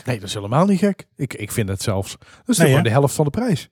Nee, 0.04 0.18
dat 0.18 0.28
is 0.28 0.34
helemaal 0.34 0.66
niet 0.66 0.78
gek. 0.78 1.06
Ik, 1.16 1.34
ik 1.34 1.52
vind 1.52 1.68
het 1.68 1.82
zelfs. 1.82 2.16
Dat 2.18 2.28
is 2.46 2.56
Nee, 2.56 2.82
de 2.82 2.90
helft 2.90 3.14
van 3.14 3.24
de 3.24 3.30
prijs. 3.30 3.68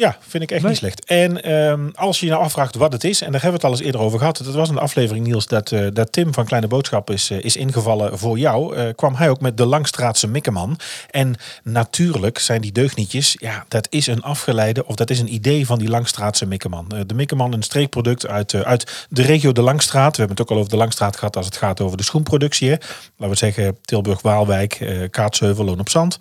Ja, 0.00 0.16
vind 0.28 0.42
ik 0.42 0.50
echt 0.50 0.60
Nee. 0.62 0.70
niet 0.70 0.80
slecht. 0.80 1.04
En 1.04 1.42
ehm, 1.42 1.88
als 1.94 2.20
je 2.20 2.26
je 2.26 2.32
nou 2.32 2.44
afvraagt 2.44 2.74
wat 2.74 2.92
het 2.92 3.04
is, 3.04 3.20
en 3.20 3.32
daar 3.32 3.42
hebben 3.42 3.60
we 3.60 3.66
het 3.66 3.74
al 3.74 3.78
eens 3.78 3.86
eerder 3.86 4.00
over 4.00 4.18
gehad. 4.18 4.40
Dat 4.44 4.54
was 4.54 4.68
een 4.68 4.78
aflevering, 4.78 5.26
Niels, 5.26 5.46
dat, 5.46 5.72
eh, 5.72 5.86
dat 5.92 6.12
Tim 6.12 6.34
van 6.34 6.44
Kleine 6.44 6.68
Boodschap 6.68 7.10
is, 7.10 7.30
eh, 7.30 7.44
is 7.44 7.56
ingevallen 7.56 8.18
voor 8.18 8.38
jou. 8.38 8.76
eh, 8.76 8.94
kwam 8.94 9.14
hij 9.14 9.28
ook 9.30 9.40
met 9.40 9.56
de 9.56 9.66
Langstraatse 9.66 10.26
Mikkeman. 10.26 10.78
En 11.10 11.34
natuurlijk 11.64 12.38
zijn 12.38 12.60
die 12.60 12.72
deugnietjes, 12.72 13.36
ja, 13.38 13.64
dat 13.68 13.86
is 13.90 14.06
een 14.06 14.22
afgeleide 14.22 14.86
of 14.86 14.94
dat 14.94 15.10
is 15.10 15.18
een 15.20 15.34
idee 15.34 15.66
van 15.66 15.78
die 15.78 15.88
Langstraatse 15.88 16.46
Mikkeman. 16.46 16.92
De 17.06 17.14
Mikkeman, 17.14 17.52
een 17.52 17.62
streekproduct 17.62 18.26
uit, 18.26 18.54
uit 18.54 19.06
de 19.08 19.22
regio 19.22 19.52
De 19.52 19.62
Langstraat. 19.62 20.16
We 20.16 20.18
hebben 20.22 20.36
het 20.36 20.40
ook 20.46 20.50
al 20.50 20.56
over 20.56 20.70
de 20.70 20.76
Langstraat 20.76 21.16
gehad 21.16 21.36
als 21.36 21.46
het 21.46 21.56
gaat 21.56 21.80
over 21.80 21.96
de 21.96 22.02
schoenproductie. 22.02 22.68
Hè. 22.70 22.76
Laten 23.16 23.28
we 23.28 23.36
zeggen 23.36 23.78
Tilburg, 23.82 24.22
Waalwijk, 24.22 24.72
eh 24.74 25.10
Kaatsheuvel, 25.10 25.64
Loon 25.64 25.80
op 25.80 25.88
Zand. 25.88 26.16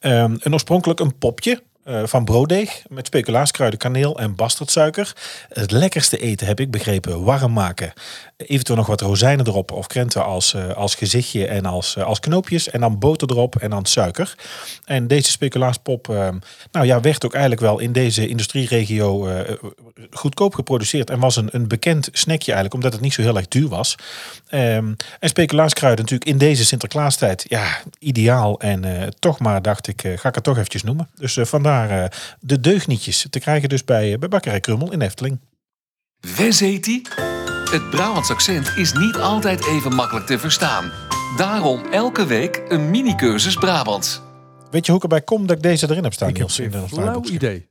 Ehm, 0.00 0.36
een 0.38 0.52
oorspronkelijk 0.52 1.00
een 1.00 1.18
popje. 1.18 1.62
Eh, 1.90 2.02
van 2.06 2.24
brooddeeg 2.24 2.82
met 2.88 3.06
speculaaskruiden, 3.06 3.78
kaneel 3.78 4.18
en 4.18 4.34
bastardsuiker. 4.34 5.12
Het 5.48 5.70
lekkerste 5.70 6.18
eten 6.18 6.46
heb 6.46 6.60
ik 6.60 6.70
begrepen, 6.70 7.24
warm 7.24 7.52
maken. 7.52 7.92
Eventueel 8.46 8.78
nog 8.78 8.86
wat 8.86 9.00
rozijnen 9.00 9.46
erop 9.46 9.72
of 9.72 9.86
krenten 9.86 10.24
als, 10.24 10.54
eh, 10.54 10.68
als 10.72 10.94
gezichtje 10.94 11.46
en 11.46 11.64
als, 11.66 11.96
eh, 11.96 12.04
als 12.04 12.20
knoopjes. 12.20 12.70
En 12.70 12.80
dan 12.80 12.98
boter 12.98 13.30
erop 13.30 13.56
en 13.56 13.70
dan 13.70 13.86
suiker. 13.86 14.34
En 14.84 15.06
deze 15.06 15.30
speculaaspop 15.30 16.08
eh, 16.08 16.28
nou 16.72 16.86
ja, 16.86 17.00
werd 17.00 17.24
ook 17.24 17.32
eigenlijk 17.32 17.62
wel 17.62 17.78
in 17.78 17.92
deze 17.92 18.28
industrieregio 18.28 19.28
goedkoop 20.10 20.54
geproduceerd. 20.54 21.10
En 21.10 21.18
was 21.18 21.36
een, 21.36 21.48
een 21.52 21.68
bekend 21.68 22.08
snackje 22.12 22.52
eigenlijk, 22.52 22.74
omdat 22.74 22.92
het 22.92 23.02
niet 23.02 23.12
zo 23.12 23.22
heel 23.22 23.36
erg 23.36 23.48
duur 23.48 23.68
was. 23.68 23.94
Ehm, 24.48 24.92
en 25.18 25.28
speculaaskruiden 25.28 26.04
natuurlijk 26.04 26.30
in 26.30 26.38
deze 26.38 26.64
Sinterklaastijd, 26.64 27.44
ja, 27.48 27.80
ideaal. 27.98 28.60
En 28.60 29.12
toch 29.18 29.38
maar 29.38 29.62
dacht 29.62 29.88
ik, 29.88 30.00
ga 30.00 30.28
ik 30.28 30.34
het 30.34 30.44
toch 30.44 30.56
eventjes 30.56 30.82
noemen. 30.82 31.08
Dus 31.14 31.38
vandaar 31.40 32.12
de 32.40 32.60
deugnietjes 32.60 33.26
te 33.30 33.38
krijgen 33.38 33.68
dus 33.68 33.84
bij, 33.84 34.18
bij 34.18 34.28
Bakkerij 34.28 34.60
Krummel 34.60 34.92
in 34.92 35.00
Efteling. 35.00 35.38
Wes 36.36 36.60
heet? 36.60 37.00
Het 37.70 37.90
Brabants 37.90 38.30
accent 38.30 38.76
is 38.76 38.92
niet 38.92 39.16
altijd 39.16 39.66
even 39.66 39.94
makkelijk 39.94 40.26
te 40.26 40.38
verstaan. 40.38 40.92
Daarom 41.36 41.84
elke 41.84 42.26
week 42.26 42.62
een 42.68 42.90
mini-cursus 42.90 43.54
Brabants. 43.54 44.20
Weet 44.70 44.84
je 44.86 44.92
hoe 44.92 44.96
ik 44.96 45.02
erbij 45.02 45.22
kom 45.22 45.46
dat 45.46 45.56
ik 45.56 45.62
deze 45.62 45.90
erin 45.90 46.02
heb 46.02 46.12
staan, 46.12 46.28
ik 46.28 46.36
heb 46.36 46.46
in 46.48 46.52
geen 46.52 46.70
de 46.70 46.88
flauw 46.88 47.22
idee. 47.24 47.68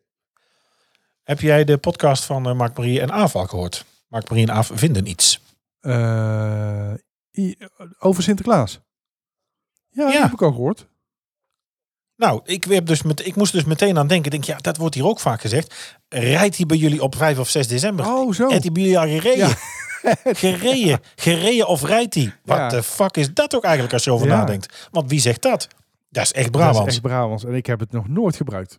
Heb 1.24 1.40
jij 1.40 1.64
de 1.64 1.78
podcast 1.78 2.24
van 2.24 2.48
eh, 2.48 2.54
Mark 2.56 2.78
Marie 2.78 3.02
en 3.02 3.12
Aaf 3.12 3.36
al 3.36 3.48
gehoord? 3.48 3.86
Mark 4.08 4.30
Marie 4.30 4.48
en 4.48 4.54
Aaf 4.54 4.72
vinden 4.74 5.08
iets. 5.08 5.40
Eh, 5.80 6.94
over 8.00 8.24
Sinterklaas. 8.24 8.80
Ja, 9.90 10.04
dat 10.04 10.14
Ja. 10.14 10.22
heb 10.22 10.32
ik 10.34 10.42
al 10.42 10.52
gehoord. 10.52 10.88
Nou, 12.20 12.42
ik, 12.44 12.64
heb 12.64 12.86
dus 12.86 13.02
met, 13.02 13.26
ik 13.26 13.36
moest 13.36 13.52
dus 13.52 13.64
meteen 13.64 13.98
aan 13.98 14.08
denken. 14.08 14.32
Denk, 14.32 14.44
ja, 14.44 14.58
dat 14.58 14.78
wordt 14.78 14.96
hier 14.96 15.06
ook 15.08 15.20
vaak 15.20 15.42
gezegd. 15.42 15.96
Rijdt 16.10 16.58
hij 16.58 16.66
bij 16.66 16.78
jullie 16.78 17.02
op 17.04 17.16
5 17.16 17.40
of 17.40 17.50
6 17.50 17.68
december? 17.68 18.06
Oh, 18.06 18.34
zo. 18.34 18.48
Heeft 18.50 18.64
hij 18.64 18.72
bij 18.72 18.82
jullie 18.82 19.00
al 19.00 19.08
gereden? 19.08 19.48
Ja. 19.48 20.16
gereden. 20.34 21.00
Gereden 21.16 21.68
of 21.68 21.84
rijdt 21.84 22.14
hij? 22.14 22.34
Wat 22.46 22.58
Ja. 22.58 22.70
de 22.70 22.84
fuck 22.84 23.18
is 23.18 23.34
dat 23.34 23.56
ook 23.56 23.64
eigenlijk 23.64 23.94
als 23.94 24.04
je 24.04 24.12
over 24.12 24.28
Ja. 24.28 24.36
nadenkt? 24.38 24.88
Want 24.92 25.10
wie 25.10 25.20
zegt 25.20 25.42
dat? 25.42 25.68
Dat 26.10 26.24
is 26.24 26.32
echt 26.32 26.44
Dat 26.44 26.52
Brabants. 26.62 26.80
is 26.88 26.94
echt 26.94 27.02
Brabants. 27.02 27.44
En 27.46 27.54
ik 27.54 27.66
heb 27.66 27.80
het 27.80 27.92
nog 27.92 28.08
nooit 28.08 28.36
gebruikt. 28.36 28.78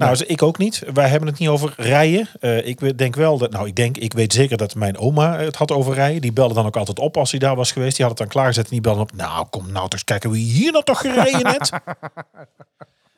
Nou, 0.00 0.24
ik 0.26 0.42
ook 0.42 0.58
niet. 0.58 0.82
Wij 0.92 1.08
hebben 1.08 1.28
het 1.28 1.38
niet 1.38 1.48
over 1.48 1.74
rijden. 1.76 2.28
Eh, 2.40 2.66
ik 2.66 2.98
denk 2.98 3.16
wel 3.16 3.38
dat, 3.38 3.50
nou, 3.50 3.66
ik 3.66 3.76
denk, 3.76 3.96
ik 3.96 4.12
weet 4.12 4.32
zeker 4.32 4.56
dat 4.56 4.74
mijn 4.74 4.98
oma 4.98 5.38
het 5.38 5.56
had 5.56 5.72
over 5.72 5.94
rijden. 5.94 6.20
Die 6.20 6.32
belde 6.32 6.54
dan 6.54 6.66
ook 6.66 6.76
altijd 6.76 6.98
op 6.98 7.16
als 7.16 7.30
hij 7.30 7.40
daar 7.40 7.56
was 7.56 7.72
geweest. 7.72 7.96
Die 7.96 8.06
had 8.06 8.18
het 8.18 8.22
dan 8.22 8.32
klaargezet 8.32 8.64
en 8.64 8.70
die 8.70 8.80
belde 8.80 9.00
op. 9.00 9.12
Nou, 9.12 9.46
kom 9.50 9.72
nou 9.72 9.86
eens 9.88 10.04
kijken 10.04 10.30
wie 10.30 10.52
hier 10.52 10.72
nou 10.72 10.84
toch 10.84 11.00
gereden 11.00 11.42
net. 11.42 11.70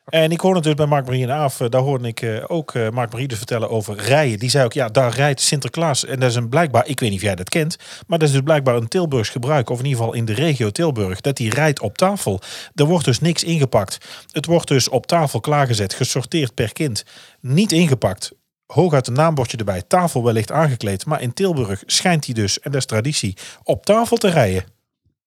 En 0.04 0.30
ik 0.30 0.40
hoorde 0.40 0.60
dus 0.60 0.74
bij 0.74 0.86
Mark 0.86 1.04
Marie 1.04 1.26
en 1.26 1.30
eh, 1.30 1.68
daar 1.68 1.80
hoorde 1.80 2.08
ik 2.08 2.20
eh, 2.20 2.44
ook 2.46 2.74
eh, 2.74 2.88
Mark 2.88 3.12
Marie 3.12 3.28
dus 3.28 3.38
vertellen 3.38 3.70
over 3.70 3.96
rijden. 3.96 4.38
Die 4.38 4.50
zei 4.50 4.64
ook, 4.64 4.72
ja, 4.72 4.88
daar 4.88 5.14
rijdt 5.14 5.40
Sinterklaas. 5.40 6.04
En 6.04 6.20
dat 6.20 6.30
is 6.30 6.36
een 6.36 6.48
blijkbaar, 6.48 6.86
ik 6.86 7.00
weet 7.00 7.10
niet 7.10 7.18
of 7.18 7.24
jij 7.24 7.34
dat 7.34 7.48
kent, 7.48 7.76
maar 8.06 8.18
dat 8.18 8.28
is 8.28 8.34
dus 8.34 8.44
blijkbaar 8.44 8.76
een 8.76 8.88
Tilburgs 8.88 9.28
gebruik, 9.28 9.70
of 9.70 9.78
in 9.78 9.84
ieder 9.84 9.98
geval 9.98 10.14
in 10.14 10.24
de 10.24 10.32
regio 10.32 10.70
Tilburg, 10.70 11.20
dat 11.20 11.36
die 11.36 11.50
rijdt 11.50 11.80
op 11.80 11.98
tafel. 11.98 12.40
Er 12.74 12.84
wordt 12.84 13.04
dus 13.04 13.20
niks 13.20 13.44
ingepakt. 13.44 13.98
Het 14.30 14.46
wordt 14.46 14.68
dus 14.68 14.88
op 14.88 15.06
tafel 15.06 15.40
klaargezet, 15.40 15.94
gesorteerd 15.94 16.54
per 16.54 16.72
kind, 16.72 17.04
niet 17.40 17.72
ingepakt. 17.72 18.32
Hooguit 18.66 19.06
een 19.06 19.12
naambordje 19.12 19.56
erbij, 19.56 19.82
tafel 19.82 20.24
wellicht 20.24 20.50
aangekleed. 20.50 21.06
Maar 21.06 21.22
in 21.22 21.32
Tilburg 21.32 21.82
schijnt 21.86 22.24
hij 22.24 22.34
dus, 22.34 22.60
en 22.60 22.70
dat 22.70 22.80
is 22.80 22.86
traditie, 22.86 23.36
op 23.62 23.84
tafel 23.84 24.16
te 24.16 24.28
rijden. 24.28 24.64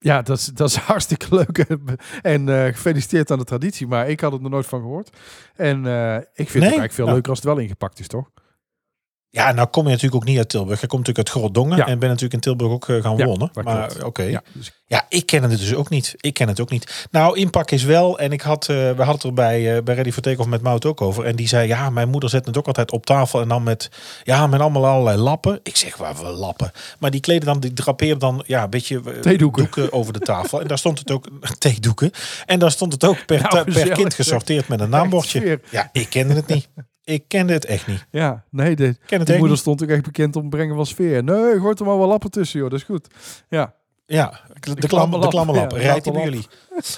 Ja, 0.05 0.21
dat 0.21 0.37
is, 0.37 0.45
dat 0.45 0.69
is 0.69 0.75
hartstikke 0.91 1.35
leuk. 1.35 1.65
En 2.21 2.49
eh, 2.49 2.73
gefeliciteerd 2.73 3.31
aan 3.31 3.37
de 3.37 3.43
traditie. 3.43 3.87
Maar 3.87 4.09
ik 4.09 4.19
had 4.19 4.31
het 4.31 4.43
er 4.43 4.49
nooit 4.49 4.65
van 4.65 4.79
gehoord. 4.79 5.09
En 5.55 5.85
eh, 5.85 6.15
ik 6.15 6.23
vind 6.35 6.53
het 6.53 6.61
eigenlijk 6.63 6.93
veel 6.93 7.03
Nou. 7.03 7.13
leuker 7.15 7.29
als 7.31 7.39
het 7.39 7.47
wel 7.53 7.57
ingepakt 7.57 7.99
is, 7.99 8.07
toch? 8.07 8.29
Ja, 9.35 9.51
nou 9.51 9.67
kom 9.67 9.83
je 9.83 9.89
natuurlijk 9.89 10.15
ook 10.15 10.27
niet 10.27 10.37
uit 10.37 10.49
Tilburg. 10.49 10.81
Je 10.81 10.87
komt 10.87 11.07
natuurlijk 11.07 11.27
uit 11.27 11.37
Groddongen 11.37 11.77
Ja. 11.77 11.85
en 11.87 11.99
ben 11.99 12.07
natuurlijk 12.09 12.33
in 12.33 12.39
Tilburg 12.39 12.71
ook 12.71 12.89
eh, 12.89 13.01
gaan 13.01 13.23
wonen. 13.25 13.49
Maar 13.63 13.91
oké. 14.03 14.23
Ja, 14.23 14.41
Ja, 14.87 15.05
ik 15.09 15.25
ken 15.25 15.43
het 15.43 15.59
dus 15.59 15.73
ook 15.73 15.89
niet. 15.89 16.13
Ik 16.17 16.33
ken 16.33 16.47
het 16.47 16.59
ook 16.59 16.69
niet. 16.69 17.07
Nou, 17.11 17.37
inpak 17.37 17.71
is 17.71 17.83
wel. 17.83 18.19
En 18.19 18.31
ik 18.31 18.41
had, 18.41 18.69
eh, 18.69 18.75
we 18.75 18.83
hadden 18.95 19.05
het 19.13 19.23
er 19.23 19.33
bij, 19.33 19.75
eh, 19.75 19.83
bij 19.83 19.95
Ready 19.95 20.11
for 20.11 20.21
Takeoff 20.21 20.49
met 20.49 20.61
Mout 20.61 20.85
ook 20.85 21.01
over. 21.01 21.25
En 21.25 21.35
die 21.35 21.47
zei, 21.47 21.67
ja, 21.67 21.89
mijn 21.89 22.09
moeder 22.09 22.29
zet 22.29 22.45
het 22.45 22.57
ook 22.57 22.67
altijd 22.67 22.91
op 22.91 23.05
tafel. 23.05 23.41
En 23.41 23.47
dan 23.47 23.63
met, 23.63 23.89
ja, 24.23 24.47
met 24.47 24.59
allemaal 24.59 24.85
allerlei 24.85 25.17
lappen. 25.17 25.59
Ik 25.63 25.75
zeg, 25.77 25.97
waar 25.97 26.15
voor 26.15 26.27
lappen? 26.27 26.71
Maar 26.99 27.11
die 27.11 27.19
kleden 27.21 27.45
dan, 27.45 27.59
die 27.59 27.73
drapeerden 27.73 28.19
dan, 28.19 28.43
ja, 28.47 28.63
een 28.63 28.69
beetje 28.69 29.01
Theedoeken. 29.21 29.63
doeken 29.63 29.93
over 29.93 30.13
de 30.13 30.19
tafel. 30.19 30.61
En 30.61 30.67
daar 30.67 30.77
stond 30.77 30.99
het 30.99 31.11
ook, 31.11 31.27
theedoeken. 31.59 32.11
En 32.45 32.59
daar 32.59 32.71
stond 32.71 32.93
het 32.93 33.03
ook 33.03 33.25
per, 33.25 33.41
Nou, 33.41 33.71
per 33.71 33.89
kind 33.89 34.13
gesorteerd 34.13 34.67
met 34.67 34.79
een 34.79 34.89
naambordje. 34.89 35.59
Ja, 35.71 35.89
ik 35.91 36.09
kende 36.09 36.33
het 36.33 36.47
niet. 36.47 36.67
Ik 37.05 37.27
kende 37.27 37.53
het 37.53 37.65
echt 37.65 37.87
niet. 37.87 38.05
Ja, 38.11 38.43
nee, 38.49 38.75
de, 38.75 38.85
Ik 38.87 38.97
ken 38.97 38.97
het 38.99 39.09
die 39.09 39.19
echt 39.19 39.27
moeder 39.27 39.49
niet. 39.49 39.59
stond 39.59 39.83
ook 39.83 39.89
echt 39.89 40.03
bekend 40.03 40.35
om 40.35 40.49
brengen 40.49 40.75
van 40.75 40.85
sfeer. 40.85 41.23
Nee, 41.23 41.59
gooit 41.59 41.79
er 41.79 41.85
maar 41.85 41.97
wel 41.97 42.07
lappen 42.07 42.31
tussen, 42.31 42.59
joh. 42.59 42.69
Dat 42.69 42.79
is 42.79 42.85
goed. 42.85 43.07
Ja, 43.49 43.73
Ja, 44.05 44.41
de, 44.59 44.75
de, 44.75 44.87
klam, 44.87 45.11
de 45.21 45.27
klamme 45.27 45.53
lap. 45.53 45.71
Ja, 45.71 45.77
Rijdt 45.77 46.03
die 46.03 46.13
bij 46.13 46.23
jullie. 46.23 46.47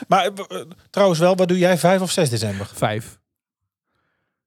Maar 0.07 0.23
eh, 0.25 0.59
eh, 0.59 0.65
trouwens 0.89 1.19
wel, 1.19 1.35
wat 1.35 1.47
doe 1.47 1.57
jij? 1.57 1.77
5 1.77 2.01
of 2.01 2.11
6 2.11 2.29
december? 2.29 2.69
vijf. 2.73 3.19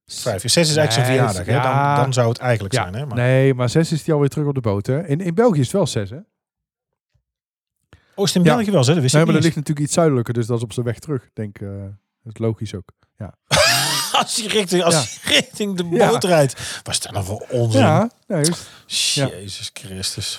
5. 0.07 0.41
6 0.41 0.69
is 0.69 0.77
eigenlijk 0.77 0.93
zijn 0.93 1.07
verjaardag. 1.07 1.47
Hè? 1.47 1.53
ja. 1.53 1.95
Dan, 1.95 2.03
dan 2.05 2.13
zou 2.13 2.29
het 2.29 2.39
eigenlijk 2.39 2.75
Ja, 2.75 2.83
zijn. 2.83 2.95
Hè? 2.95 3.07
Maar, 3.07 3.17
nee, 3.17 3.55
maar 3.55 3.69
zes 3.69 3.93
is 3.93 4.05
die 4.05 4.15
alweer 4.15 4.29
terug 4.29 4.47
op 4.47 4.55
de 4.55 4.61
boot, 4.61 4.87
hè? 4.87 5.07
In, 5.07 5.21
in 5.21 5.35
België 5.35 5.59
is 5.59 5.65
het 5.67 5.73
wel 5.75 5.87
zes, 5.87 6.11
hè? 6.11 6.19
Oh, 8.15 8.25
is 8.27 8.35
in. 8.35 8.43
België 8.43 8.71
wel? 8.71 8.85
Zo? 8.85 8.93
Dat 8.93 9.03
wist 9.03 9.13
Nee, 9.15 9.23
ik 9.23 9.29
maar 9.29 9.37
dat 9.37 9.45
ligt 9.45 9.57
natuurlijk 9.57 9.87
iets 9.87 9.95
zuidelijker, 9.95 10.35
dus 10.35 10.47
dat 10.47 10.57
is 10.57 10.63
op 10.63 10.73
zijn 10.73 10.87
weg 10.87 10.99
terug. 10.99 11.23
Ik 11.23 11.31
denk, 11.35 11.59
eh, 11.61 11.69
dat 12.23 12.33
is 12.33 12.39
logisch 12.39 12.75
ook. 12.75 12.89
Ja. 13.19 13.35
Als 14.23 14.37
je 14.37 14.49
richting, 14.49 14.83
als 14.83 15.19
richting 15.25 15.77
de 15.77 15.87
Ja. 15.91 16.09
boot 16.09 16.25
rijdt. 16.25 16.55
Wat 16.83 16.95
is 16.95 17.01
dat 17.01 17.13
nou 17.13 17.25
voor 17.25 17.45
onzin? 17.49 17.81
ja 17.81 18.11
nee. 18.27 18.45
Jezus 18.87 19.71
Christus. 19.73 20.39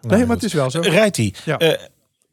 nee 0.00 0.26
maar 0.26 0.36
het 0.36 0.44
is 0.44 0.52
wel 0.52 0.70
zo. 0.70 0.80
Rijdt 0.80 1.16
hij. 1.16 1.34
Ja. 1.44 1.58
Eh, 1.58 1.78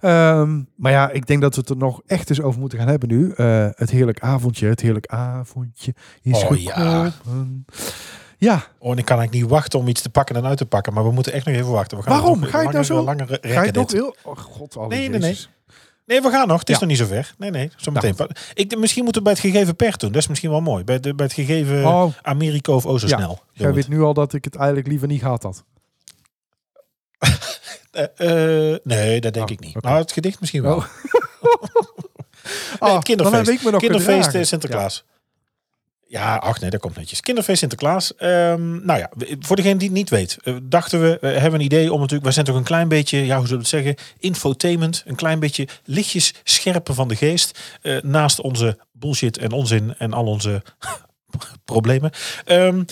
Ehm, 0.00 0.60
maar 0.76 0.92
ja, 0.92 1.10
ik 1.10 1.26
denk 1.26 1.40
dat 1.40 1.54
we 1.54 1.60
het 1.60 1.70
er 1.70 1.76
nog 1.76 2.00
echt 2.06 2.30
eens 2.30 2.40
over 2.42 2.60
moeten 2.60 2.78
gaan 2.78 2.88
hebben 2.88 3.08
nu. 3.08 3.32
Het 3.74 3.90
heerlijk 3.90 4.20
avondje. 4.20 4.66
Het 4.68 4.80
heerlijk 4.80 5.06
avondje 5.06 5.94
is 6.22 6.44
Oh, 6.44 6.56
ja. 6.56 7.10
gekomen. 7.10 7.64
Ja, 8.38 8.54
Oh, 8.78 8.92
en 8.92 8.98
ik 8.98 9.04
kan 9.04 9.16
eigenlijk 9.18 9.32
niet 9.32 9.50
wachten 9.50 9.78
om 9.78 9.88
iets 9.88 10.02
te 10.02 10.10
pakken 10.10 10.36
en 10.36 10.44
uit 10.46 10.58
te 10.58 10.66
pakken. 10.66 10.92
Maar 10.94 11.04
we 11.04 11.10
moeten 11.12 11.32
echt 11.32 11.46
nog 11.46 11.54
even 11.54 11.70
wachten. 11.72 11.96
We 11.98 12.02
gaan 12.02 12.12
Waarom? 12.18 12.40
nog 12.40 12.50
Ga 12.50 12.60
je 12.62 12.68
nou 12.68 12.84
zo- 12.84 13.04
ga 13.04 13.62
je 13.64 13.72
nog 13.72 13.84
dit. 13.86 13.92
heel... 13.92 14.16
Oh 14.22 14.36
god, 14.38 14.88
Nee, 14.88 15.08
nee, 15.08 15.18
nee. 15.20 15.38
Nee, 16.06 16.20
we 16.20 16.30
gaan 16.30 16.48
nog. 16.48 16.58
Het 16.58 16.68
is 16.68 16.74
Ja. 16.74 16.80
nog 16.80 16.88
niet 16.90 16.98
zo 16.98 17.06
ver. 17.06 17.34
Nee, 17.38 17.50
nee. 17.50 17.70
Meteen. 17.92 18.16
Ik, 18.54 18.76
misschien 18.78 19.04
moeten 19.04 19.22
we 19.22 19.28
bij 19.28 19.38
het 19.40 19.52
gegeven 19.52 19.76
per 19.76 19.98
doen. 19.98 20.12
Dat 20.12 20.22
is 20.22 20.28
misschien 20.28 20.50
wel 20.50 20.60
mooi. 20.60 20.84
Bij, 20.84 21.00
de, 21.00 21.14
bij 21.14 21.26
het 21.26 21.34
gegeven 21.34 21.86
Oh. 21.86 22.12
Amerika 22.22 22.72
of 22.72 22.86
o 22.86 22.98
zo 22.98 23.06
Ja. 23.06 23.16
snel. 23.16 23.42
Jij 23.52 23.66
we 23.68 23.72
weet 23.74 23.88
nu 23.88 24.00
al 24.02 24.14
dat 24.14 24.32
ik 24.32 24.44
het 24.44 24.56
eigenlijk 24.56 24.86
liever 24.86 25.08
niet 25.08 25.20
gehad 25.20 25.42
had. 25.42 25.64
Eh, 27.90 28.72
eh, 28.72 28.78
nee, 28.84 29.20
dat 29.20 29.32
denk 29.34 29.46
Oh, 29.46 29.52
ik 29.52 29.60
niet. 29.60 29.76
oké. 29.76 29.86
Nou, 29.86 29.98
het 29.98 30.12
gedicht 30.12 30.40
misschien 30.40 30.62
wel. 30.62 30.76
Oh. 32.78 33.00
Nee, 33.02 33.58
kinderfeest. 33.78 34.46
Sinterklaas. 34.46 35.04
Ja. 35.06 35.15
Ach 36.14 36.60
nee, 36.60 36.70
dat 36.70 36.80
komt 36.80 36.96
netjes. 36.96 37.20
Kinderfeest 37.20 37.58
Sinterklaas. 37.58 38.14
Ehm, 38.14 38.84
nou 38.84 38.98
ja, 38.98 39.10
voor 39.40 39.56
degene 39.56 39.76
die 39.76 39.88
het 39.88 39.96
niet 39.96 40.10
weet, 40.10 40.36
eh, 40.42 40.54
dachten 40.62 41.00
we, 41.00 41.18
we 41.20 41.28
hebben 41.28 41.60
een 41.60 41.66
idee 41.66 41.92
om 41.92 41.96
natuurlijk, 41.96 42.22
wij 42.22 42.32
zijn 42.32 42.46
toch 42.46 42.56
een 42.56 42.62
klein 42.62 42.88
beetje, 42.88 43.26
ja, 43.26 43.36
hoe 43.36 43.46
zullen 43.46 43.64
we 43.64 43.76
het 43.76 43.84
zeggen, 43.84 44.06
infotainment, 44.18 45.02
een 45.06 45.14
klein 45.14 45.38
beetje 45.38 45.68
lichtjes 45.84 46.34
scherpen 46.44 46.94
van 46.94 47.08
de 47.08 47.16
geest, 47.16 47.58
eh, 47.82 48.02
naast 48.02 48.40
onze 48.40 48.78
bullshit 48.92 49.38
en 49.38 49.52
onzin 49.52 49.94
en 49.98 50.12
al 50.12 50.24
onze 50.24 50.62
problemen. 51.64 52.10
Ehm, 52.44 52.82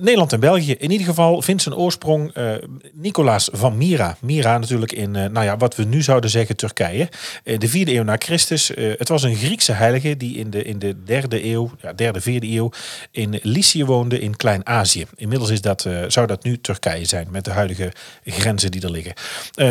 Nederland 0.00 0.32
en 0.32 0.40
België. 0.40 0.72
In 0.72 0.90
ieder 0.90 1.06
geval 1.06 1.42
vindt 1.42 1.62
zijn 1.62 1.74
oorsprong 1.74 2.32
eh, 2.32 2.52
Nicolaas 2.92 3.48
van 3.52 3.76
Myra. 3.76 4.16
Myra 4.20 4.58
natuurlijk 4.58 4.92
in, 4.92 5.16
eh, 5.16 5.30
nou 5.30 5.44
ja, 5.44 5.56
wat 5.56 5.76
we 5.76 5.84
nu 5.84 6.02
zouden 6.02 6.30
zeggen 6.30 6.56
Turkije. 6.56 7.08
Eh, 7.44 7.58
de 7.58 7.68
vierde 7.68 7.94
eeuw 7.94 8.02
na 8.02 8.16
Christus. 8.18 8.72
Het 8.74 9.08
was 9.08 9.22
een 9.22 9.36
Griekse 9.36 9.72
heilige 9.72 10.16
die 10.16 10.36
in 10.36 10.50
de, 10.50 10.62
in 10.62 10.78
de 10.78 11.04
derde 11.04 11.44
eeuw, 11.44 11.70
ja, 11.80 11.92
derde, 11.92 12.20
vierde 12.20 12.50
eeuw 12.50 12.70
in 13.10 13.38
Lycië 13.42 13.84
woonde 13.84 14.20
in 14.20 14.36
Klein-Azië. 14.36 15.06
Inmiddels 15.16 15.50
is 15.50 15.60
dat, 15.60 15.88
zou 16.08 16.26
dat 16.26 16.44
nu 16.44 16.60
Turkije 16.60 17.04
zijn 17.04 17.26
met 17.30 17.44
de 17.44 17.50
huidige 17.50 17.92
grenzen 18.24 18.70
die 18.70 18.82
er 18.82 18.90
liggen. 18.90 19.14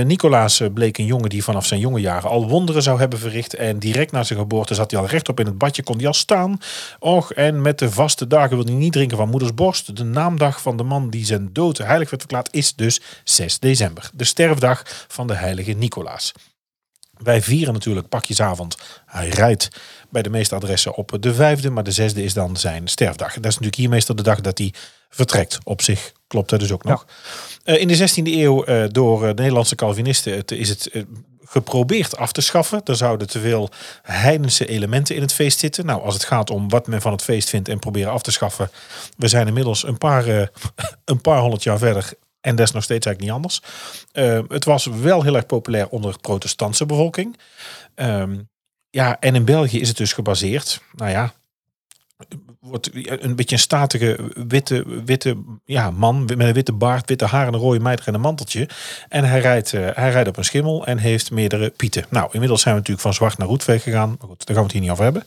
Nicolaas 0.07 0.61
bleek 0.73 0.97
een 0.97 1.05
jongen 1.05 1.29
die 1.29 1.43
vanaf 1.43 1.65
zijn 1.65 1.79
jonge 1.79 1.99
jaren 1.99 2.29
al 2.29 2.47
wonderen 2.47 2.83
zou 2.83 2.99
hebben 2.99 3.19
verricht. 3.19 3.53
En 3.53 3.79
direct 3.79 4.11
na 4.11 4.23
zijn 4.23 4.39
geboorte 4.39 4.73
zat 4.73 4.91
hij 4.91 4.99
al 4.99 5.07
rechtop 5.07 5.39
in 5.39 5.45
het 5.45 5.57
badje, 5.57 5.83
kon 5.83 5.97
hij 5.97 6.07
al 6.07 6.13
staan. 6.13 6.57
Och, 6.99 7.33
en 7.33 7.61
met 7.61 7.79
de 7.79 7.89
vaste 8.03 8.27
dagen 8.27 8.55
wil 8.57 8.65
hij 8.65 8.73
niet 8.75 8.93
drinken 8.93 9.17
van 9.17 9.29
moeders 9.29 9.53
borst. 9.53 9.95
De 9.97 10.03
naamdag 10.03 10.61
van 10.61 10.77
de 10.77 10.83
man 10.83 11.09
die 11.09 11.25
zijn 11.25 11.49
dood 11.53 11.77
heilig 11.77 12.09
werd 12.09 12.21
verklaard 12.21 12.53
is 12.53 12.73
dus 12.75 13.01
6 13.23 13.59
december. 13.59 14.09
De 14.13 14.23
sterfdag 14.23 15.05
van 15.07 15.27
de 15.27 15.33
heilige 15.33 15.71
Nicolaas. 15.71 16.31
Wij 17.17 17.41
vieren 17.41 17.73
natuurlijk 17.73 18.09
pakjesavond. 18.09 18.77
Hij 19.05 19.29
rijdt 19.29 19.69
bij 20.09 20.21
de 20.21 20.29
meeste 20.29 20.55
adressen 20.55 20.95
op 20.95 21.17
de 21.19 21.33
vijfde, 21.33 21.69
maar 21.69 21.83
de 21.83 21.91
zesde 21.91 22.23
is 22.23 22.33
dan 22.33 22.57
zijn 22.57 22.87
sterfdag. 22.87 23.33
Dat 23.33 23.37
is 23.45 23.51
natuurlijk 23.51 23.75
hier 23.75 23.89
meestal 23.89 24.15
de 24.15 24.23
dag 24.23 24.41
dat 24.41 24.57
hij 24.57 24.73
vertrekt. 25.09 25.57
Op 25.63 25.81
zich 25.81 26.11
klopt 26.27 26.49
dat 26.49 26.59
dus 26.59 26.71
ook 26.71 26.83
nog. 26.83 27.05
Eh, 27.63 27.79
in 27.81 27.87
de 27.87 27.95
16e 27.95 28.31
eeuw 28.31 28.63
eh, 28.63 28.83
door 28.91 29.21
eh, 29.21 29.27
de 29.27 29.33
Nederlandse 29.41 29.75
Calvinisten 29.75 30.35
het- 30.35 30.51
is 30.51 30.69
het 30.69 30.89
geprobeerd 31.45 32.17
af 32.17 32.31
te 32.31 32.41
schaffen. 32.41 32.81
Er 32.83 32.95
zouden 32.95 33.27
te 33.27 33.39
veel 33.39 33.69
heidense 34.01 34.65
elementen 34.65 35.15
in 35.15 35.21
het 35.21 35.33
feest 35.33 35.59
zitten. 35.59 35.85
Nou, 35.85 36.01
als 36.01 36.13
het 36.13 36.23
gaat 36.23 36.49
om 36.49 36.69
wat 36.69 36.87
men 36.87 37.01
van 37.01 37.11
het 37.11 37.23
feest 37.23 37.49
vindt 37.49 37.69
en 37.69 37.79
proberen 37.79 38.11
af 38.11 38.21
te 38.21 38.31
schaffen. 38.31 38.69
We 39.17 39.27
zijn 39.27 39.47
inmiddels 39.47 39.87
een 39.87 39.97
paar, 39.97 40.27
eh, 40.27 40.47
een 41.05 41.21
paar 41.21 41.39
honderd 41.39 41.63
jaar 41.63 41.77
verder. 41.77 42.13
En 42.41 42.55
dat 42.55 42.67
is 42.67 42.73
nog 42.73 42.83
steeds 42.83 43.05
eigenlijk 43.05 43.19
niet 43.19 43.43
anders. 43.43 43.61
Eh, 44.11 44.39
het 44.47 44.65
was 44.65 44.85
wel 44.85 45.23
heel 45.23 45.35
erg 45.35 45.45
populair 45.45 45.87
onder 45.87 46.11
de 46.11 46.19
protestantse 46.19 46.85
bevolking. 46.85 47.37
Ehm, 47.95 48.39
ja, 48.89 49.19
en 49.19 49.35
in 49.35 49.45
België 49.45 49.79
is 49.79 49.87
het 49.87 49.97
dus 49.97 50.13
gebaseerd. 50.13 50.81
Nou 50.95 51.11
ja, 51.11 51.33
wordt 52.63 52.89
een 52.93 53.35
beetje 53.35 53.55
een 53.55 53.61
statige 53.61 54.31
witte, 54.47 54.85
witte 55.05 55.37
ja, 55.65 55.91
man 55.91 56.25
met 56.25 56.39
een 56.39 56.53
witte 56.53 56.71
baard, 56.71 57.09
witte 57.09 57.25
haar 57.25 57.47
en 57.47 57.53
een 57.53 57.59
rode 57.59 57.79
mijter 57.79 58.07
en 58.07 58.13
een 58.13 58.21
manteltje. 58.21 58.69
En 59.09 59.23
hij 59.23 59.39
rijdt, 59.39 59.73
eh, 59.73 59.87
hij 59.93 60.11
rijdt 60.11 60.29
op 60.29 60.37
een 60.37 60.43
schimmel 60.43 60.85
en 60.85 60.97
heeft 60.97 61.31
meerdere 61.31 61.69
pieten. 61.69 62.05
Nou, 62.09 62.29
inmiddels 62.31 62.61
zijn 62.61 62.73
we 62.73 62.79
natuurlijk 62.79 63.07
van 63.07 63.15
zwart 63.15 63.37
naar 63.37 63.47
roetveeg 63.47 63.83
gegaan. 63.83 64.15
Maar 64.19 64.27
goed, 64.27 64.45
daar 64.45 64.55
gaan 64.55 64.65
we 64.65 64.71
het 64.71 64.71
hier 64.71 64.81
niet 64.81 64.91
over 64.91 65.03
hebben. 65.03 65.23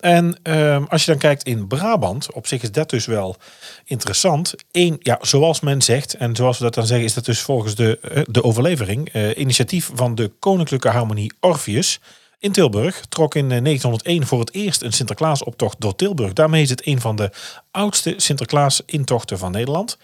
En 0.00 0.38
ehm, 0.42 0.84
als 0.88 1.04
je 1.04 1.10
dan 1.10 1.20
kijkt 1.20 1.42
in 1.42 1.66
Brabant, 1.66 2.32
op 2.32 2.46
zich 2.46 2.62
is 2.62 2.72
dat 2.72 2.90
dus 2.90 3.06
wel 3.06 3.36
interessant. 3.84 4.54
Eén, 4.72 4.96
ja, 4.98 5.18
zoals 5.20 5.60
men 5.60 5.82
zegt, 5.82 6.14
en 6.14 6.36
zoals 6.36 6.58
we 6.58 6.64
dat 6.64 6.74
dan 6.74 6.86
zeggen, 6.86 7.06
is 7.06 7.14
dat 7.14 7.24
dus 7.24 7.40
volgens 7.40 7.74
de, 7.74 7.98
eh, 7.98 8.22
de 8.26 8.42
overlevering, 8.42 9.08
eh, 9.08 9.38
initiatief 9.38 9.90
van 9.94 10.14
de 10.14 10.32
Koninklijke 10.38 10.88
Harmonie 10.88 11.32
Orpheus 11.40 12.00
in 12.40 12.52
Tilburg. 12.52 13.00
Trok 13.08 13.34
in 13.34 13.52
eh, 13.52 13.62
1901 13.62 14.26
voor 14.26 14.40
het 14.40 14.54
eerst 14.54 14.82
een 14.82 14.92
Sinterklaasoptocht 14.92 15.80
door 15.80 15.94
Tilburg. 15.94 16.32
Daarmee 16.32 16.62
is 16.62 16.70
het 16.70 16.86
een 16.86 17.00
van 17.00 17.16
de 17.16 17.30
oudste 17.70 18.14
Sinterklaas-intochten 18.16 19.38
van 19.38 19.52
Nederland. 19.52 19.98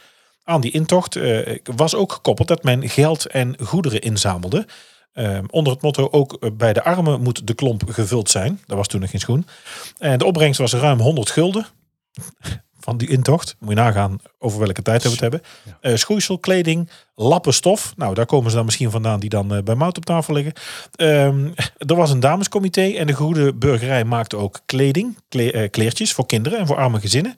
Aan 0.45 0.61
die 0.61 0.71
intocht 0.71 1.17
eh, 1.17 1.59
was 1.77 1.95
ook 1.95 2.13
gekoppeld 2.13 2.49
dat 2.49 2.63
men 2.63 2.89
geld 2.89 3.27
en 3.27 3.57
goederen 3.63 4.01
inzamelde. 4.01 4.67
Eh, 5.13 5.39
onder 5.51 5.73
het 5.73 5.83
motto 5.83 6.09
ook 6.11 6.37
eh, 6.41 6.51
bij 6.53 6.73
de 6.73 6.83
armen 6.83 7.23
moet 7.23 7.47
de 7.47 7.55
klomp 7.55 7.83
gevuld 7.89 8.31
zijn. 8.31 8.61
Dat 8.67 8.77
was 8.77 8.89
toen 8.89 9.01
nog 9.01 9.11
geen 9.11 9.21
schoen. 9.21 9.47
En 9.99 10.19
de 10.19 10.25
opbrengst 10.25 10.61
was 10.61 10.73
ruim 10.73 11.01
100 11.01 11.31
gulden 11.31 11.67
van 12.87 12.97
die 12.97 13.09
intocht. 13.09 13.57
Moet 13.59 13.69
je 13.69 13.75
nagaan 13.75 14.19
over 14.39 14.59
welke 14.59 14.83
tijd 14.83 15.03
we 15.03 15.09
het 15.09 15.21
hebben. 15.21 15.43
Eh 15.81 15.95
schoeisel, 15.97 16.39
kleding, 16.39 16.91
lappen 17.15 17.55
stof. 17.55 17.93
Nou, 17.97 18.15
daar 18.15 18.27
komen 18.27 18.51
ze 18.51 18.57
dan 18.57 18.65
misschien 18.65 18.91
vandaan 18.91 19.21
die 19.21 19.29
dan 19.31 19.55
eh, 19.55 19.63
bij 19.63 19.75
Mout 19.75 19.97
op 19.97 20.05
tafel 20.05 20.35
liggen. 20.35 20.53
Ehm, 20.97 21.49
er 21.79 21.97
was 21.97 22.11
een 22.11 22.21
damescomité 22.21 22.83
en 22.83 23.07
de 23.07 23.13
goede 23.13 23.55
burgerij 23.55 24.05
maakte 24.05 24.37
ook 24.37 24.61
kleding, 24.67 25.19
kle- 25.29 25.51
eh, 25.51 25.71
kleertjes 25.71 26.13
voor 26.13 26.27
kinderen 26.27 26.59
en 26.59 26.67
voor 26.67 26.77
arme 26.77 27.01
gezinnen. 27.01 27.35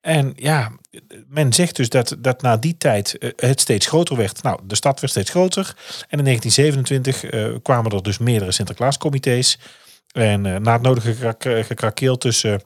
En 0.00 0.32
ja, 0.36 0.70
men 1.28 1.52
zegt 1.52 1.76
dus 1.76 1.88
dat, 1.88 2.16
dat 2.18 2.42
na 2.42 2.56
die 2.56 2.76
tijd 2.78 3.32
het 3.36 3.60
steeds 3.60 3.86
groter 3.86 4.16
werd. 4.16 4.42
Nou, 4.42 4.60
de 4.64 4.74
stad 4.76 5.00
werd 5.00 5.12
steeds 5.12 5.30
groter. 5.30 5.74
En 6.08 6.18
in 6.18 6.24
1927 6.24 7.24
eh, 7.24 7.54
kwamen 7.62 7.90
er 7.90 8.02
dus 8.02 8.18
meerdere 8.18 8.52
Sinterklaascomité's. 8.52 9.58
En 10.12 10.40
na 10.40 10.72
het 10.72 10.82
nodige 10.82 11.14
gekrak- 11.14 11.66
gekrakeel 11.66 12.18
tussen 12.18 12.62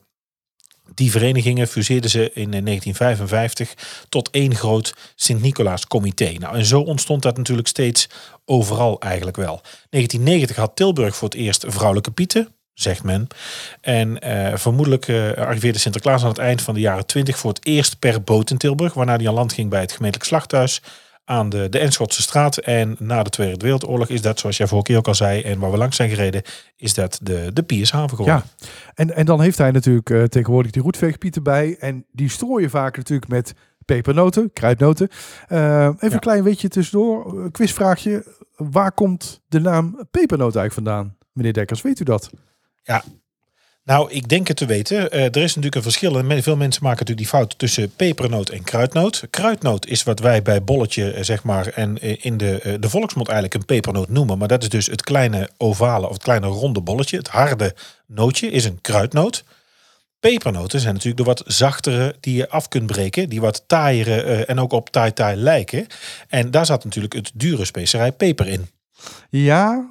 die 0.95 1.11
verenigingen 1.11 1.69
fuseerden 1.69 2.11
ze 2.11 2.21
in 2.35 2.55
eh, 2.55 2.65
1955 2.65 3.75
tot 4.09 4.31
één 4.31 4.55
groot 4.55 4.95
Sint-Nicolaas-comité. 5.15 6.33
Nou, 6.39 6.57
en 6.57 6.65
zo 6.65 6.81
ontstond 6.81 7.23
dat 7.23 7.37
natuurlijk 7.37 7.69
steeds 7.69 8.09
overal 8.45 9.01
eigenlijk 9.01 9.37
wel. 9.37 9.61
1990 9.91 10.57
had 10.57 10.77
Tilburg 10.77 11.17
voor 11.17 11.29
het 11.29 11.39
eerst 11.39 11.65
vrouwelijke 11.69 12.11
pieten, 12.11 12.49
zegt 12.75 13.03
men. 13.03 13.27
En 13.81 14.21
eh, 14.21 14.57
vermoedelijk 14.57 15.09
eh, 15.09 15.33
arriveerde 15.33 15.79
Sinterklaas 15.79 16.23
aan 16.23 16.29
het 16.29 16.39
eind 16.39 16.63
van 16.63 16.75
de 16.75 16.81
jaren 16.81 17.07
20 17.07 17.39
voor 17.39 17.53
het 17.53 17.67
eerst 17.67 17.99
per 17.99 18.23
boot 18.23 18.51
in 18.51 18.57
Tilburg, 18.59 18.95
waarna 18.95 19.17
hij 19.17 19.29
aan 19.29 19.35
land 19.35 19.53
ging 19.53 19.71
bij 19.71 19.81
het 19.81 19.93
gemeentelijk 19.93 20.29
slachthuis 20.29 20.83
aan 21.25 21.49
de, 21.49 21.69
de 21.69 21.79
Enschotse 21.79 22.23
straat. 22.23 22.57
En 22.57 22.97
na 22.99 23.23
de 23.23 23.31
Tweede 23.31 23.57
Wereldoorlog 23.57 24.09
is 24.09 24.23
dat, 24.23 24.39
zoals 24.39 24.57
jij 24.57 24.67
vorige 24.67 24.87
keer 24.87 24.97
ook 24.99 25.07
al 25.09 25.15
zei, 25.15 25.41
en 25.43 25.59
waar 25.59 25.71
we 25.71 25.77
langs 25.77 25.97
zijn 25.97 26.09
gereden, 26.11 26.43
is 26.77 26.95
dat 26.95 27.19
de, 27.23 27.51
de 27.53 27.63
Piershaven 27.63 28.17
geworden. 28.17 28.45
Ja, 28.57 28.65
en, 28.95 29.15
en 29.15 29.25
dan 29.27 29.41
heeft 29.41 29.59
hij 29.59 29.71
natuurlijk 29.71 30.11
eh, 30.11 30.23
tegenwoordig 30.23 30.73
die 30.73 30.83
roetveegpiet 30.83 31.37
erbij. 31.37 31.77
En 31.79 32.07
die 32.13 32.29
strooien 32.31 32.71
vaak 32.71 32.97
natuurlijk 32.97 33.31
met 33.31 33.55
pepernoten, 33.85 34.53
kruidnoten. 34.53 35.09
Eh, 35.49 35.59
even 35.59 35.97
Ja. 36.01 36.13
een 36.13 36.19
klein 36.19 36.45
beetje 36.45 36.69
tussendoor, 36.69 37.39
een 37.45 37.51
quizvraagje. 37.51 38.25
Waar 38.57 38.93
komt 38.93 39.43
de 39.49 39.61
naam 39.61 40.07
pepernoot 40.11 40.57
eigenlijk 40.57 40.89
vandaan? 40.89 41.17
Meneer 41.33 41.53
Dekkers, 41.53 41.83
weet 41.83 42.01
u 42.01 42.05
dat? 42.05 42.31
Ja. 42.83 43.03
Nou, 43.85 44.11
ik 44.11 44.29
denk 44.29 44.49
het 44.49 44.57
te 44.57 44.67
weten. 44.67 45.11
Eh, 45.11 45.25
er 45.25 45.37
is 45.37 45.49
natuurlijk 45.49 45.75
een 45.75 45.83
verschil. 45.83 46.19
En 46.19 46.43
veel 46.43 46.57
mensen 46.57 46.83
maken 46.83 46.99
natuurlijk 46.99 47.19
die 47.31 47.39
fout 47.39 47.59
tussen 47.59 47.95
pepernoot 47.97 48.49
en 48.49 48.65
kruidnoot. 48.65 49.27
Kruidnoot 49.31 49.87
is 49.87 50.03
wat 50.03 50.21
wij 50.21 50.43
bij 50.43 50.65
bolletje, 50.65 51.11
eh, 51.11 51.25
zeg 51.25 51.43
maar, 51.43 51.67
en 51.67 51.99
eh, 51.99 52.17
in 52.21 52.37
de, 52.37 52.77
de 52.81 52.89
volksmond 52.89 53.29
eigenlijk 53.29 53.59
een 53.61 53.67
pepernoot 53.67 54.09
noemen. 54.09 54.39
Maar 54.39 54.49
dat 54.49 54.63
is 54.63 54.69
dus 54.69 54.87
het 54.87 55.03
kleine 55.03 55.51
ovale 55.57 56.07
of 56.07 56.13
het 56.13 56.23
kleine 56.23 56.47
ronde 56.47 56.81
bolletje. 56.81 57.17
Het 57.17 57.29
harde 57.29 57.75
nootje 58.07 58.51
is 58.51 58.65
een 58.65 58.81
kruidnoot. 58.81 59.45
Pepernoten 60.21 60.81
zijn 60.81 60.95
natuurlijk 60.95 61.25
de 61.25 61.29
wat 61.29 61.43
zachtere 61.47 62.17
die 62.21 62.37
je 62.37 62.49
af 62.49 62.69
kunt 62.69 62.87
breken. 62.87 63.29
Die 63.29 63.41
wat 63.41 63.65
taaiere 63.67 64.45
en 64.45 64.61
ook 64.61 64.73
op 64.73 64.91
taai 64.91 65.13
taai 65.13 65.37
lijken. 65.37 65.87
En 66.29 66.51
daar 66.51 66.67
zat 66.67 66.85
natuurlijk 66.85 67.15
het 67.15 67.31
dure 67.35 67.65
specerij 67.65 68.13
peper 68.13 68.49
in. 68.49 68.69
Ja, 69.31 69.89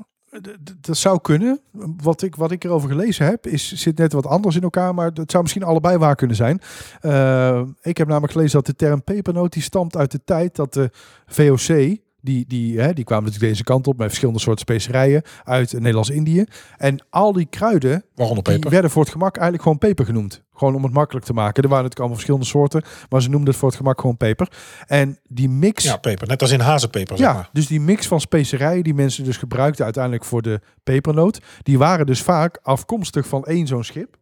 dat 0.80 0.98
zou 0.98 1.22
kunnen. 1.22 1.62
Wat 2.02 2.22
ik, 2.22 2.36
wat 2.36 2.52
ik 2.52 2.64
erover 2.64 2.90
gelezen 2.90 3.26
heb, 3.26 3.48
is, 3.48 3.74
zit 3.74 3.98
net 3.98 4.14
wat 4.14 4.26
anders 4.26 4.56
in 4.56 4.62
elkaar, 4.62 4.94
maar 4.94 5.12
het 5.14 5.32
zou 5.32 5.44
misschien 5.44 5.64
allebei 5.64 5.98
waar 5.98 6.16
kunnen 6.16 6.36
zijn. 6.36 6.62
Eh, 7.00 7.62
ik 7.82 7.98
heb 7.98 8.08
namelijk 8.08 8.34
gelezen 8.34 8.54
dat 8.54 8.66
de 8.66 8.76
term 8.76 9.04
pepernoot 9.04 9.54
die 9.54 9.62
stamt 9.62 9.98
uit 9.98 10.12
de 10.12 10.24
tijd 10.24 10.56
dat 10.56 10.74
de 10.74 10.90
VOC, 11.26 11.98
die, 12.22 12.46
die, 12.48 12.80
hè, 12.80 12.94
die 12.94 13.04
kwamen 13.04 13.26
natuurlijk 13.26 13.52
deze 13.52 13.64
kant 13.64 13.88
op 13.88 13.98
met 13.98 14.08
verschillende 14.08 14.40
soorten 14.40 14.62
specerijen 14.62 15.22
uit 15.44 15.74
Nederlands-Indië. 15.74 16.44
En 16.78 17.06
al 17.10 17.34
die 17.34 17.46
kruiden, 17.50 18.04
Waaronder 18.16 18.44
die 18.44 18.54
peper. 18.54 18.70
werden 18.72 18.92
voor 18.92 19.02
het 19.02 19.12
gemak 19.12 19.34
eigenlijk 19.34 19.64
gewoon 19.64 19.78
peper 19.78 20.06
genoemd. 20.06 20.44
Gewoon 20.54 20.76
om 20.76 20.84
het 20.84 20.94
makkelijk 20.94 21.26
te 21.26 21.34
maken. 21.34 21.64
Er 21.64 21.70
waren 21.70 21.84
natuurlijk 21.84 22.00
allemaal 22.00 22.16
verschillende 22.18 22.46
soorten, 22.46 22.84
maar 23.10 23.22
ze 23.22 23.30
noemden 23.30 23.50
het 23.50 23.58
voor 23.58 23.68
het 23.70 23.78
gemak 23.78 24.00
gewoon 24.02 24.18
peper. 24.18 24.52
En 24.88 25.20
die 25.24 25.50
mix... 25.50 25.84
Ja, 25.84 25.98
peper. 25.98 26.28
Net 26.28 26.42
als 26.42 26.52
in 26.52 26.60
hazenpeper, 26.60 27.18
zeg 27.18 27.28
Ja, 27.28 27.34
maar. 27.34 27.50
dus 27.54 27.68
die 27.68 27.80
mix 27.82 28.08
van 28.08 28.22
specerijen 28.22 28.84
die 28.84 28.94
mensen 28.94 29.24
dus 29.24 29.38
gebruikten 29.38 29.84
uiteindelijk 29.84 30.26
voor 30.26 30.42
de 30.42 30.62
pepernoot, 30.84 31.40
die 31.64 31.78
waren 31.78 32.06
dus 32.06 32.22
vaak 32.22 32.60
afkomstig 32.62 33.28
van 33.28 33.44
één 33.46 33.68
zo'n 33.68 33.84
schip. 33.84 34.18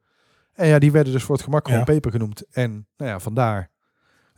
En 0.53 0.67
ja, 0.67 0.79
die 0.79 0.91
werden 0.91 1.13
dus 1.13 1.23
voor 1.23 1.35
het 1.35 1.43
gemak 1.43 1.65
gewoon 1.65 1.79
Ja. 1.79 1.85
peper 1.85 2.11
genoemd. 2.11 2.43
En 2.51 2.87
nou 2.97 3.11
ja, 3.11 3.19
vandaar 3.19 3.69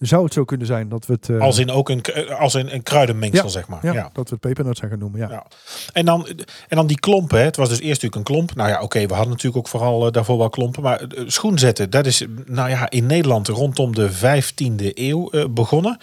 zou 0.08 0.24
het 0.24 0.34
zo 0.34 0.44
kunnen 0.44 0.68
zijn 0.68 0.90
dat 0.90 1.06
we 1.06 1.14
het, 1.14 1.30
eh, 1.30 1.40
Als 1.40 1.58
in 1.58 1.72
ook 1.72 1.90
een, 1.90 2.04
als 2.38 2.56
in 2.56 2.68
een 2.70 2.84
kruidenmengsel, 2.84 3.44
Ja. 3.44 3.50
zeg 3.50 3.68
maar. 3.68 3.80
ja, 3.82 3.94
ja. 3.94 4.10
dat 4.14 4.30
we 4.30 4.36
het 4.36 4.40
pepernoot 4.40 4.78
zijn 4.78 4.90
gaan 4.90 5.00
noemen. 5.00 5.20
Ja. 5.20 5.30
Ja. 5.30 5.46
En 5.94 6.06
dan, 6.06 6.28
en 6.68 6.76
dan 6.78 6.88
die 6.88 7.00
klompen. 7.00 7.38
Hè. 7.38 7.44
Het 7.44 7.56
was 7.56 7.70
dus 7.70 7.80
eerst 7.80 8.02
natuurlijk 8.02 8.16
een 8.16 8.36
klomp. 8.36 8.56
Nou 8.56 8.70
ja, 8.70 8.82
oké, 8.82 9.06
we 9.06 9.14
hadden 9.14 9.30
natuurlijk 9.32 9.58
ook 9.58 9.68
vooral 9.68 10.06
eh, 10.06 10.12
daarvoor 10.12 10.38
wel 10.38 10.50
klompen. 10.50 10.84
Maar 10.84 11.00
eh, 11.02 11.24
schoen 11.28 11.60
zetten, 11.60 11.90
dat 11.90 12.06
is 12.06 12.26
nou 12.46 12.70
ja, 12.70 12.90
in 12.90 13.06
Nederland 13.06 13.48
rondom 13.48 13.96
de 13.96 14.10
15e 14.12 14.92
eeuw 14.94 15.30
begonnen. 15.50 15.98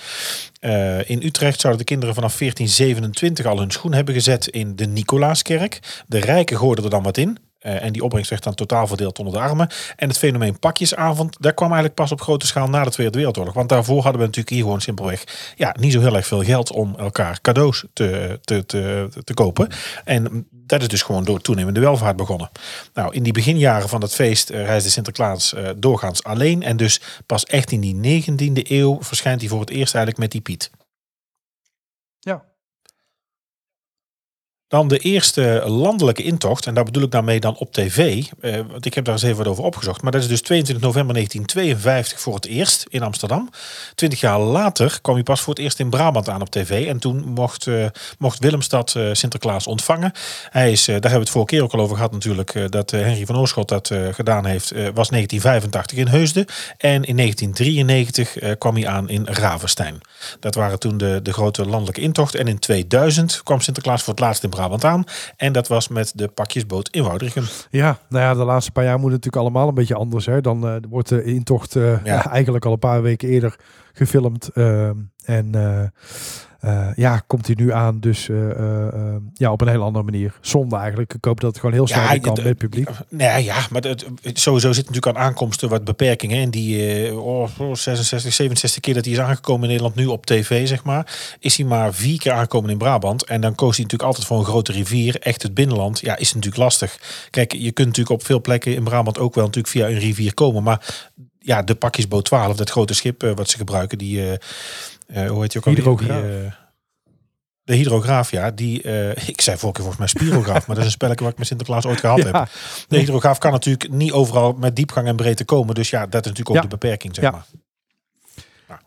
In 1.06 1.22
Utrecht 1.22 1.60
zouden 1.60 1.80
de 1.86 1.88
kinderen 1.88 2.14
vanaf 2.14 2.36
1427 2.38 3.46
al 3.46 3.58
hun 3.58 3.70
schoen 3.70 3.92
hebben 3.92 4.14
gezet 4.14 4.46
in 4.46 4.76
de 4.76 4.86
Nicolaaskerk. 4.86 6.02
De 6.06 6.18
rijken 6.18 6.56
gooiden 6.58 6.84
er 6.84 6.90
dan 6.90 7.02
wat 7.02 7.16
in. 7.16 7.38
Eh, 7.68 7.82
en 7.82 7.92
die 7.92 8.02
opbrengst 8.02 8.30
werd 8.30 8.42
dan 8.42 8.54
totaal 8.54 8.86
verdeeld 8.86 9.18
onder 9.18 9.34
de 9.34 9.40
armen. 9.40 9.68
En 9.96 10.08
het 10.08 10.18
fenomeen 10.18 10.58
pakjesavond, 10.58 11.36
daar 11.40 11.54
kwam 11.54 11.68
eigenlijk 11.68 12.00
pas 12.00 12.12
op 12.12 12.20
grote 12.20 12.46
schaal 12.46 12.68
na 12.68 12.84
de 12.84 12.90
Tweede 12.90 13.16
Wereldoorlog. 13.16 13.54
Want 13.54 13.68
daarvoor 13.68 14.02
hadden 14.02 14.20
we 14.20 14.26
natuurlijk 14.26 14.54
hier 14.54 14.62
gewoon 14.62 14.80
simpelweg 14.80 15.24
ja, 15.56 15.74
niet 15.80 15.92
zo 15.92 16.00
heel 16.00 16.16
erg 16.16 16.26
veel 16.26 16.42
geld 16.42 16.72
om 16.72 16.94
elkaar 16.98 17.40
cadeaus 17.40 17.84
te, 17.92 18.38
te, 18.42 18.66
te, 18.66 19.08
te 19.24 19.34
kopen. 19.34 19.68
En 20.04 20.46
dat 20.50 20.80
is 20.80 20.88
dus 20.88 21.02
gewoon 21.02 21.24
door 21.24 21.40
toenemende 21.40 21.80
welvaart 21.80 22.16
begonnen. 22.16 22.50
Nou, 22.94 23.14
in 23.14 23.22
die 23.22 23.32
beginjaren 23.32 23.88
van 23.88 24.00
het 24.00 24.14
feest 24.14 24.50
eh, 24.50 24.64
reisde 24.64 24.90
Sinterklaas 24.90 25.54
eh, 25.54 25.70
doorgaans 25.76 26.24
alleen. 26.24 26.62
En 26.62 26.76
dus 26.76 27.00
pas 27.26 27.44
echt 27.44 27.72
in 27.72 27.80
die 27.80 28.22
19e 28.22 28.70
eeuw 28.70 28.98
verschijnt 29.00 29.40
hij 29.40 29.50
voor 29.50 29.60
het 29.60 29.70
eerst 29.70 29.94
eigenlijk 29.94 30.22
met 30.22 30.30
die 30.32 30.40
Piet. 30.40 30.70
Ja. 32.18 32.44
Dan 34.68 34.88
de 34.88 34.98
eerste 34.98 35.62
landelijke 35.66 36.22
intocht. 36.22 36.66
En 36.66 36.74
daar 36.74 36.84
bedoel 36.84 37.02
ik 37.02 37.10
daarmee 37.10 37.40
dan 37.40 37.56
op 37.56 37.72
tv. 37.72 38.24
Eh, 38.40 38.60
want 38.70 38.86
ik 38.86 38.94
heb 38.94 39.04
daar 39.04 39.14
eens 39.14 39.22
even 39.22 39.36
wat 39.36 39.46
over 39.46 39.64
opgezocht. 39.64 40.02
Maar 40.02 40.12
dat 40.12 40.20
is 40.22 40.28
dus 40.28 40.42
22 40.42 40.84
november 40.84 41.14
1952 41.14 42.20
voor 42.20 42.34
het 42.34 42.46
eerst 42.46 42.86
in 42.88 43.02
Amsterdam. 43.02 43.50
Twintig 43.94 44.20
jaar 44.20 44.38
later 44.40 44.98
kwam 45.02 45.14
hij 45.14 45.24
pas 45.24 45.40
voor 45.40 45.54
het 45.54 45.62
eerst 45.62 45.78
in 45.78 45.90
Brabant 45.90 46.28
aan 46.28 46.40
op 46.40 46.50
tv. 46.50 46.86
En 46.86 46.98
toen 46.98 47.24
mocht, 47.28 47.66
eh, 47.66 47.86
mocht 48.18 48.38
Willemstad 48.38 48.94
eh, 48.94 49.08
Sinterklaas 49.12 49.66
ontvangen. 49.66 50.12
Hij 50.50 50.72
is, 50.72 50.80
eh, 50.80 50.86
daar 50.86 50.94
hebben 50.94 51.10
we 51.12 51.18
het 51.18 51.30
vorige 51.30 51.50
keer 51.54 51.62
ook 51.62 51.72
al 51.72 51.80
over 51.80 51.96
gehad 51.96 52.12
natuurlijk. 52.12 52.54
eh, 52.54 52.64
dat 52.68 52.92
eh, 52.92 53.00
Henry 53.00 53.26
van 53.26 53.36
Oorschot 53.38 53.68
dat 53.68 53.92
gedaan 54.12 54.46
heeft. 54.46 54.70
was 54.70 55.08
1985 55.08 55.98
in 55.98 56.08
Heusden. 56.08 56.44
En 56.78 57.04
in 57.04 57.16
1993 57.16 58.38
eh, 58.38 58.52
kwam 58.58 58.74
hij 58.74 58.86
aan 58.88 59.08
in 59.08 59.26
Ravenstein. 59.26 60.00
Dat 60.40 60.54
waren 60.54 60.78
toen 60.78 60.96
de, 60.98 61.20
de 61.22 61.32
grote 61.32 61.64
landelijke 61.66 62.00
intocht. 62.00 62.34
En 62.34 62.48
in 62.48 62.58
2000 62.58 63.40
kwam 63.42 63.60
Sinterklaas 63.60 64.02
voor 64.02 64.12
het 64.14 64.22
laatst 64.22 64.42
in 64.42 64.48
Brabant 64.48 64.56
aan. 64.58 65.04
En 65.36 65.52
dat 65.52 65.68
was 65.68 65.88
met 65.88 66.12
de 66.14 66.28
pakjesboot 66.28 66.88
in 66.88 67.02
Woudrichem. 67.02 67.44
Ja, 67.70 67.98
nou 68.08 68.24
ja, 68.24 68.34
de 68.34 68.44
laatste 68.44 68.72
paar 68.72 68.84
jaar 68.84 68.98
moet 68.98 69.12
het 69.12 69.24
natuurlijk 69.24 69.42
allemaal 69.42 69.68
een 69.68 69.74
beetje 69.74 69.94
anders. 69.94 70.26
Hè? 70.26 70.40
Dan 70.40 70.66
eh, 70.68 70.74
wordt 70.88 71.08
de 71.08 71.24
intocht 71.24 71.76
eh, 71.76 72.04
Ja. 72.04 72.26
eigenlijk 72.32 72.64
al 72.64 72.72
een 72.72 72.78
paar 72.78 73.02
weken 73.02 73.28
eerder 73.28 73.56
gefilmd. 73.98 74.48
ehm, 74.48 74.96
en 75.24 75.54
eh, 75.54 75.84
eh, 76.58 76.88
ja, 76.96 77.22
komt 77.26 77.46
hij 77.46 77.56
nu 77.58 77.72
aan. 77.72 78.00
Dus 78.00 78.28
eh, 78.28 78.50
eh, 78.50 78.86
eh, 78.86 79.16
ja, 79.34 79.52
op 79.52 79.60
een 79.60 79.68
hele 79.68 79.82
andere 79.82 80.04
manier. 80.04 80.38
Zonde 80.40 80.76
eigenlijk. 80.76 81.14
Ik 81.14 81.24
hoop 81.24 81.40
dat 81.40 81.50
het 81.50 81.60
gewoon 81.60 81.74
heel 81.74 81.86
snel 81.86 82.02
Ja, 82.02 82.18
kan 82.18 82.32
met 82.34 82.44
het 82.44 82.58
publiek. 82.58 82.88
Nee, 83.08 83.44
ja, 83.44 83.66
maar 83.70 83.82
het, 83.82 84.06
sowieso 84.22 84.72
zit 84.72 84.86
natuurlijk 84.86 85.16
aan 85.16 85.24
aankomsten 85.24 85.68
wat 85.68 85.84
beperkingen. 85.84 86.42
En 86.42 86.50
die 86.50 87.14
oh, 87.14 87.48
66, 87.72 88.32
67 88.32 88.80
keer 88.80 88.94
dat 88.94 89.04
hij 89.04 89.14
is 89.14 89.20
aangekomen 89.20 89.62
in 89.62 89.68
Nederland 89.68 89.94
nu 89.94 90.06
op 90.06 90.26
tv, 90.26 90.68
zeg 90.68 90.84
maar. 90.84 91.36
Is 91.38 91.56
hij 91.56 91.66
maar 91.66 91.94
vier 91.94 92.18
keer 92.18 92.32
aangekomen 92.32 92.70
in 92.70 92.78
Brabant. 92.78 93.24
En 93.24 93.40
dan 93.40 93.54
koos 93.54 93.76
hij 93.76 93.84
natuurlijk 93.84 94.10
altijd 94.10 94.26
voor 94.26 94.38
een 94.38 94.44
grote 94.44 94.72
rivier. 94.72 95.20
Echt 95.20 95.42
het 95.42 95.54
binnenland. 95.54 96.00
Ja, 96.00 96.16
is 96.16 96.34
natuurlijk 96.34 96.62
lastig. 96.62 96.98
Kijk, 97.30 97.52
je 97.52 97.72
kunt 97.72 97.86
natuurlijk 97.88 98.20
op 98.20 98.26
veel 98.26 98.40
plekken 98.40 98.74
in 98.74 98.84
Brabant 98.84 99.18
ook 99.18 99.34
wel 99.34 99.44
natuurlijk 99.44 99.74
via 99.74 99.88
een 99.88 99.98
rivier 99.98 100.34
komen. 100.34 100.62
Maar 100.62 101.04
ja, 101.38 101.62
de 101.62 101.74
pakjesboot 101.74 102.24
12, 102.24 102.56
dat 102.56 102.70
grote 102.70 102.94
schip 102.94 103.22
eh, 103.22 103.32
wat 103.34 103.50
ze 103.50 103.56
gebruiken, 103.56 103.98
die, 103.98 104.20
eh, 104.20 104.32
eh, 105.24 105.30
hoe 105.30 105.40
heet 105.42 105.50
die 105.52 105.60
ook 105.60 105.66
alweer? 105.66 105.84
Hydrograaf. 105.84 106.22
Die, 106.22 106.50
de 107.64 107.74
hydrograaf, 107.74 108.30
ja. 108.30 108.50
Die, 108.50 108.82
eh, 108.82 109.28
ik 109.34 109.40
zei 109.40 109.56
vorige 109.58 109.80
keer 109.82 109.92
volgens 109.92 109.96
mij 109.98 110.06
spirograaf, 110.28 110.66
maar 110.66 110.76
dat 110.76 110.78
is 110.78 110.84
een 110.84 110.90
spelletje 110.90 111.22
wat 111.24 111.32
ik 111.32 111.38
met 111.38 111.46
Sinterklaas 111.46 111.86
ooit 111.86 112.00
gehad 112.00 112.22
heb. 112.32 112.48
De 112.88 112.98
hydrograaf 112.98 113.38
kan 113.38 113.52
natuurlijk 113.52 113.90
niet 113.90 114.12
overal 114.12 114.52
met 114.52 114.76
diepgang 114.76 115.06
en 115.06 115.16
breedte 115.16 115.44
komen. 115.44 115.74
Dus 115.74 115.90
ja, 115.90 116.00
dat 116.06 116.20
is 116.24 116.30
natuurlijk 116.30 116.48
ook 116.50 116.56
Ja. 116.56 116.62
de 116.62 116.68
beperking, 116.68 117.14
zeg 117.14 117.24
Ja. 117.24 117.30
maar. 117.30 117.44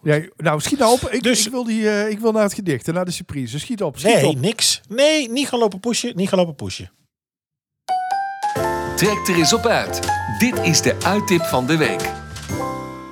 Nou, 0.01 0.21
ja, 0.21 0.27
nou, 0.37 0.61
schiet 0.61 0.79
nou 0.79 0.91
op. 0.93 1.09
Ik, 1.09 1.23
Dus- 1.23 1.45
ik, 1.45 1.51
wil 1.51 1.63
die, 1.63 1.89
eh, 1.89 2.09
ik 2.09 2.19
wil 2.19 2.31
naar 2.31 2.43
het 2.43 2.53
gedicht 2.53 2.87
en 2.87 2.93
naar 2.93 3.05
de 3.05 3.11
surprise. 3.11 3.59
Schiet 3.59 3.83
op, 3.83 3.97
schiet 3.99 4.13
Nee, 4.13 4.27
op. 4.27 4.39
niks. 4.39 4.81
Nee, 4.89 5.31
niet 5.31 5.47
gaan 5.47 5.59
lopen 5.59 5.79
pushen. 5.79 6.15
Niet 6.15 6.29
gaan 6.29 6.37
lopen 6.39 6.55
pushen. 6.55 6.91
Trek 8.95 9.27
er 9.27 9.35
eens 9.35 9.53
op 9.53 9.65
uit. 9.65 9.99
Dit 10.39 10.57
is 10.59 10.81
de 10.81 10.95
uittip 11.03 11.41
van 11.43 11.65
de 11.67 11.77
week. 11.77 12.20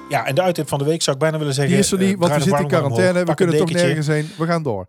Ja, 0.09 0.25
en 0.25 0.35
de 0.35 0.41
uittip 0.41 0.67
van 0.67 0.79
de 0.79 0.85
week 0.85 1.01
zou 1.01 1.15
ik 1.15 1.21
bijna 1.21 1.37
willen 1.37 1.53
zeggen... 1.53 1.73
Die 1.73 1.83
is 1.83 1.91
er 1.91 1.97
niet, 1.97 2.13
eh, 2.13 2.19
want 2.19 2.33
we 2.33 2.41
zitten 2.41 2.61
in 2.61 2.67
quarantaine. 2.67 3.11
omhoog, 3.11 3.27
We 3.27 3.33
kunnen 3.35 3.57
toch 3.57 3.71
nergens 3.71 4.07
heen. 4.07 4.31
We 4.37 4.45
gaan 4.45 4.63
door. 4.63 4.85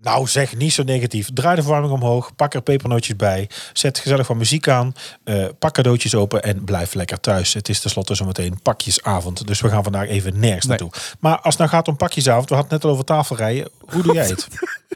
Nou 0.00 0.26
zeg, 0.28 0.56
niet 0.56 0.72
zo 0.72 0.82
negatief. 0.82 1.28
Draai 1.34 1.56
de 1.56 1.62
verwarming 1.62 1.92
omhoog. 1.92 2.36
Pak 2.36 2.54
er 2.54 2.62
pepernootjes 2.62 3.16
bij. 3.16 3.48
Zet 3.72 3.98
gezellig 3.98 4.26
wat 4.26 4.36
muziek 4.36 4.68
aan. 4.68 4.92
eh, 5.24 5.44
pak 5.58 5.72
cadeautjes 5.74 6.14
open 6.14 6.42
en 6.42 6.64
blijf 6.64 6.94
lekker 6.94 7.20
thuis. 7.20 7.54
Het 7.54 7.68
is 7.68 7.80
tenslotte 7.80 8.14
zometeen 8.14 8.62
pakjesavond. 8.62 9.46
Dus 9.46 9.60
we 9.60 9.68
gaan 9.68 9.82
vandaag 9.82 10.08
even 10.08 10.38
nergens 10.40 10.66
Nee. 10.66 10.78
naartoe. 10.78 11.00
Maar 11.20 11.34
als 11.36 11.44
het 11.54 11.58
nou 11.58 11.70
gaat 11.70 11.88
om 11.88 11.96
pakjesavond. 11.96 12.48
We 12.48 12.54
hadden 12.54 12.72
het 12.72 12.82
net 12.82 12.90
al 12.90 12.96
over 12.96 13.04
tafelrijden. 13.14 13.68
Hoe 13.78 14.02
doe 14.02 14.14
jij 14.14 14.26
het? 14.34 14.48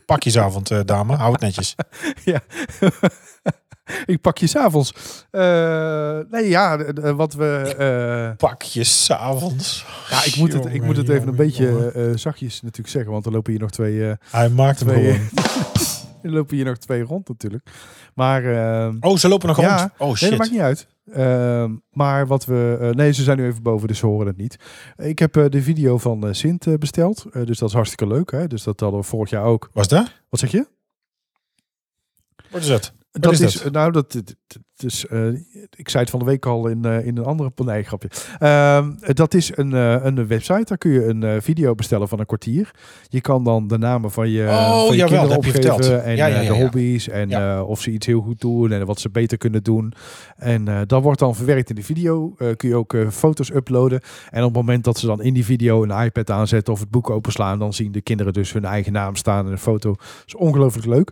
pakjesavond, 0.07 0.71
eh, 0.71 0.81
dame. 0.85 1.17
Hou 1.17 1.33
het 1.33 1.41
netjes. 1.41 1.75
Ja. 2.25 2.41
ik 4.07 4.21
pak 4.21 4.39
je 4.39 4.47
s'avonds. 4.47 4.93
Eh 5.31 6.19
nee, 6.31 6.49
ja, 6.49 6.77
d- 6.77 6.97
d- 6.97 7.11
wat 7.17 7.35
we... 7.35 7.75
eh, 7.79 8.37
Pakjesavond. 8.37 9.85
ja, 10.11 10.25
ik 10.25 10.37
moet 10.37 10.53
het, 10.53 10.67
ik 10.67 10.83
moet 10.83 10.97
het 10.97 11.09
even 11.09 11.29
een 11.29 11.37
beetje 11.37 11.91
eh, 11.93 12.17
zachtjes 12.17 12.61
natuurlijk 12.63 12.89
zeggen, 12.89 13.13
want 13.13 13.27
er 13.27 13.33
lopen 13.33 13.51
hier 13.53 13.61
nog 13.61 13.71
twee, 13.71 14.09
eh, 14.09 14.15
Hij 14.31 14.49
maakt 14.49 14.79
hem 14.81 14.89
twee, 14.89 15.13
gewoon. 15.13 15.29
er 16.23 16.31
lopen 16.31 16.57
hier 16.57 16.65
nog 16.65 16.77
twee 16.79 17.03
rond 17.03 17.29
natuurlijk. 17.29 17.71
Maar 18.15 18.45
eh, 18.45 18.93
Oh, 19.01 19.17
ze 19.17 19.29
lopen 19.29 19.49
nog 19.49 19.61
Ja. 19.61 19.77
rond. 19.79 19.91
Oh 19.99 20.07
nee, 20.07 20.17
shit. 20.17 20.29
dat 20.31 20.39
maakt 20.39 20.51
niet 20.51 20.61
uit. 20.61 20.87
Ehm, 21.13 21.71
maar 21.91 22.27
wat 22.27 22.45
we... 22.45 22.79
eh, 22.81 22.91
nee, 22.91 23.13
ze 23.13 23.23
zijn 23.23 23.37
nu 23.39 23.47
even 23.47 23.63
boven, 23.63 23.89
dus 23.89 23.99
ze 23.99 24.07
horen 24.07 24.27
het 24.27 24.37
niet. 24.37 24.57
Ik 24.97 25.19
heb 25.19 25.37
eh, 25.37 25.45
de 25.49 25.63
video 25.63 25.99
van 25.99 26.27
eh, 26.27 26.33
Sint 26.33 26.67
eh, 26.67 26.75
besteld, 26.75 27.25
eh, 27.33 27.45
dus 27.47 27.59
dat 27.59 27.69
is 27.69 27.75
hartstikke 27.75 28.07
leuk. 28.15 28.31
Hè? 28.31 28.47
Dus 28.47 28.63
dat 28.63 28.81
hadden 28.81 29.01
we 29.01 29.07
vorig 29.07 29.31
jaar 29.31 29.45
ook. 29.45 29.71
Was 29.73 29.89
dat? 29.89 30.13
Wat 30.29 30.41
zeg 30.41 30.51
je? 30.51 30.67
Wat 32.51 32.61
is 32.61 32.67
dat? 32.67 32.93
Dat 33.21 33.33
is 33.33 33.41
is, 33.41 33.63
dat? 33.63 33.73
nou, 33.73 33.93
dat, 33.93 34.13
het, 34.13 34.37
is, 34.77 35.07
eh, 35.07 35.27
ik 35.77 35.89
zei 35.89 36.03
het 36.03 36.11
van 36.11 36.19
de 36.19 36.25
week 36.25 36.47
al 36.47 36.67
in, 36.67 36.85
eh, 36.85 37.07
in 37.07 37.17
een 37.17 37.25
andere 37.25 37.51
nee, 37.65 37.83
grapje. 37.83 38.09
Ehm, 38.39 38.91
dat 39.15 39.35
is 39.35 39.57
een, 39.57 39.73
eh, 39.75 40.05
een 40.05 40.27
website. 40.27 40.65
Daar 40.65 40.79
kun 40.79 40.91
je 40.91 41.05
een 41.05 41.23
eh, 41.23 41.37
video 41.41 41.75
bestellen 41.75 42.09
van 42.09 42.19
een 42.19 42.27
kwartier. 42.27 42.71
Je 43.09 43.21
kan 43.21 43.45
dan 43.45 43.67
de 43.69 43.79
namen 43.79 44.11
van 44.11 44.29
je, 44.31 44.47
Oh, 44.49 44.87
van 44.87 44.91
je 44.91 44.97
jawel, 44.97 45.07
kinderen 45.09 45.29
je 45.29 45.37
opgeven 45.37 45.63
verteld. 45.63 46.03
en 46.03 46.17
Ja, 46.17 46.27
ja, 46.27 46.37
eh, 46.37 46.43
ja, 46.45 46.53
de 46.53 46.57
ja. 46.59 46.63
hobby's 46.63 47.09
en 47.09 47.29
Ja. 47.29 47.57
eh, 47.57 47.69
of 47.69 47.81
ze 47.81 47.91
iets 47.91 48.07
heel 48.07 48.21
goed 48.21 48.41
doen 48.41 48.73
en 48.73 48.87
wat 48.87 49.01
ze 49.01 49.11
beter 49.11 49.39
kunnen 49.39 49.63
doen. 49.63 49.93
En 50.37 50.69
eh, 50.69 50.81
dat 50.87 51.03
wordt 51.03 51.19
dan 51.19 51.35
verwerkt 51.35 51.69
in 51.71 51.75
de 51.77 51.83
video. 51.83 52.35
Eh, 52.39 52.49
kun 52.57 52.69
je 52.69 52.75
ook 52.77 52.95
eh, 52.95 53.09
foto's 53.09 53.51
uploaden. 53.51 54.01
En 54.31 54.41
op 54.41 54.49
het 54.49 54.57
moment 54.57 54.85
dat 54.85 54.99
ze 54.99 55.07
dan 55.07 55.23
in 55.23 55.35
die 55.35 55.45
video 55.45 55.83
een 55.83 56.05
iPad 56.05 56.31
aanzetten 56.31 56.73
of 56.73 56.81
het 56.81 56.91
boek 56.91 57.11
openslaan, 57.11 57.59
dan 57.59 57.73
zien 57.73 57.93
de 57.93 58.01
kinderen 58.01 58.33
dus 58.33 58.53
hun 58.53 58.65
eigen 58.65 58.93
naam 58.93 59.17
staan 59.17 59.47
in 59.47 59.53
een 59.53 59.59
foto. 59.59 59.91
Dat 59.99 60.23
is 60.27 60.37
ongelooflijk 60.37 60.87
leuk. 60.87 61.11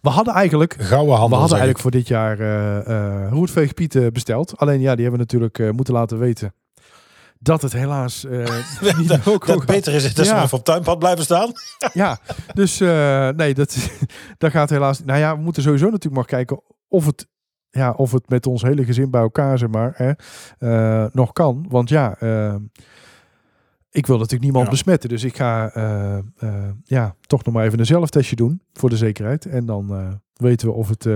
We 0.00 0.08
hadden 0.08 0.34
eigenlijk 0.34 0.76
Gouden 0.78 1.10
handel. 1.14 1.28
we 1.28 1.34
hadden 1.34 1.58
eigenlijk 1.58 1.78
voor 1.80 1.90
dit 1.90 2.08
jaar 2.08 2.40
eh 2.40 3.24
eh 3.24 3.30
Roetveeg 3.32 3.74
Piet 3.74 3.94
eh, 3.94 4.06
besteld. 4.12 4.56
Alleen 4.58 4.80
ja, 4.80 4.94
die 4.94 5.02
hebben 5.04 5.12
we 5.12 5.18
natuurlijk 5.18 5.58
eh, 5.58 5.70
moeten 5.70 5.94
laten 5.94 6.18
weten 6.18 6.54
dat 7.40 7.62
het 7.62 7.72
helaas 7.72 8.24
eh 8.24 8.38
niet 8.98 9.10
ik. 9.10 9.26
ook 9.28 9.46
Dat 9.46 9.66
beter 9.66 9.94
is 9.94 10.14
dat 10.14 10.26
ze 10.26 10.34
Ja. 10.34 10.40
nog 10.40 10.52
op 10.52 10.64
tuinpad 10.64 10.98
blijven 10.98 11.24
staan. 11.24 11.52
Ja, 11.92 12.18
dus 12.54 12.80
eh, 12.80 13.28
nee, 13.28 13.54
dat, 13.54 13.76
dat 14.38 14.50
gaat 14.50 14.70
helaas. 14.70 15.04
Nou 15.04 15.18
ja, 15.18 15.36
we 15.36 15.42
moeten 15.42 15.62
sowieso 15.62 15.84
natuurlijk 15.84 16.14
maar 16.14 16.24
kijken 16.24 16.60
of 16.88 17.06
het, 17.06 17.26
ja, 17.70 17.90
of 17.90 18.12
het 18.12 18.28
met 18.28 18.46
ons 18.46 18.62
hele 18.62 18.84
gezin 18.84 19.10
bij 19.10 19.20
elkaar, 19.20 19.58
zeg 19.58 19.68
maar, 19.68 19.92
hè, 19.96 20.12
eh, 20.58 21.06
nog 21.12 21.32
kan. 21.32 21.66
Want 21.68 21.88
ja, 21.88 22.16
eh, 22.18 22.54
ik 23.90 24.06
wil 24.06 24.16
natuurlijk 24.16 24.42
niemand 24.42 24.64
Ja. 24.64 24.70
besmetten. 24.70 25.08
Dus 25.08 25.24
ik 25.24 25.36
ga 25.36 25.70
eh, 25.70 26.18
eh, 26.38 26.70
ja, 26.84 27.14
toch 27.20 27.44
nog 27.44 27.54
maar 27.54 27.64
even 27.64 27.78
een 27.78 27.86
zelftestje 27.86 28.36
doen 28.36 28.62
voor 28.72 28.88
de 28.90 28.96
zekerheid. 28.96 29.46
En 29.46 29.66
dan, 29.66 29.94
eh, 29.94 30.08
weten 30.36 30.68
we 30.68 30.74
of, 30.74 30.88
het, 30.88 31.06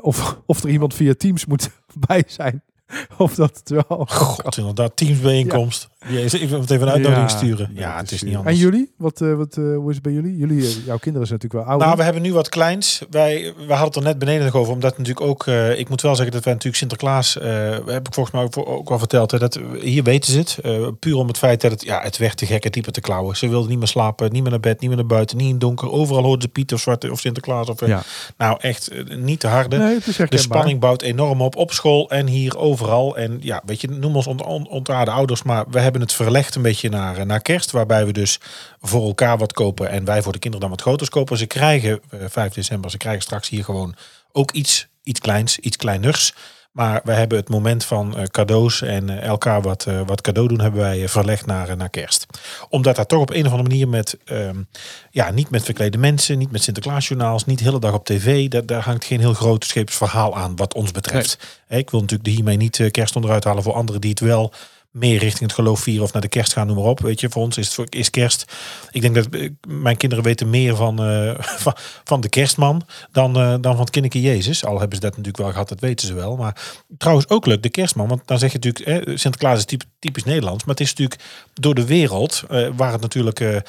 of, 0.00 0.38
of 0.46 0.62
er 0.62 0.70
iemand 0.70 0.94
via 0.94 1.14
Teams 1.14 1.46
moet 1.46 1.70
bij 2.08 2.24
zijn. 2.26 2.62
Of 3.18 3.34
dat 3.34 3.56
het 3.64 3.70
wel... 3.70 4.06
God, 4.10 4.56
inderdaad. 4.56 4.96
Teamsbijeenkomst. 4.96 5.88
Ik 6.08 6.48
wil 6.48 6.58
meteen 6.58 6.80
een 6.82 6.88
uitnodiging 6.88 7.30
Ja, 7.30 7.36
sturen. 7.36 7.70
ja, 7.74 7.80
Ja, 7.80 7.96
het 7.96 8.10
is 8.10 8.22
niet 8.22 8.36
anders. 8.36 8.56
En 8.56 8.62
jullie? 8.62 8.92
Wat, 8.96 9.20
eh, 9.20 9.34
wat, 9.34 9.56
eh, 9.56 9.64
hoe 9.64 9.88
is 9.88 9.94
het 9.94 10.02
bij 10.02 10.12
jullie? 10.12 10.36
jullie 10.36 10.66
eh, 10.66 10.86
jouw 10.86 10.98
kinderen 10.98 11.26
zijn 11.26 11.40
natuurlijk 11.40 11.52
wel 11.52 11.62
ouder. 11.62 11.86
Nou, 11.86 11.98
we 11.98 12.04
hebben 12.04 12.22
nu 12.22 12.32
wat 12.32 12.48
kleins. 12.48 13.02
Wij, 13.10 13.54
we 13.56 13.72
hadden 13.72 13.86
het 13.86 13.96
er 13.96 14.02
net 14.02 14.18
beneden 14.18 14.44
nog 14.44 14.54
over, 14.54 14.72
omdat 14.72 14.98
natuurlijk 14.98 15.26
ook, 15.26 15.46
ik 15.76 15.88
moet 15.88 16.02
wel 16.02 16.14
zeggen 16.14 16.32
dat 16.34 16.44
wij 16.44 16.52
natuurlijk 16.52 16.80
Sinterklaas, 16.80 17.38
eh 17.38 17.78
heb 17.86 18.06
ik 18.06 18.14
volgens 18.14 18.34
mij 18.34 18.44
ook, 18.44 18.68
ook 18.68 18.90
al 18.90 18.98
verteld, 18.98 19.30
hè, 19.30 19.38
dat 19.38 19.60
hier 19.80 20.02
weten 20.02 20.32
ze 20.32 20.38
het. 20.38 20.98
puur 20.98 21.16
om 21.16 21.26
het 21.26 21.38
feit 21.38 21.60
dat 21.60 21.70
het, 21.70 21.84
ja, 21.84 22.00
het 22.02 22.16
werd 22.16 22.36
te 22.36 22.46
gek, 22.46 22.64
het 22.64 22.72
type 22.72 22.90
te 22.90 23.00
klauwen. 23.00 23.36
Ze 23.36 23.48
wilden 23.48 23.68
niet 23.70 23.78
meer 23.78 23.88
slapen, 23.88 24.32
niet 24.32 24.42
meer 24.42 24.50
naar 24.50 24.60
bed, 24.60 24.80
niet 24.80 24.88
meer 24.88 24.98
naar 24.98 25.06
buiten, 25.06 25.36
niet 25.36 25.46
in 25.46 25.52
het 25.52 25.60
donker. 25.60 25.90
Overal 25.90 26.22
hoorden 26.22 26.42
ze 26.42 26.48
Piet 26.48 26.72
of 26.72 26.80
Zwarte 26.80 27.10
of 27.10 27.20
Sinterklaas. 27.20 27.68
Of, 27.68 27.86
ja. 27.86 28.02
Nou, 28.36 28.56
echt 28.60 28.90
niet 29.16 29.40
te 29.40 29.46
harde. 29.46 29.78
Nee, 29.78 29.94
het 29.94 30.06
is 30.06 30.16
De 30.16 30.38
spanning 30.38 30.80
bouwt 30.80 31.02
enorm 31.02 31.42
op 31.42 31.56
op 31.56 31.72
school 31.72 32.10
en 32.10 32.26
hier 32.26 32.58
overal. 32.80 33.16
En 33.16 33.38
ja, 33.40 33.62
weet 33.64 33.80
je, 33.80 33.88
noem 33.88 34.16
ons 34.16 34.26
ont 34.26 34.88
ouders, 34.88 35.42
maar 35.42 35.64
we 35.70 35.80
hebben 35.80 36.00
het 36.00 36.12
verlegd 36.12 36.54
een 36.54 36.62
beetje 36.62 36.88
naar, 36.88 37.16
eh, 37.16 37.24
naar 37.24 37.40
kerst. 37.40 37.70
Waarbij 37.70 38.06
we 38.06 38.12
dus 38.12 38.40
voor 38.80 39.06
elkaar 39.06 39.38
wat 39.38 39.52
kopen 39.52 39.90
en 39.90 40.04
wij 40.04 40.22
voor 40.22 40.32
de 40.32 40.38
kinderen 40.38 40.68
dan 40.68 40.76
wat 40.76 40.86
groters 40.86 41.10
kopen. 41.10 41.38
Ze 41.38 41.46
krijgen 41.46 42.00
eh 42.10 42.20
5 42.28 42.52
december, 42.52 42.90
ze 42.90 42.96
krijgen 42.96 43.22
straks 43.22 43.48
hier 43.48 43.64
gewoon 43.64 43.94
ook 44.32 44.50
iets, 44.50 44.86
iets 45.02 45.20
kleins, 45.20 45.58
iets 45.58 45.76
kleiners. 45.76 46.34
Maar 46.70 47.00
we 47.04 47.12
hebben 47.12 47.38
het 47.38 47.48
moment 47.48 47.84
van 47.84 48.16
eh, 48.16 48.24
cadeaus 48.24 48.82
en 48.82 49.08
eh, 49.08 49.26
elkaar 49.26 49.62
wat, 49.62 49.86
eh, 49.86 50.00
wat 50.06 50.20
cadeau 50.20 50.48
doen, 50.48 50.60
hebben 50.60 50.80
wij 50.80 51.08
verlegd 51.08 51.46
naar, 51.46 51.76
naar 51.76 51.88
kerst. 51.88 52.26
Omdat 52.68 52.96
daar 52.96 53.06
toch 53.06 53.20
op 53.20 53.30
een 53.30 53.46
of 53.46 53.50
andere 53.50 53.68
manier 53.68 53.88
met, 53.88 54.18
ehm, 54.24 54.62
ja, 55.10 55.30
niet 55.30 55.50
met 55.50 55.62
verklede 55.62 55.98
mensen, 55.98 56.38
niet 56.38 56.50
met 56.50 56.62
Sinterklaasjournaals, 56.62 57.44
niet 57.44 57.58
de 57.58 57.64
hele 57.64 57.80
dag 57.80 57.94
op 57.94 58.04
tv. 58.04 58.48
Daar, 58.48 58.66
daar 58.66 58.82
hangt 58.82 59.04
geen 59.04 59.20
heel 59.20 59.34
groot 59.34 59.64
scheepsverhaal 59.64 60.36
aan 60.36 60.56
wat 60.56 60.74
ons 60.74 60.90
betreft. 60.90 61.38
Ik 61.68 61.90
wil 61.90 62.00
natuurlijk 62.00 62.30
hiermee 62.30 62.56
niet 62.56 62.88
kerst 62.90 63.16
onderuit 63.16 63.44
halen 63.44 63.62
voor 63.62 63.74
anderen 63.74 64.00
die 64.00 64.10
het 64.10 64.20
wel 64.20 64.52
meer 64.90 65.18
richting 65.18 65.40
het 65.40 65.52
geloof 65.52 65.80
vieren 65.80 66.04
of 66.04 66.12
naar 66.12 66.22
de 66.22 66.28
kerst 66.28 66.52
gaan, 66.52 66.66
noem 66.66 66.76
maar 66.76 66.84
op. 66.84 67.00
Weet 67.00 67.20
je, 67.20 67.28
voor 67.28 67.42
ons 67.42 67.58
is 67.58 67.76
het 67.76 67.94
is 67.94 68.10
kerst. 68.10 68.52
Ik 68.90 69.00
denk 69.00 69.14
dat 69.14 69.26
eh, 69.26 69.50
mijn 69.68 69.96
kinderen 69.96 70.24
weten 70.24 70.50
meer 70.50 70.76
van, 70.76 71.02
eh, 71.02 71.34
van, 71.64 71.74
van 72.04 72.20
de 72.20 72.28
kerstman 72.28 72.86
dan, 73.12 73.36
eh, 73.36 73.54
dan 73.60 73.72
van 73.72 73.80
het 73.80 73.90
kinderke 73.90 74.20
Jezus. 74.20 74.64
Al 74.64 74.78
hebben 74.78 74.94
ze 74.94 75.00
dat 75.02 75.10
natuurlijk 75.10 75.38
wel 75.38 75.50
gehad, 75.50 75.68
dat 75.68 75.80
weten 75.80 76.06
ze 76.06 76.14
wel. 76.14 76.36
Maar 76.36 76.84
trouwens 76.98 77.28
ook 77.28 77.46
leuk, 77.46 77.62
de 77.62 77.70
kerstman. 77.70 78.08
Want 78.08 78.22
dan 78.24 78.38
zeg 78.38 78.52
je 78.52 78.58
natuurlijk, 78.62 79.18
Sinterklaas 79.18 79.58
is 79.58 79.64
typ- 79.64 79.84
typisch 79.98 80.24
Nederlands. 80.24 80.64
Maar 80.64 80.74
het 80.74 80.84
is 80.84 80.94
natuurlijk 80.94 81.20
door 81.54 81.74
de 81.74 81.86
wereld, 81.86 82.42
waar 82.76 82.92
het 82.92 83.00
natuurlijk... 83.00 83.62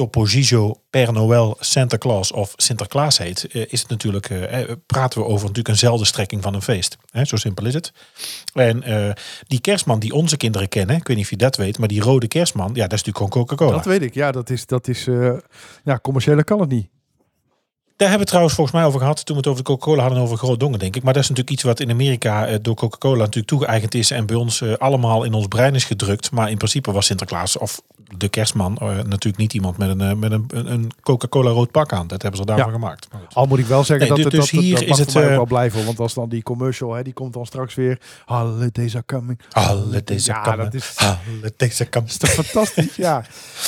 Toposizo, 0.00 0.80
Per 0.90 1.12
Noël, 1.12 1.56
Santa 1.58 1.98
Claus 1.98 2.32
of 2.32 2.52
Sinterklaas 2.56 3.18
heet, 3.18 3.44
eh, 3.44 3.64
is 3.68 3.80
het 3.80 3.88
natuurlijk, 3.88 4.30
eh, 4.30 4.60
eh, 4.60 4.70
praten 4.86 5.20
we 5.20 5.26
over 5.26 5.40
natuurlijk 5.40 5.68
eenzelfde 5.68 6.04
strekking 6.04 6.42
van 6.42 6.54
een 6.54 6.62
feest. 6.62 6.96
Zo 7.22 7.36
simpel 7.36 7.66
is 7.66 7.74
het. 7.74 7.92
En 8.54 8.82
eh, 8.82 9.10
die 9.46 9.60
kerstman 9.60 9.98
die 9.98 10.12
onze 10.12 10.36
kinderen 10.36 10.68
kennen, 10.68 10.96
ik 10.96 11.06
weet 11.06 11.16
niet 11.16 11.24
of 11.24 11.30
je 11.30 11.36
dat 11.36 11.56
weet, 11.56 11.78
maar 11.78 11.88
die 11.88 12.00
rode 12.00 12.28
kerstman, 12.28 12.70
ja, 12.74 12.86
dat 12.86 12.92
is 12.92 13.04
natuurlijk 13.04 13.16
gewoon 13.16 13.46
Coca-Cola. 13.46 13.76
Dat 13.76 13.84
weet 13.84 14.02
ik. 14.02 14.14
Ja, 14.14 14.32
dat 14.32 14.50
is, 14.50 14.66
dat 14.66 14.88
is 14.88 15.04
ja, 15.84 15.98
commerciële 16.02 16.44
kan 16.44 16.60
het 16.60 16.68
niet. 16.68 16.88
Daar 18.00 18.08
hebben 18.08 18.26
we 18.26 18.32
trouwens 18.32 18.54
volgens 18.56 18.76
mij 18.76 18.86
over 18.86 19.00
gehad 19.00 19.24
toen 19.24 19.36
we 19.36 19.40
het 19.42 19.50
over 19.50 19.64
de 19.64 19.70
Coca-Cola 19.70 20.02
hadden 20.02 20.20
over 20.22 20.36
groot 20.36 20.60
dongen, 20.60 20.78
denk 20.78 20.96
ik. 20.96 21.02
Maar 21.02 21.12
dat 21.12 21.22
is 21.22 21.28
natuurlijk 21.28 21.56
iets 21.56 21.66
wat 21.66 21.80
in 21.80 21.90
Amerika 21.90 22.46
eh, 22.46 22.56
door 22.62 22.74
Coca-Cola 22.74 23.18
natuurlijk 23.18 23.46
toegeëigend 23.46 23.94
is 23.94 24.10
en 24.10 24.26
bij 24.26 24.36
ons 24.36 24.60
eh, 24.60 24.72
allemaal 24.74 25.24
in 25.24 25.32
ons 25.34 25.46
brein 25.46 25.74
is 25.74 25.84
gedrukt. 25.84 26.30
Maar 26.30 26.50
in 26.50 26.56
principe 26.56 26.92
was 26.92 27.06
Sinterklaas 27.06 27.58
of 27.58 27.80
de 28.16 28.28
kerstman 28.28 28.76
eh, 28.76 28.86
natuurlijk 28.88 29.36
niet 29.36 29.52
iemand 29.54 29.76
met 29.78 29.88
een, 30.00 30.18
met 30.18 30.32
een, 30.32 30.44
een- 30.54 30.72
een 30.72 30.90
Coca-Cola 31.02 31.50
rood 31.50 31.70
pak 31.70 31.92
aan. 31.92 32.06
Dat 32.06 32.22
hebben 32.22 32.40
ze 32.40 32.46
daarvan 32.46 32.66
Ja. 32.66 32.72
gemaakt. 32.72 33.08
Al 33.32 33.46
moet 33.46 33.58
ik 33.58 33.66
wel 33.66 33.84
zeggen 33.84 34.08
Nee, 34.14 34.22
dat 34.22 34.32
dus 34.32 34.42
het 34.42 34.50
dat, 34.54 34.60
hier 34.62 34.74
dat, 34.78 34.88
dat 34.88 34.98
is 34.98 35.14
het, 35.14 35.24
wel 35.28 35.44
blijven. 35.46 35.84
Want 35.84 35.98
als 36.00 36.14
dan 36.14 36.28
die 36.28 36.42
commercial, 36.42 36.92
hè, 36.94 37.02
die 37.02 37.12
komt 37.12 37.32
dan 37.32 37.46
straks 37.46 37.74
weer. 37.74 37.98
Holidays 38.24 38.94
are 38.94 39.04
coming. 39.06 39.40
Alle 39.50 40.02
deze 40.04 40.30
Ja, 40.30 40.40
kammen, 40.40 40.64
dat 40.64 40.74
is- 40.74 40.96
alle 40.96 41.52
deze 41.56 41.84
kammen. 41.84 42.10
is 42.10 42.16
toch 42.16 42.30
fantastisch? 42.30 42.96
ja. 42.96 43.24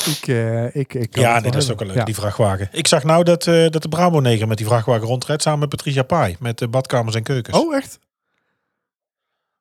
Ik, 0.06 0.26
ik, 0.74 0.94
ik 0.94 1.10
kan 1.10 1.22
Ja, 1.22 1.40
nee, 1.40 1.50
dat 1.50 1.62
is 1.62 1.70
ook 1.70 1.78
wel 1.78 1.86
hebben. 1.86 1.86
leuk, 1.86 1.96
Ja. 1.96 2.04
die 2.04 2.14
vrachtwagen. 2.14 2.68
Ik 2.72 2.86
zag 2.86 3.04
nou 3.04 3.24
dat, 3.24 3.44
dat 3.44 3.82
de 3.82 3.88
Bravo-neger 4.22 4.48
met 4.48 4.56
die 4.58 4.66
vrachtwagen 4.66 5.06
rondrijdt 5.06 5.42
samen 5.42 5.58
met 5.58 5.68
Patricia 5.68 6.02
Pai. 6.02 6.36
Met 6.40 6.58
de 6.58 6.68
badkamers 6.68 7.16
en 7.16 7.22
keukens. 7.22 7.56
Oh, 7.58 7.74
echt? 7.74 7.98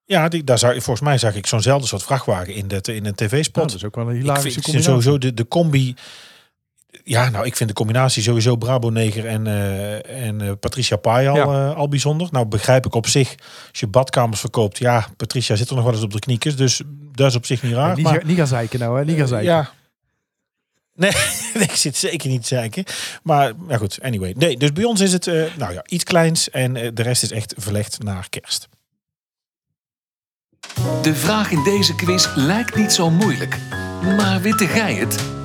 Ja, 0.06 0.28
die, 0.30 0.44
daar 0.44 0.58
zag, 0.58 0.72
volgens 0.72 1.02
mij 1.02 1.18
zag 1.18 1.36
ik 1.36 1.48
zo'nzelfde 1.48 1.88
soort 1.88 2.04
vrachtwagen 2.04 2.54
in, 2.54 2.68
de, 2.68 2.82
in 2.84 2.96
een 2.96 3.02
Nou, 3.04 3.16
tv-spot. 3.16 3.64
dat 3.64 3.74
is 3.76 3.86
ook 3.86 3.96
wel 3.96 4.10
een 4.10 4.16
ik 4.16 4.26
vind 4.26 4.62
combinatie. 4.62 4.82
sowieso 4.82 5.18
de, 5.18 5.34
de 5.34 5.48
combi... 5.48 5.96
Ja, 7.04 7.30
nou, 7.30 7.46
ik 7.46 7.56
vind 7.56 7.70
de 7.70 7.76
combinatie 7.76 8.24
sowieso 8.24 8.56
Brabo-neger 8.56 9.26
en, 9.28 9.48
eh, 9.48 10.26
en 10.28 10.42
eh, 10.42 10.52
Patricia 10.60 10.96
Pai 10.98 11.28
al, 11.28 11.36
Ja. 11.36 11.70
eh, 11.70 11.76
al 11.76 11.88
bijzonder. 11.88 12.28
Nou, 12.32 12.46
begrijp 12.46 12.86
ik 12.86 12.96
op 12.96 13.08
zich, 13.08 13.36
als 13.70 13.80
je 13.80 13.88
badkamers 13.88 14.40
verkoopt... 14.40 14.78
Ja, 14.78 15.08
Patricia 15.18 15.56
zit 15.56 15.70
er 15.70 15.76
nog 15.76 15.84
wel 15.84 15.94
eens 15.94 16.04
op 16.04 16.12
de 16.14 16.20
kniekjes, 16.20 16.56
dus 16.56 16.82
dat 17.12 17.30
is 17.30 17.36
op 17.36 17.46
zich 17.46 17.64
niet 17.64 17.74
raar. 17.74 17.90
Ja, 17.90 17.96
niet, 17.96 18.04
maar, 18.04 18.26
niet 18.26 18.38
gaan 18.38 18.48
zeiken 18.48 18.80
nou, 18.80 18.98
hè? 19.00 19.06
Niet 19.06 19.18
gaan 19.18 19.28
zeiken. 19.28 19.52
Ja. 19.52 19.72
Nee, 21.54 21.64
ik 21.64 21.76
zit 21.76 21.98
zeker 21.98 22.30
niet 22.30 22.48
zeiken. 22.48 22.84
Maar 23.24 23.54
ja, 23.68 23.78
goed, 23.78 24.00
anyway. 24.02 24.34
Nee, 24.38 24.58
dus 24.58 24.72
bij 24.72 24.84
ons 24.84 25.02
is 25.02 25.12
het 25.12 25.28
eh, 25.28 25.44
nou 25.58 25.74
ja, 25.74 25.84
iets 25.86 26.04
kleins 26.04 26.50
en 26.50 26.76
eh, 26.76 26.90
de 26.94 27.02
rest 27.02 27.24
is 27.24 27.32
echt 27.32 27.54
verlegd 27.58 28.04
naar 28.04 28.30
kerst. 28.30 28.68
De 31.02 31.16
vraag 31.16 31.52
in 31.52 31.64
deze 31.64 31.96
quiz 31.96 32.28
lijkt 32.36 32.76
niet 32.76 32.94
zo 32.94 33.10
moeilijk. 33.10 33.58
Maar 34.02 34.42
witte 34.42 34.68
gij 34.68 34.94
het? 34.94 35.41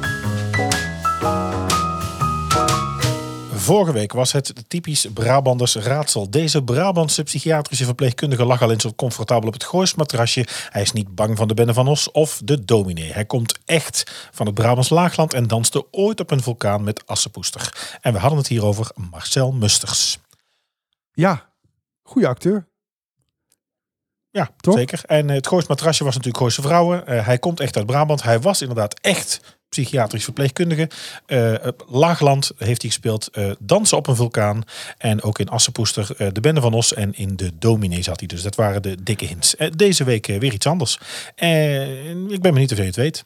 Vorige 3.66 3.92
week 3.92 4.12
was 4.12 4.32
het 4.32 4.64
typisch 4.68 5.06
Brabanders 5.14 5.74
raadsel. 5.74 6.30
Deze 6.30 6.62
Brabantse 6.62 7.22
psychiatrische 7.22 7.84
verpleegkundige 7.84 8.44
lag 8.44 8.62
al 8.62 8.70
eens 8.70 8.82
zo 8.82 8.92
comfortabel 8.96 9.48
op 9.48 9.52
het 9.52 9.64
gooismatrasje. 9.64 10.46
Hij 10.70 10.82
is 10.82 10.92
niet 10.92 11.14
bang 11.14 11.36
van 11.36 11.48
de 11.48 11.54
Benne 11.54 11.74
van 11.74 11.88
Os 11.88 12.10
of 12.10 12.40
de 12.44 12.64
dominee. 12.64 13.12
Hij 13.12 13.24
komt 13.24 13.58
echt 13.64 14.28
van 14.32 14.46
het 14.46 14.54
Brabants 14.54 14.88
laagland 14.88 15.34
en 15.34 15.46
danste 15.46 15.86
ooit 15.90 16.20
op 16.20 16.30
een 16.30 16.42
vulkaan 16.42 16.84
met 16.84 17.06
Assepoester. 17.06 17.98
En 18.00 18.12
we 18.12 18.18
hadden 18.18 18.38
het 18.38 18.48
hier 18.48 18.64
over 18.64 18.90
Marcel 19.10 19.52
Musters. 19.52 20.18
Ja, 21.12 21.50
goede 22.02 22.28
acteur. 22.28 22.68
Ja, 24.30 24.50
Toch? 24.56 24.74
zeker. 24.74 25.02
En 25.06 25.28
het 25.28 25.46
Goois 25.46 25.66
matrasje 25.66 26.04
was 26.04 26.14
natuurlijk 26.14 26.42
Gooise 26.42 26.62
vrouwen. 26.62 27.06
Eh, 27.06 27.26
hij 27.26 27.38
komt 27.38 27.60
echt 27.60 27.76
uit 27.76 27.86
Brabant. 27.86 28.22
Hij 28.22 28.40
was 28.40 28.60
inderdaad 28.60 29.00
echt 29.00 29.58
psychiatrisch 29.68 30.24
verpleegkundige. 30.24 30.90
Op 31.64 31.86
Laagland 31.88 32.50
heeft 32.56 32.82
hij 32.82 32.90
gespeeld. 32.90 33.28
eh, 33.28 33.50
dansen 33.58 33.96
op 33.96 34.06
een 34.06 34.16
vulkaan. 34.16 34.62
En 34.98 35.22
ook 35.22 35.38
in 35.38 35.48
Assepoester, 35.48 36.08
eh, 36.16 36.28
de 36.32 36.40
Bende 36.40 36.60
van 36.60 36.74
Os. 36.74 36.94
En 36.94 37.14
in 37.14 37.36
de 37.36 37.50
Dominee 37.58 38.02
zat 38.02 38.18
hij 38.18 38.28
dus. 38.28 38.42
Dat 38.42 38.54
waren 38.54 38.82
de 38.82 39.02
dikke 39.02 39.24
hints. 39.24 39.54
Deze 39.76 40.04
week 40.04 40.26
weer 40.26 40.52
iets 40.52 40.66
anders. 40.66 40.98
Ik 42.28 42.40
ben 42.40 42.52
benieuwd 42.52 42.72
of 42.72 42.78
je 42.78 42.84
het 42.84 42.96
weet. 42.96 43.24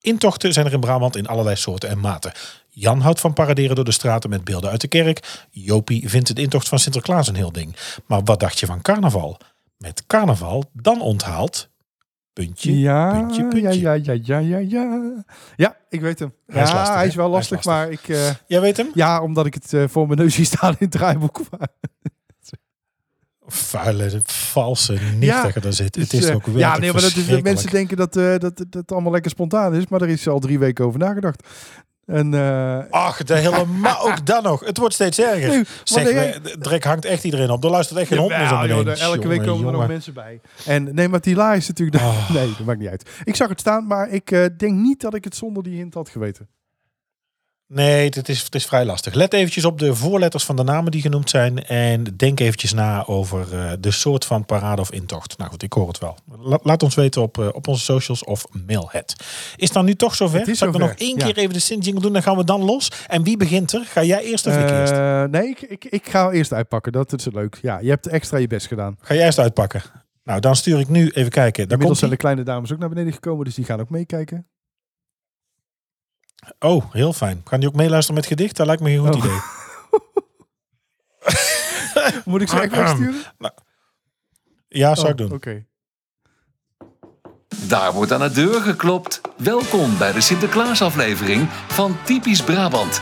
Intochten 0.00 0.52
zijn 0.52 0.66
er 0.66 0.72
in 0.72 0.80
Brabant 0.80 1.16
in 1.16 1.26
allerlei 1.26 1.56
soorten 1.56 1.88
en 1.88 2.00
maten. 2.00 2.32
Jan 2.68 3.00
houdt 3.00 3.20
van 3.20 3.32
paraderen 3.32 3.76
door 3.76 3.84
de 3.84 3.92
straten 3.92 4.30
met 4.30 4.44
beelden 4.44 4.70
uit 4.70 4.80
de 4.80 4.88
kerk. 4.88 5.46
Jopie 5.50 6.08
vindt 6.08 6.28
het 6.28 6.38
intocht 6.38 6.68
van 6.68 6.78
Sinterklaas 6.78 7.28
een 7.28 7.34
heel 7.34 7.52
ding. 7.52 7.76
Maar 8.06 8.22
wat 8.24 8.40
dacht 8.40 8.60
je 8.60 8.66
van 8.66 8.82
carnaval? 8.82 9.38
Met 9.76 10.04
carnaval 10.06 10.64
dan 10.72 11.00
onthaald. 11.00 11.68
Puntje, 12.36 12.78
Ja, 12.78 13.10
puntje, 13.20 13.42
ja, 13.42 13.48
puntje. 13.48 13.80
ja, 13.80 13.92
ja, 13.92 14.12
ja, 14.22 14.38
ja, 14.38 14.58
ja. 14.58 15.12
Ja, 15.56 15.76
ik 15.88 16.00
weet 16.00 16.18
hem. 16.18 16.32
Hij 16.46 16.62
is 16.62 16.68
ja, 16.68 16.74
lastig, 16.74 16.94
hij 16.96 17.06
is 17.06 17.14
wel 17.14 17.30
Hij 17.32 17.40
is 17.40 17.48
lastig, 17.50 17.64
lastig. 17.72 17.72
maar 17.84 17.90
ik... 17.90 18.08
eh, 18.08 18.34
Jij 18.46 18.60
weet 18.60 18.76
hem? 18.76 18.90
ja, 18.94 19.20
omdat 19.22 19.46
ik 19.46 19.54
het 19.54 19.72
eh, 19.72 19.84
voor 19.88 20.06
mijn 20.06 20.18
neus 20.18 20.34
zie 20.34 20.44
staan 20.44 20.70
in 20.70 20.76
het 20.78 20.90
draaiboek. 20.90 21.40
Vuile, 23.48 24.20
valse 24.24 24.92
niet 24.92 25.22
Ja, 25.22 25.50
zit. 25.70 25.94
het 25.94 26.10
Dus, 26.10 26.12
is 26.12 26.28
eh, 26.28 26.34
ook 26.34 26.46
Ja, 26.54 26.78
nee, 26.78 26.92
maar 26.92 27.00
dat 27.02 27.16
is, 27.16 27.40
mensen 27.42 27.70
denken 27.70 27.96
dat, 27.96 28.12
dat 28.12 28.40
dat 28.40 28.66
het 28.70 28.92
allemaal 28.92 29.12
lekker 29.12 29.30
spontaan 29.30 29.74
is, 29.74 29.86
maar 29.86 30.02
er 30.02 30.08
is 30.08 30.28
al 30.28 30.38
drie 30.38 30.58
weken 30.58 30.84
over 30.84 30.98
nagedacht. 30.98 31.48
En 32.06 32.34
eh, 32.34 32.78
Ach, 32.90 33.22
de 33.22 33.34
helemaal 33.34 34.00
ook 34.08 34.26
dan 34.26 34.42
nog. 34.42 34.60
Het 34.64 34.78
wordt 34.78 34.94
steeds 34.94 35.18
erger. 35.20 35.48
Nee, 35.48 35.64
zeg, 35.84 36.40
Drek 36.40 36.84
hangt 36.84 37.04
echt 37.04 37.24
iedereen 37.24 37.50
op. 37.50 37.64
Er 37.64 37.70
luistert 37.70 37.98
echt 37.98 38.08
geen 38.08 38.18
hond 38.18 38.30
meer 38.30 38.40
er- 38.40 39.00
elke 39.00 39.28
week 39.28 39.36
Jongen, 39.38 39.46
komen 39.46 39.66
er 39.66 39.78
nog 39.78 39.88
mensen 39.88 40.14
bij. 40.14 40.40
En 40.66 40.94
nee, 40.94 41.08
maar 41.08 41.20
Tila 41.20 41.54
is 41.54 41.68
natuurlijk... 41.68 42.02
Oh. 42.02 42.30
Nee, 42.34 42.46
dat 42.56 42.66
maakt 42.66 42.78
niet 42.78 42.88
uit. 42.88 43.10
Ik 43.24 43.36
zag 43.36 43.48
het 43.48 43.60
staan, 43.60 43.86
maar 43.86 44.08
ik 44.10 44.30
eh, 44.30 44.44
denk 44.56 44.72
niet 44.78 45.00
dat 45.00 45.14
ik 45.14 45.24
het 45.24 45.36
zonder 45.36 45.62
die 45.62 45.76
hint 45.76 45.94
had 45.94 46.08
geweten. 46.08 46.48
Nee, 47.68 48.04
het 48.04 48.28
is, 48.28 48.42
het 48.42 48.54
is 48.54 48.66
vrij 48.66 48.84
lastig. 48.84 49.14
Let 49.14 49.32
eventjes 49.32 49.64
op 49.64 49.78
de 49.78 49.94
voorletters 49.94 50.44
van 50.44 50.56
de 50.56 50.62
namen 50.62 50.90
die 50.90 51.00
genoemd 51.00 51.30
zijn. 51.30 51.64
En 51.64 52.04
denk 52.16 52.40
eventjes 52.40 52.72
na 52.72 53.06
over 53.06 53.58
eh, 53.58 53.72
de 53.80 53.90
soort 53.90 54.24
van 54.24 54.44
parade 54.44 54.80
of 54.80 54.92
intocht. 54.92 55.38
Nou 55.38 55.50
goed, 55.50 55.62
ik 55.62 55.72
hoor 55.72 55.88
het 55.88 55.98
wel. 55.98 56.16
La- 56.38 56.58
laat 56.62 56.82
ons 56.82 56.94
weten 56.94 57.22
op, 57.22 57.38
eh, 57.38 57.48
op 57.52 57.68
onze 57.68 57.84
socials 57.84 58.24
of 58.24 58.46
mail 58.66 58.88
het. 58.90 59.16
Is 59.56 59.70
dan 59.70 59.84
nu 59.84 59.94
toch 59.94 60.14
zover? 60.14 60.56
Zal 60.56 60.68
ik 60.68 60.74
er 60.74 60.80
nog 60.80 60.94
één 60.96 61.18
ja. 61.18 61.24
keer 61.24 61.36
even 61.36 61.52
de 61.52 61.60
Sint-jingle 61.60 62.02
doen? 62.02 62.12
Dan 62.12 62.22
gaan 62.22 62.36
we 62.36 62.44
dan 62.44 62.64
los. 62.64 62.90
En 63.06 63.22
wie 63.22 63.36
begint 63.36 63.72
er? 63.72 63.84
Ga 63.84 64.02
jij 64.02 64.24
eerst 64.24 64.46
of 64.46 64.56
ik 64.56 64.70
eerst? 64.70 64.92
Eh, 64.92 65.22
nee, 65.24 65.48
ik, 65.48 65.60
ik, 65.60 65.84
ik 65.84 66.08
ga 66.08 66.30
eerst 66.30 66.52
uitpakken. 66.52 66.92
Dat 66.92 67.12
is 67.12 67.26
leuk. 67.32 67.58
Ja, 67.62 67.78
je 67.78 67.88
hebt 67.88 68.06
extra 68.06 68.38
je 68.38 68.46
best 68.46 68.66
gedaan. 68.66 68.96
Ga 69.00 69.14
jij 69.14 69.24
eerst 69.24 69.38
uitpakken? 69.38 69.82
Nou, 70.24 70.40
dan 70.40 70.56
stuur 70.56 70.78
ik 70.78 70.88
nu 70.88 71.08
even 71.08 71.30
kijken. 71.30 71.62
Daar 71.62 71.72
Inmiddels 71.72 71.98
zijn 71.98 72.10
de 72.10 72.16
kleine 72.16 72.42
dames 72.42 72.72
ook 72.72 72.78
naar 72.78 72.88
beneden 72.88 73.12
gekomen, 73.12 73.44
dus 73.44 73.54
die 73.54 73.64
gaan 73.64 73.80
ook 73.80 73.90
meekijken. 73.90 74.46
Oh, 76.58 76.92
heel 76.92 77.12
fijn. 77.12 77.40
Gaan 77.44 77.60
die 77.60 77.68
ook 77.68 77.74
meeluisteren 77.74 78.14
met 78.20 78.26
gedicht? 78.26 78.56
Dat 78.56 78.66
lijkt 78.66 78.82
me 78.82 78.90
een 78.90 78.98
goed 79.06 79.14
Oh. 79.14 79.24
idee. 79.24 79.40
Moet 82.24 82.40
ik 82.40 82.48
ze 82.48 82.60
echt 82.60 82.74
wegsturen? 82.76 83.22
Ja, 84.68 84.94
zou 84.94 85.08
ik 85.08 85.12
Oh, 85.12 85.18
doen. 85.26 85.32
Oké. 85.32 85.64
Daar 87.68 87.92
wordt 87.92 88.12
aan 88.12 88.20
de 88.20 88.30
deur 88.30 88.60
geklopt. 88.60 89.20
Welkom 89.36 89.98
bij 89.98 90.12
de 90.12 90.20
Sinterklaasaflevering 90.20 91.48
van 91.68 91.96
Typisch 92.04 92.42
Brabant. 92.42 93.00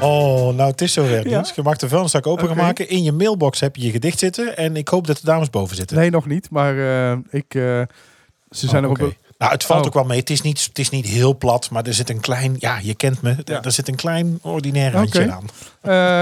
Oh, 0.00 0.54
nou 0.54 0.70
het 0.70 0.80
is 0.80 0.92
zover. 0.92 1.28
Ja. 1.28 1.36
Niels. 1.36 1.52
Je 1.54 1.62
mag 1.62 1.76
de 1.76 1.88
vuilniszak 1.88 2.26
open 2.26 2.46
gaan 2.48 2.56
Oké. 2.56 2.64
maken. 2.66 2.88
In 2.88 3.02
je 3.02 3.12
mailbox 3.12 3.60
heb 3.60 3.76
je 3.76 3.82
je 3.82 3.90
gedicht 3.90 4.18
zitten. 4.18 4.56
En 4.56 4.76
ik 4.76 4.88
hoop 4.88 5.06
dat 5.06 5.16
de 5.16 5.24
dames 5.26 5.50
boven 5.50 5.76
zitten. 5.76 5.96
Nee, 5.96 6.10
nog 6.10 6.26
niet. 6.26 6.50
Maar 6.50 6.78
eh, 6.78 7.18
ik, 7.30 7.54
eh, 7.54 7.82
ze 8.50 8.68
zijn 8.68 8.86
Oh, 8.86 9.00
er. 9.00 9.16
Nou, 9.38 9.52
het 9.52 9.64
valt 9.64 9.80
Oh. 9.80 9.86
ook 9.86 9.94
wel 9.94 10.04
mee. 10.04 10.18
Het 10.18 10.30
is, 10.30 10.40
niet, 10.40 10.64
het 10.64 10.78
is 10.78 10.90
niet 10.90 11.06
heel 11.06 11.36
plat, 11.36 11.70
maar 11.70 11.84
er 11.86 11.94
zit 11.94 12.10
een 12.10 12.20
klein... 12.20 12.56
Ja, 12.58 12.78
je 12.78 12.94
kent 12.94 13.22
me. 13.22 13.36
Ja. 13.44 13.62
Er 13.62 13.72
zit 13.72 13.88
een 13.88 13.94
klein 13.96 14.38
ordinair 14.42 14.92
randje 14.92 15.22
Oké. 15.22 15.32
aan. 15.32 15.46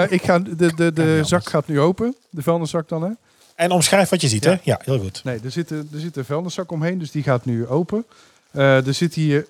Eh, 0.05 0.13
ik 0.13 0.23
ga, 0.23 0.39
de 0.39 0.75
de, 0.75 0.93
de 0.93 1.21
zak 1.25 1.49
gaat 1.49 1.67
nu 1.69 1.81
open. 1.81 2.17
De 2.31 2.43
vuilniszak 2.43 2.89
dan, 2.89 3.03
hè? 3.03 3.11
En 3.55 3.71
omschrijf 3.71 4.09
wat 4.09 4.21
je 4.21 4.29
ziet, 4.29 4.45
Ja. 4.45 4.51
hè? 4.51 4.57
Ja, 4.63 4.81
heel 4.85 4.99
goed. 4.99 5.25
Nee, 5.25 5.41
er 5.45 5.51
zit, 5.51 5.71
een- 5.71 5.89
er 5.93 6.01
zit 6.01 6.17
een 6.17 6.25
vuilniszak 6.25 6.71
omheen, 6.71 6.99
dus 6.99 7.11
die 7.11 7.23
gaat 7.23 7.45
nu 7.45 7.67
open. 7.67 8.07
Eh, 8.51 8.87
er 8.87 8.95
zit 8.95 9.15
hier 9.15 9.47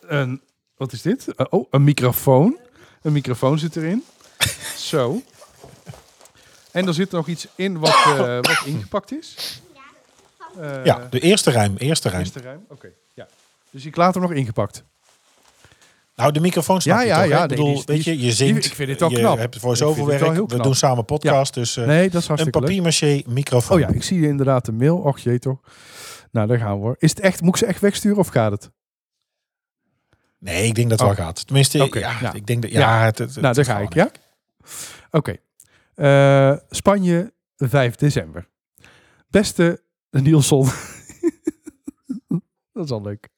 een... 0.00 0.40
Wat 0.76 0.92
is 0.92 1.02
dit? 1.02 1.34
Eh, 1.36 1.46
oh, 1.50 1.66
een 1.70 1.84
microfoon. 1.84 2.56
Een 3.02 3.12
microfoon 3.12 3.58
zit 3.58 3.76
erin. 3.76 4.04
Zo. 4.76 5.22
En 6.70 6.86
er 6.86 6.94
zit 6.94 7.10
nog 7.10 7.26
iets 7.28 7.46
in 7.54 7.78
wat, 7.78 8.04
wat 8.40 8.62
ingepakt 8.64 9.12
is. 9.12 9.60
Eh, 10.58 10.84
Ja, 10.84 11.06
de 11.10 11.20
eerste 11.20 11.50
ruim. 11.50 11.76
Eerste 11.76 12.08
ruim. 12.08 12.22
Eerste 12.22 12.40
ruim? 12.40 12.64
Oké, 12.68 12.88
ja. 13.14 13.28
Dus 13.70 13.84
ik 13.86 13.96
laat 13.96 14.14
hem 14.14 14.22
nog 14.22 14.32
ingepakt. 14.32 14.84
Nou, 16.14 16.32
de 16.32 16.40
microfoon 16.40 16.80
snap 16.80 16.96
Ja, 16.96 17.02
je 17.02 17.08
ja, 17.08 17.20
toch, 17.20 17.28
ja, 17.30 17.38
nee, 17.38 17.46
bedoel, 17.48 17.66
die 17.66 17.76
is- 17.78 17.84
weet 17.84 18.04
je, 18.04 18.18
je 18.20 18.32
zingt. 18.32 18.64
ik 18.64 18.74
vind 18.74 18.88
het 18.90 19.00
wel 19.00 19.10
je 19.10 19.16
knap. 19.18 19.38
hebt 19.38 19.56
voice-over 19.58 19.94
vind 19.96 20.10
het 20.10 20.20
wel 20.20 20.32
werk. 20.34 20.50
We 20.50 20.62
doen 20.62 20.74
samen 20.74 21.04
podcast, 21.04 21.54
dus 21.54 21.76
eh, 21.76 21.86
nee, 21.86 22.10
dat 22.10 22.22
is 22.22 22.28
een 22.28 22.50
papier-maché 22.50 23.22
microfoon. 23.26 23.76
Oh 23.76 23.88
ja, 23.88 23.88
ik 23.94 24.02
zie 24.02 24.26
inderdaad 24.26 24.64
de 24.64 24.72
mail. 24.72 24.96
Och 24.98 25.18
jee 25.18 25.38
toch. 25.38 25.60
Nou, 26.30 26.46
daar 26.46 26.58
gaan 26.58 26.74
we 26.76 26.80
hoor. 26.82 26.96
Is 26.98 27.10
het 27.10 27.20
echt, 27.20 27.40
moet 27.40 27.50
ik 27.50 27.56
ze 27.56 27.66
echt 27.66 27.80
wegsturen 27.80 28.18
of 28.18 28.28
gaat 28.28 28.50
het? 28.50 28.70
Nee, 30.38 30.66
ik 30.66 30.74
denk 30.74 30.90
dat 30.90 31.00
het 31.00 31.08
Oh. 31.08 31.16
wel 31.16 31.24
gaat. 31.26 31.46
Tenminste, 31.46 31.78
ja, 31.78 31.88
ja. 32.20 32.32
ik 32.32 32.46
denk 32.46 32.62
dat... 32.62 32.70
Ja. 32.70 32.78
Ja, 32.80 33.04
het, 33.04 33.18
het, 33.18 33.36
nou, 33.40 33.54
daar 33.54 33.64
ga 33.64 33.78
ik, 33.78 33.94
ja? 33.94 34.10
Oké. 35.10 35.36
Eh, 35.94 36.52
Spanje, 36.70 37.32
5 37.56 37.94
december. 37.94 38.48
Beste 39.28 39.82
Nielson. 40.10 40.64
dat 42.72 42.84
is 42.84 42.90
al 42.90 43.02
leuk. 43.02 43.28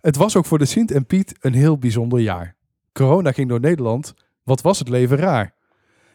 Het 0.00 0.16
was 0.16 0.36
ook 0.36 0.46
voor 0.46 0.58
de 0.58 0.64
Sint 0.64 0.90
en 0.90 1.06
Piet 1.06 1.36
een 1.40 1.54
heel 1.54 1.78
bijzonder 1.78 2.20
jaar. 2.20 2.56
Corona 2.92 3.32
ging 3.32 3.48
door 3.48 3.60
Nederland. 3.60 4.14
Wat 4.42 4.60
was 4.60 4.78
het 4.78 4.88
leven 4.88 5.16
raar. 5.16 5.54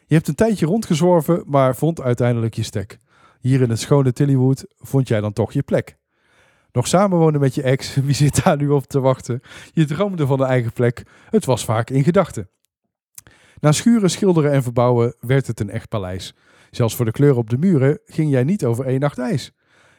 Je 0.06 0.16
hebt 0.16 0.28
een 0.28 0.36
tijdje 0.36 0.66
rondgezworven, 0.66 1.44
maar 1.46 1.76
vond 1.76 2.02
uiteindelijk 2.02 2.54
je 2.54 2.64
stek. 2.64 2.98
Hier 3.40 3.62
in 3.62 3.70
het 3.70 3.80
schone 3.80 4.14
Tillywood 4.14 4.66
vond 4.78 5.08
jij 5.08 5.22
dan 5.22 5.34
toch 5.34 5.54
je 5.54 5.62
plek. 5.62 5.98
Nog 6.72 6.88
samenwonen 6.88 7.40
met 7.40 7.56
je 7.56 7.62
ex, 7.62 7.96
wie 8.06 8.16
zit 8.16 8.44
daar 8.44 8.58
nu 8.58 8.70
op 8.70 8.88
te 8.88 9.00
wachten? 9.00 9.42
Je 9.74 9.86
droomde 9.86 10.26
van 10.26 10.42
een 10.42 10.48
eigen 10.48 10.74
plek, 10.74 11.04
het 11.30 11.46
was 11.46 11.66
vaak 11.66 11.90
in 11.90 12.04
gedachten. 12.04 12.50
Na 13.60 13.72
schuren, 13.72 14.10
schilderen 14.10 14.52
en 14.52 14.64
verbouwen 14.64 15.16
werd 15.20 15.48
het 15.48 15.60
een 15.60 15.70
echt 15.70 15.90
paleis. 15.90 16.34
Zelfs 16.76 16.96
voor 16.96 17.06
de 17.06 17.12
kleuren 17.12 17.38
op 17.38 17.50
de 17.50 17.58
muren 17.58 18.00
ging 18.06 18.32
jij 18.32 18.44
niet 18.44 18.66
over 18.66 18.86
één 18.86 19.00
nacht 19.00 19.20
ijs. 19.20 19.52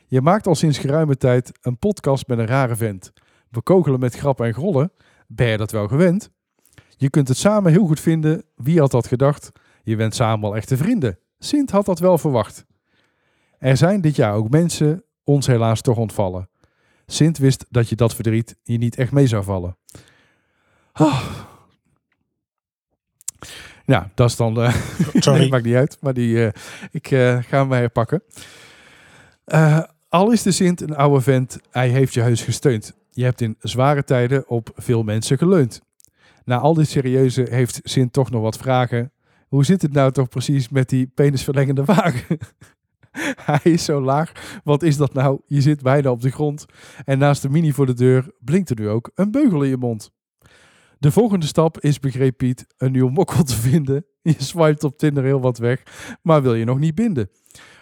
Je 0.07 0.21
maakt 0.21 0.47
al 0.47 0.55
sinds 0.55 0.79
geruime 0.79 1.17
tijd 1.17 1.53
een 1.61 1.79
podcast 1.79 2.27
met 2.27 2.39
een 2.39 2.47
rare 2.47 2.77
vent. 2.77 3.13
We 3.51 3.63
kogelen 3.63 4.01
met 4.01 4.15
grappen 4.15 4.47
en 4.47 4.55
grollen. 4.55 4.93
Ben 5.27 5.47
je 5.47 5.57
dat 5.57 5.71
wel 5.71 5.89
gewend? 5.89 6.31
Je 6.97 7.11
kunt 7.11 7.29
het 7.29 7.37
samen 7.37 7.73
heel 7.73 7.87
goed 7.87 8.01
vinden. 8.01 8.45
Wie 8.57 8.81
had 8.81 8.91
dat 8.91 9.07
gedacht? 9.07 9.51
Je 9.83 9.97
bent 9.97 10.15
samen 10.15 10.49
al 10.49 10.57
echte 10.57 10.77
vrienden. 10.77 11.19
Sint 11.39 11.71
had 11.71 11.87
dat 11.87 11.99
wel 11.99 12.19
verwacht. 12.19 12.65
Er 13.59 13.77
zijn 13.77 14.01
dit 14.01 14.17
jaar 14.17 14.35
ook 14.35 14.51
mensen 14.51 15.05
ons 15.25 15.47
helaas 15.47 15.81
toch 15.81 15.97
ontvallen. 15.97 16.49
Sint 17.07 17.39
wist 17.39 17.67
dat 17.71 17.89
je 17.89 17.97
dat 17.97 18.15
verdriet 18.15 18.57
je 18.63 18.79
niet 18.79 18.97
echt 18.97 19.13
mee 19.13 19.27
zou 19.27 19.45
vallen. 19.45 19.77
Ah. 20.93 21.45
Ja, 23.87 24.11
dat 24.15 24.29
is 24.31 24.37
dan. 24.37 24.61
eh, 24.61 24.75
Sorry. 25.15 25.39
nee, 25.41 25.49
maakt 25.49 25.65
niet 25.65 25.75
uit. 25.75 25.97
Maar 26.01 26.15
die, 26.15 26.45
eh, 26.47 26.53
ik 26.91 27.11
eh, 27.11 27.39
ga 27.43 27.59
hem 27.61 27.73
herpakken. 27.73 28.23
Eh, 29.45 29.83
al 30.09 30.33
is 30.33 30.43
de 30.43 30.51
Sint 30.53 30.81
een 30.81 30.97
oude 30.97 31.21
vent, 31.21 31.59
hij 31.71 31.89
heeft 31.89 32.15
je 32.15 32.21
heus 32.21 32.43
gesteund. 32.43 32.95
Je 33.11 33.25
hebt 33.25 33.41
in 33.41 33.57
zware 33.61 34.05
tijden 34.05 34.49
op 34.49 34.71
veel 34.77 35.03
mensen 35.03 35.39
geleund. 35.39 35.81
Na 36.45 36.59
al 36.59 36.75
dit 36.75 36.89
serieuze 36.89 37.47
heeft 37.51 37.81
Sint 37.83 38.13
toch 38.13 38.31
nog 38.31 38.43
wat 38.43 38.57
vragen. 38.57 39.13
Hoe 39.49 39.65
zit 39.65 39.83
het 39.83 39.93
nou 39.93 40.13
toch 40.13 40.29
precies 40.29 40.69
met 40.69 40.89
die 40.89 41.07
penisverlengende 41.07 41.85
wagen? 41.85 42.39
hij 43.51 43.61
is 43.73 43.85
zo 43.85 44.01
laag. 44.01 44.33
Wat 44.65 44.83
is 44.83 44.97
dat 44.97 45.15
nou? 45.15 45.41
Je 45.47 45.61
zit 45.61 45.83
bijna 45.83 46.11
op 46.11 46.21
de 46.23 46.31
grond. 46.31 46.67
En 47.05 47.19
naast 47.19 47.43
de 47.43 47.49
mini 47.49 47.73
voor 47.73 47.87
de 47.87 47.95
deur 47.95 48.31
blinkt 48.41 48.71
er 48.71 48.81
nu 48.81 48.89
ook 48.89 49.11
een 49.15 49.31
beugel 49.31 49.63
in 49.63 49.69
je 49.69 49.77
mond. 49.77 50.11
De 51.05 51.11
volgende 51.11 51.47
stap 51.47 51.81
is, 51.81 52.01
begreep 52.01 52.37
Piet, 52.37 52.67
een 52.77 52.93
nieuw 52.93 53.09
mokkel 53.09 53.43
te 53.43 53.55
vinden. 53.55 54.07
Je 54.23 54.35
swipet 54.39 54.85
op 54.85 54.99
Tinder 54.99 55.25
heel 55.25 55.41
wat 55.41 55.59
weg, 55.59 55.83
maar 56.23 56.43
wil 56.43 56.55
je 56.55 56.65
nog 56.65 56.79
niet 56.79 56.95
binden. 56.95 57.31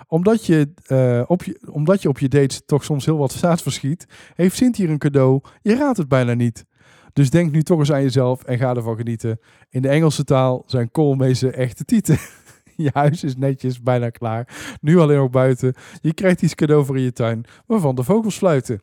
Omdat 0.06 0.46
je, 0.46 0.72
eh, 0.86 1.22
op, 1.26 1.42
je, 1.44 1.60
omdat 1.70 2.02
je 2.02 2.08
op 2.08 2.18
je 2.18 2.28
dates 2.28 2.62
toch 2.66 2.84
soms 2.84 3.04
heel 3.04 3.16
wat 3.16 3.32
zaad 3.32 3.62
verschiet, 3.62 4.06
heeft 4.34 4.56
Sint 4.56 4.76
hier 4.76 4.90
een 4.90 4.98
cadeau. 4.98 5.40
Je 5.60 5.76
raadt 5.76 5.98
het 5.98 6.08
bijna 6.08 6.34
niet. 6.34 6.64
Dus 7.12 7.30
denk 7.30 7.52
nu 7.52 7.62
toch 7.62 7.78
eens 7.78 7.92
aan 7.92 8.02
jezelf 8.02 8.42
en 8.42 8.58
ga 8.58 8.74
ervan 8.74 8.96
genieten. 8.96 9.40
In 9.70 9.82
de 9.82 9.88
Engelse 9.88 10.24
taal 10.24 10.62
zijn 10.66 10.90
koolmezen 10.90 11.54
echte 11.54 11.84
tieten. 11.84 12.18
Je 12.76 12.90
huis 12.92 13.24
is 13.24 13.36
netjes, 13.36 13.82
bijna 13.82 14.10
klaar. 14.10 14.76
Nu 14.80 14.98
alleen 14.98 15.18
nog 15.18 15.30
buiten. 15.30 15.74
Je 16.00 16.14
krijgt 16.14 16.42
iets 16.42 16.54
cadeau 16.54 16.84
voor 16.84 16.96
in 16.96 17.02
je 17.02 17.12
tuin, 17.12 17.44
waarvan 17.66 17.94
de 17.94 18.04
vogels 18.04 18.36
fluiten. 18.36 18.80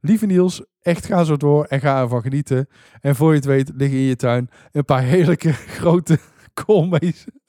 Lieve 0.00 0.26
Niels, 0.26 0.64
echt 0.82 1.06
ga 1.06 1.24
zo 1.24 1.36
door 1.36 1.64
en 1.64 1.80
ga 1.80 2.00
ervan 2.00 2.22
genieten. 2.22 2.68
En 3.00 3.16
voor 3.16 3.30
je 3.30 3.36
het 3.36 3.44
weet 3.44 3.70
liggen 3.74 3.98
in 3.98 4.04
je 4.04 4.16
tuin 4.16 4.50
een 4.72 4.84
paar 4.84 5.02
heerlijke 5.02 5.52
grote 5.78 6.18
koolmezen. 6.54 7.32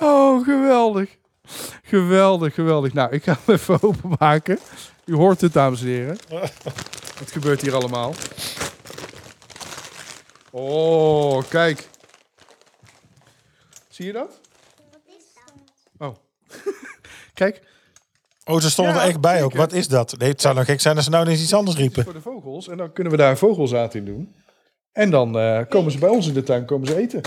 oh, 0.00 0.44
geweldig. 0.44 1.16
Geweldig, 1.82 2.54
geweldig. 2.54 2.92
Nou, 2.92 3.12
ik 3.12 3.22
ga 3.22 3.38
hem 3.44 3.54
even 3.54 3.82
openmaken. 3.88 4.58
U 5.04 5.14
hoort 5.14 5.40
het, 5.40 5.52
dames 5.52 5.80
en 5.80 5.86
heren. 5.86 6.18
Wat 7.18 7.30
gebeurt 7.30 7.60
hier 7.60 7.74
allemaal? 7.74 8.14
Oh, 10.50 11.42
kijk. 11.48 11.88
Zie 13.88 14.06
je 14.06 14.12
dat? 14.12 14.40
Oh. 15.98 16.16
kijk, 17.34 17.62
Oh, 18.48 18.60
ze 18.60 18.70
stonden 18.70 18.94
Ja, 18.94 19.00
er 19.00 19.08
echt 19.08 19.20
bij 19.20 19.42
ook. 19.42 19.54
Wat 19.54 19.72
is 19.72 19.88
dat? 19.88 20.14
Nee, 20.18 20.28
het 20.28 20.40
zou 20.40 20.54
nog 20.54 20.64
gek 20.64 20.80
zijn 20.80 20.96
als 20.96 21.04
ze 21.04 21.10
nou 21.10 21.24
ineens 21.24 21.42
iets 21.42 21.54
anders 21.54 21.76
riepen. 21.76 22.04
voor 22.04 22.12
de 22.12 22.20
vogels. 22.20 22.68
En 22.68 22.76
dan 22.76 22.92
kunnen 22.92 23.12
we 23.12 23.18
daar 23.18 23.38
vogelzaad 23.38 23.94
in 23.94 24.04
doen. 24.04 24.34
En 24.92 25.10
dan 25.10 25.38
eh, 25.38 25.60
komen 25.68 25.92
ze 25.92 25.98
bij 25.98 26.08
ons 26.08 26.26
in 26.26 26.34
de 26.34 26.42
tuin 26.42 26.64
komen 26.64 26.86
ze 26.86 26.96
eten. 26.96 27.20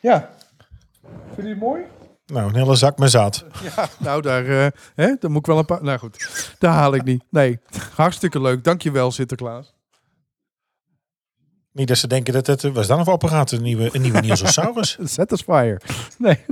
Ja. 0.00 0.30
Vind 1.34 1.46
je 1.46 1.52
het 1.52 1.58
mooi? 1.58 1.82
Nou, 2.26 2.48
een 2.48 2.54
hele 2.54 2.74
zak 2.74 2.98
met 2.98 3.10
zaad. 3.10 3.44
Ja, 3.76 3.88
nou 3.98 4.22
daar, 4.22 4.46
eh, 4.46 4.66
hè, 4.94 5.14
dan 5.20 5.30
moet 5.30 5.40
ik 5.40 5.46
wel 5.46 5.58
een 5.58 5.64
paar... 5.64 5.82
Nou 5.82 5.98
goed, 5.98 6.54
daar 6.58 6.72
haal 6.72 6.94
ik 6.94 7.04
niet. 7.04 7.24
Nee, 7.30 7.58
hartstikke 7.94 8.40
leuk. 8.40 8.64
Dankjewel 8.64 9.10
Sinterklaas. 9.10 9.74
Niet 11.72 11.88
dat 11.88 11.98
ze 11.98 12.06
denken 12.06 12.32
dat 12.32 12.46
het... 12.46 12.62
Was 12.62 12.72
dat 12.74 12.88
nou 12.88 13.04
voor 13.04 13.12
apparaat? 13.12 13.50
Een 13.50 13.62
nieuwe, 13.62 13.90
een 13.92 14.00
nieuwe 14.02 14.20
Nielsosaurus? 14.26 14.98
Satisfier. 15.02 15.82
Nee. 16.18 16.44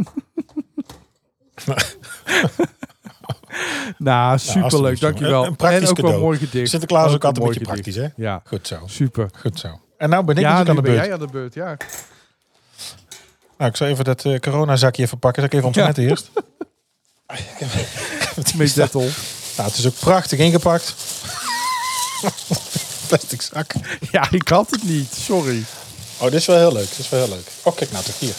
nou, 3.99 4.39
superleuk. 4.39 4.65
alsjeblieft, 4.65 5.01
Dankjewel. 5.01 5.43
Een- 5.43 5.49
een 5.49 5.57
praktisch 5.57 5.83
en 5.83 5.89
ook 5.89 5.97
wel 5.97 6.05
cadeau. 6.05 6.25
mooi 6.25 6.39
gedicht. 6.39 6.71
Sinterklaas 6.71 7.09
is 7.09 7.15
ook 7.15 7.25
altijd 7.25 7.45
een 7.45 7.51
beetje 7.53 7.65
praktisch, 7.65 7.95
gedicht. 7.95 8.13
hè? 8.17 8.23
Ja, 8.23 8.43
Goed 8.45 8.67
zo. 8.67 8.79
super. 8.87 9.31
Goed 9.41 9.59
zo. 9.59 9.81
En 9.99 10.09
nou 10.11 10.25
ben 10.25 10.37
ik 10.37 10.43
ja, 10.43 10.53
nu 10.53 10.59
aan 10.59 10.65
de 10.65 10.73
ben 10.75 10.83
beurt. 10.83 11.05
jij 11.05 11.13
aan 11.13 11.19
de 11.21 11.27
beurt. 11.27 11.55
Ja. 11.55 11.77
Nou, 13.59 13.71
ik 13.71 13.77
zal 13.77 13.87
even 13.87 14.05
dat 14.05 14.25
eh 14.25 14.39
coronazakje 14.39 15.03
even 15.03 15.19
pakken. 15.19 15.43
Zal 15.43 15.51
ik 15.51 15.57
even 15.57 15.67
ontsmetten 15.67 16.09
eerst? 16.09 16.31
Met 18.57 18.75
Dettel. 18.75 19.01
Nou, 19.57 19.69
het 19.69 19.79
is 19.79 19.87
ook 19.87 19.99
prachtig 19.99 20.39
ingepakt. 20.39 20.95
Plastic 23.09 23.43
zak. 23.43 23.73
Ja, 24.11 24.31
ik 24.31 24.49
had 24.49 24.71
het 24.71 24.83
niet. 24.83 25.13
Sorry. 25.15 25.65
Oh, 26.19 26.25
dit 26.25 26.35
is 26.35 26.47
wel 26.47 26.57
heel 26.57 26.73
leuk. 26.73 26.89
Dit 26.89 26.99
is 26.99 27.09
wel 27.09 27.21
heel 27.25 27.35
leuk. 27.35 27.47
Oh, 27.63 27.77
kijk 27.77 27.93
nou 27.93 28.05
toch 28.05 28.19
hier. 28.19 28.35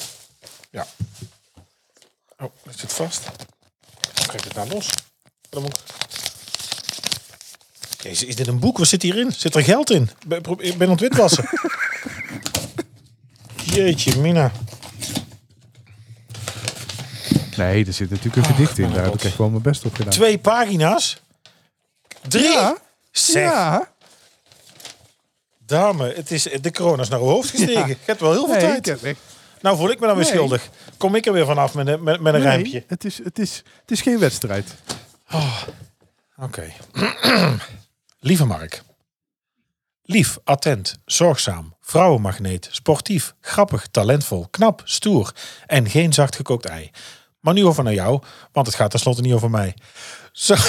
Ja. 0.69 0.87
Oh, 2.39 2.51
dat 2.63 2.77
zit 2.77 2.93
vast. 2.93 3.23
Hoe 3.25 4.25
krijg 4.27 4.33
ik 4.33 4.43
het 4.43 4.55
nou 4.55 4.69
los? 4.69 4.89
Ik... 5.49 5.59
Jezus, 8.01 8.27
is 8.27 8.35
dit 8.35 8.47
een 8.47 8.59
boek? 8.59 8.77
Wat 8.77 8.87
zit 8.87 9.01
hierin? 9.01 9.31
Zit 9.31 9.55
er 9.55 9.63
geld 9.63 9.91
in? 9.91 10.09
Ik 10.19 10.27
ben, 10.27 10.41
ik 10.59 10.81
aan 10.81 10.89
het 10.89 10.99
witwassen. 10.99 11.49
Jeetje, 13.73 14.17
Mina. 14.19 14.51
Nee, 17.57 17.85
er 17.85 17.93
zit 17.93 18.09
natuurlijk 18.09 18.35
een 18.47 18.53
gedicht 18.55 18.77
in. 18.77 18.93
Daar 18.93 19.03
heb 19.03 19.13
ik 19.13 19.23
echt 19.23 19.37
wel 19.37 19.49
mijn 19.49 19.61
best 19.61 19.85
op 19.85 19.95
gedaan. 19.95 20.11
Twee 20.11 20.37
pagina's? 20.37 21.21
Drie? 22.27 22.43
Ja. 22.51 22.77
Zeg. 23.11 23.43
Ja. 23.43 23.91
Dame, 25.65 26.13
het 26.13 26.31
is, 26.31 26.43
de 26.61 26.71
corona 26.71 27.01
is 27.01 27.09
naar 27.09 27.19
uw 27.19 27.25
hoofd 27.25 27.49
gestegen. 27.57 27.73
Ja. 27.79 27.85
Je 27.87 27.97
hebt 28.05 28.21
wel 28.21 28.31
heel 28.31 28.45
veel 28.45 28.53
Nee, 28.55 28.81
tijd. 28.81 28.87
ik 28.87 29.03
echt- 29.03 29.19
Nou 29.61 29.77
voel 29.77 29.89
ik 29.89 29.99
me 29.99 30.05
dan 30.07 30.15
weer 30.15 30.25
Nee. 30.25 30.33
schuldig. 30.33 30.69
Kom 30.97 31.15
ik 31.15 31.25
er 31.25 31.33
weer 31.33 31.45
vanaf 31.45 31.73
met, 31.73 31.87
een- 31.87 32.03
met, 32.03 32.21
met 32.21 32.33
een 32.33 32.39
Nee, 32.39 32.49
rijmpje. 32.49 32.83
Het 32.87 33.05
is, 33.05 33.17
het, 33.23 33.39
is, 33.39 33.55
het 33.81 33.91
is 33.91 34.01
geen 34.01 34.19
wedstrijd. 34.19 34.75
Oké. 36.37 36.73
Lieve 38.19 38.45
Mark. 38.45 38.81
Lief, 40.03 40.37
attent, 40.43 40.99
zorgzaam, 41.05 41.75
vrouwenmagneet, 41.81 42.67
sportief, 42.71 43.33
grappig, 43.41 43.87
talentvol, 43.91 44.47
knap, 44.49 44.81
stoer 44.83 45.35
en 45.65 45.89
geen 45.89 46.13
zacht 46.13 46.35
gekookt 46.35 46.65
ei. 46.65 46.91
Maar 47.39 47.53
nu 47.53 47.65
over 47.65 47.83
naar 47.83 47.93
jou, 47.93 48.21
want 48.51 48.67
het 48.67 48.75
gaat 48.75 48.91
tenslotte 48.91 49.21
niet 49.21 49.33
over 49.33 49.49
mij. 49.49 49.75
Zo, 50.31 50.55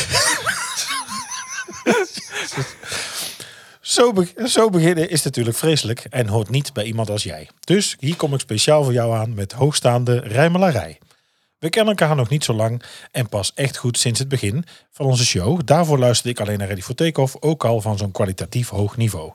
zo, 3.81 4.25
zo 4.45 4.71
beginnen 4.71 5.11
is 5.11 5.23
natuurlijk 5.23 5.57
vreselijk 5.57 6.01
en 6.01 6.29
hoort 6.29 6.49
niet 6.49 6.73
bij 6.73 6.85
iemand 6.85 7.11
als 7.11 7.23
jij. 7.23 7.49
Dus 7.61 7.97
hier 7.99 8.17
kom 8.17 8.35
ik 8.35 8.41
speciaal 8.41 8.85
voor 8.85 8.93
jou 8.93 9.15
aan 9.15 9.35
met 9.35 9.53
hoogstaande 9.53 10.19
rijmelarij. 10.19 10.99
We 11.59 11.69
kennen 11.69 11.97
elkaar 11.97 12.17
nog 12.17 12.29
niet 12.29 12.45
zo 12.45 12.53
lang 12.53 12.83
en 13.11 13.29
pas 13.29 13.53
echt 13.55 13.77
goed 13.77 13.99
sinds 13.99 14.19
het 14.19 14.29
begin 14.29 14.65
van 14.91 15.07
onze 15.07 15.25
show. 15.25 15.61
Daarvoor 15.65 15.99
luisterde 15.99 16.31
ik 16.31 16.41
alleen 16.41 16.59
naar 16.59 16.69
Ready 16.69 16.81
for 16.81 16.95
Takeoff, 16.95 17.37
ook 17.41 17.65
al 17.65 17.81
van 17.81 17.99
zo'n 17.99 18.13
kwalitatief 18.13 18.69
hoog 18.69 18.97
niveau. 18.97 19.33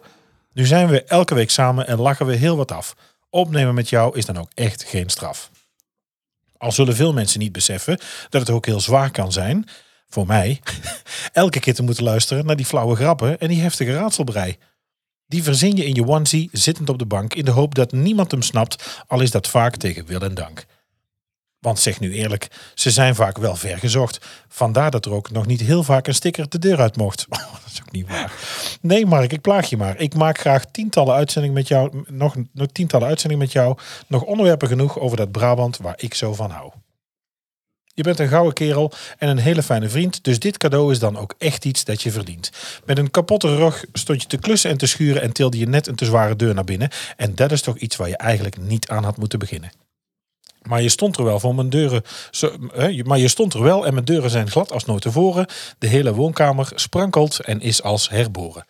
Nu 0.53 0.65
zijn 0.65 0.87
we 0.87 1.03
elke 1.03 1.35
week 1.35 1.49
samen 1.49 1.87
en 1.87 1.99
lachen 1.99 2.25
we 2.25 2.35
heel 2.35 2.57
wat 2.57 2.71
af. 2.71 2.95
Opnemen 3.29 3.73
met 3.73 3.89
jou 3.89 4.17
is 4.17 4.25
dan 4.25 4.37
ook 4.37 4.51
echt 4.53 4.83
geen 4.83 5.09
straf. 5.09 5.51
Al 6.57 6.71
zullen 6.71 6.95
veel 6.95 7.13
mensen 7.13 7.39
niet 7.39 7.51
beseffen 7.51 7.99
dat 8.29 8.41
het 8.41 8.49
ook 8.49 8.65
heel 8.65 8.79
zwaar 8.79 9.11
kan 9.11 9.31
zijn, 9.31 9.67
voor 10.07 10.27
mij, 10.27 10.61
elke 11.33 11.59
keer 11.59 11.73
te 11.73 11.83
moeten 11.83 12.03
luisteren 12.03 12.45
naar 12.45 12.55
die 12.55 12.65
flauwe 12.65 12.95
grappen 12.95 13.39
en 13.39 13.47
die 13.47 13.61
heftige 13.61 13.93
raadselbrei. 13.93 14.57
Die 15.27 15.43
verzin 15.43 15.75
je 15.75 15.85
in 15.85 15.95
je 15.95 16.07
onesie 16.07 16.49
zittend 16.51 16.89
op 16.89 16.99
de 16.99 17.05
bank 17.05 17.33
in 17.33 17.45
de 17.45 17.51
hoop 17.51 17.75
dat 17.75 17.91
niemand 17.91 18.31
hem 18.31 18.41
snapt, 18.41 19.03
al 19.07 19.21
is 19.21 19.31
dat 19.31 19.47
vaak 19.47 19.75
tegen 19.75 20.05
wil 20.05 20.21
en 20.21 20.33
dank. 20.33 20.65
Want 21.63 21.79
zeg 21.79 21.99
nu 21.99 22.13
eerlijk, 22.13 22.47
ze 22.73 22.91
zijn 22.91 23.15
vaak 23.15 23.37
wel 23.37 23.55
ver 23.55 23.77
gezocht. 23.77 24.25
Vandaar 24.47 24.91
dat 24.91 25.05
er 25.05 25.13
ook 25.13 25.31
nog 25.31 25.45
niet 25.45 25.61
heel 25.61 25.83
vaak 25.83 26.07
een 26.07 26.13
sticker 26.13 26.49
de 26.49 26.59
deur 26.59 26.79
uit 26.79 26.97
mocht. 26.97 27.25
Oh, 27.33 27.51
dat 27.51 27.71
is 27.71 27.81
ook 27.81 27.91
niet 27.91 28.07
waar. 28.07 28.31
Nee, 28.81 29.05
Mark, 29.05 29.31
ik 29.31 29.41
plaag 29.41 29.69
je 29.69 29.77
maar. 29.77 29.99
Ik 29.99 30.15
maak 30.15 30.37
graag 30.37 30.65
tientallen 30.65 31.15
uitzendingen 31.15 31.55
met 31.55 31.67
jou. 31.67 32.03
Nog, 32.07 32.35
nog 32.51 32.67
tientallen 32.71 33.07
uitzendingen 33.07 33.43
met 33.43 33.53
jou. 33.53 33.77
Nog 34.07 34.23
onderwerpen 34.23 34.67
genoeg 34.67 34.99
over 34.99 35.17
dat 35.17 35.31
Brabant 35.31 35.77
waar 35.77 35.95
ik 35.97 36.13
zo 36.13 36.33
van 36.33 36.51
hou. 36.51 36.71
Je 37.93 38.03
bent 38.03 38.19
een 38.19 38.27
gouden 38.27 38.53
kerel 38.53 38.91
en 39.17 39.29
een 39.29 39.37
hele 39.37 39.63
fijne 39.63 39.89
vriend, 39.89 40.23
dus 40.23 40.39
dit 40.39 40.57
cadeau 40.57 40.91
is 40.91 40.99
dan 40.99 41.17
ook 41.17 41.35
echt 41.37 41.65
iets 41.65 41.83
dat 41.83 42.01
je 42.01 42.11
verdient. 42.11 42.51
Met 42.85 42.97
een 42.97 43.11
kapotte 43.11 43.55
rug 43.55 43.85
stond 43.93 44.21
je 44.21 44.27
te 44.27 44.37
klussen 44.37 44.69
en 44.69 44.77
te 44.77 44.85
schuren 44.85 45.21
en 45.21 45.31
tilde 45.31 45.57
je 45.57 45.67
net 45.67 45.87
een 45.87 45.95
te 45.95 46.05
zware 46.05 46.35
deur 46.35 46.53
naar 46.53 46.63
binnen. 46.63 46.89
En 47.17 47.35
dat 47.35 47.51
is 47.51 47.61
toch 47.61 47.77
iets 47.77 47.95
waar 47.95 48.09
je 48.09 48.17
eigenlijk 48.17 48.57
niet 48.57 48.89
aan 48.89 49.03
had 49.03 49.17
moeten 49.17 49.39
beginnen. 49.39 49.71
Maar 50.67 50.81
je 50.81 50.89
stond 50.89 51.17
er 51.17 51.23
wel 51.23 51.39
voor 51.39 51.55
mijn 51.55 51.69
deuren. 51.69 52.03
Maar 53.03 53.17
je 53.17 53.27
stond 53.27 53.53
er 53.53 53.61
wel 53.61 53.85
en 53.85 53.93
mijn 53.93 54.05
deuren 54.05 54.29
zijn 54.29 54.49
glad 54.49 54.71
als 54.71 54.85
nooit 54.85 55.01
tevoren. 55.01 55.45
De 55.77 55.87
hele 55.87 56.13
woonkamer 56.13 56.71
sprankelt 56.75 57.39
en 57.39 57.61
is 57.61 57.83
als 57.83 58.09
herboren. 58.09 58.65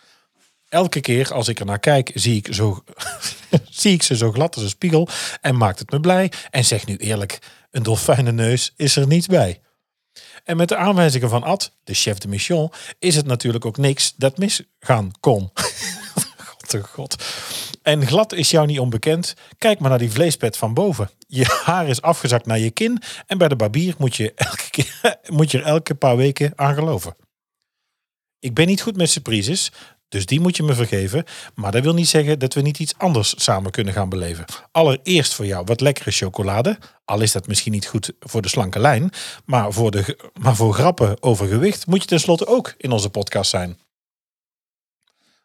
Elke 0.69 1.01
keer 1.01 1.33
als 1.33 1.47
ik 1.47 1.59
er 1.59 1.65
naar 1.65 1.79
kijk, 1.79 2.11
zie 2.13 2.35
ik, 2.35 2.53
zo, 2.53 2.83
zie 3.69 3.93
ik 3.93 4.03
ze 4.03 4.17
zo 4.17 4.31
glad 4.31 4.55
als 4.55 4.63
een 4.63 4.69
spiegel 4.69 5.07
en 5.41 5.57
maakt 5.57 5.79
het 5.79 5.91
me 5.91 5.99
blij. 5.99 6.31
En 6.49 6.65
zeg 6.65 6.85
nu 6.85 6.95
eerlijk, 6.95 7.39
een 7.71 7.83
dolfijnenneus 7.83 8.73
is 8.75 8.95
er 8.95 9.07
niet 9.07 9.27
bij. 9.27 9.61
En 10.43 10.57
met 10.57 10.69
de 10.69 10.75
aanwijzingen 10.75 11.29
van 11.29 11.43
Ad, 11.43 11.71
de 11.83 11.93
chef 11.93 12.17
de 12.17 12.27
mission, 12.27 12.71
is 12.99 13.15
het 13.15 13.25
natuurlijk 13.25 13.65
ook 13.65 13.77
niks 13.77 14.13
dat 14.17 14.37
misgaan 14.37 15.11
kon. 15.19 15.51
God. 16.81 17.23
En 17.81 18.07
glad 18.07 18.33
is 18.33 18.51
jou 18.51 18.67
niet 18.67 18.79
onbekend. 18.79 19.33
Kijk 19.57 19.79
maar 19.79 19.89
naar 19.89 19.99
die 19.99 20.11
vleespet 20.11 20.57
van 20.57 20.73
boven. 20.73 21.09
Je 21.27 21.61
haar 21.65 21.87
is 21.87 22.01
afgezakt 22.01 22.45
naar 22.45 22.59
je 22.59 22.71
kin. 22.71 23.01
En 23.27 23.37
bij 23.37 23.47
de 23.47 23.55
barbier 23.55 23.95
moet 23.97 24.15
je, 24.15 24.33
elke 24.35 24.69
keer, 24.69 25.17
moet 25.37 25.51
je 25.51 25.57
er 25.57 25.65
elke 25.65 25.95
paar 25.95 26.17
weken 26.17 26.53
aan 26.55 26.73
geloven. 26.73 27.15
Ik 28.39 28.53
ben 28.53 28.67
niet 28.67 28.81
goed 28.81 28.95
met 28.95 29.09
surprises, 29.09 29.71
dus 30.13 30.25
die 30.25 30.39
moet 30.39 30.57
je 30.57 30.63
me 30.63 30.73
vergeven. 30.73 31.23
Maar 31.55 31.71
dat 31.71 31.83
wil 31.83 31.93
niet 31.93 32.07
zeggen 32.07 32.39
dat 32.39 32.53
we 32.53 32.61
niet 32.61 32.79
iets 32.79 32.93
anders 32.97 33.33
samen 33.43 33.71
kunnen 33.71 33.93
gaan 33.93 34.09
beleven. 34.09 34.45
Allereerst 34.71 35.33
voor 35.33 35.45
jou 35.45 35.65
wat 35.65 35.81
lekkere 35.81 36.11
chocolade. 36.11 36.77
Al 37.05 37.21
is 37.21 37.31
dat 37.31 37.47
misschien 37.47 37.71
niet 37.71 37.87
goed 37.87 38.11
voor 38.19 38.41
de 38.41 38.47
slanke 38.47 38.79
lijn. 38.79 39.09
Maar 39.45 39.71
voor, 39.71 39.91
de, 39.91 40.29
maar 40.41 40.55
voor 40.55 40.73
grappen 40.73 41.23
over 41.23 41.47
gewicht 41.47 41.87
moet 41.87 42.01
je 42.01 42.07
tenslotte 42.07 42.47
ook 42.47 42.73
in 42.77 42.91
onze 42.91 43.09
podcast 43.09 43.49
zijn. 43.49 43.77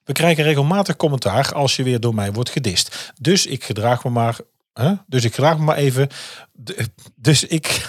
We 0.08 0.14
krijgen 0.14 0.44
regelmatig 0.44 0.96
commentaar 0.96 1.52
als 1.52 1.76
je 1.76 1.82
weer 1.82 2.00
door 2.00 2.14
mij 2.14 2.32
wordt 2.32 2.50
gedist. 2.50 3.12
Dus 3.20 3.46
ik 3.46 3.64
gedraag 3.64 4.04
me 4.04 4.10
maar. 4.10 4.38
Hè? 4.72 4.92
Dus 5.06 5.24
ik 5.24 5.34
gedraag 5.34 5.58
me 5.58 5.64
maar 5.64 5.76
even. 5.76 6.08
Dus 7.14 7.44
ik. 7.44 7.66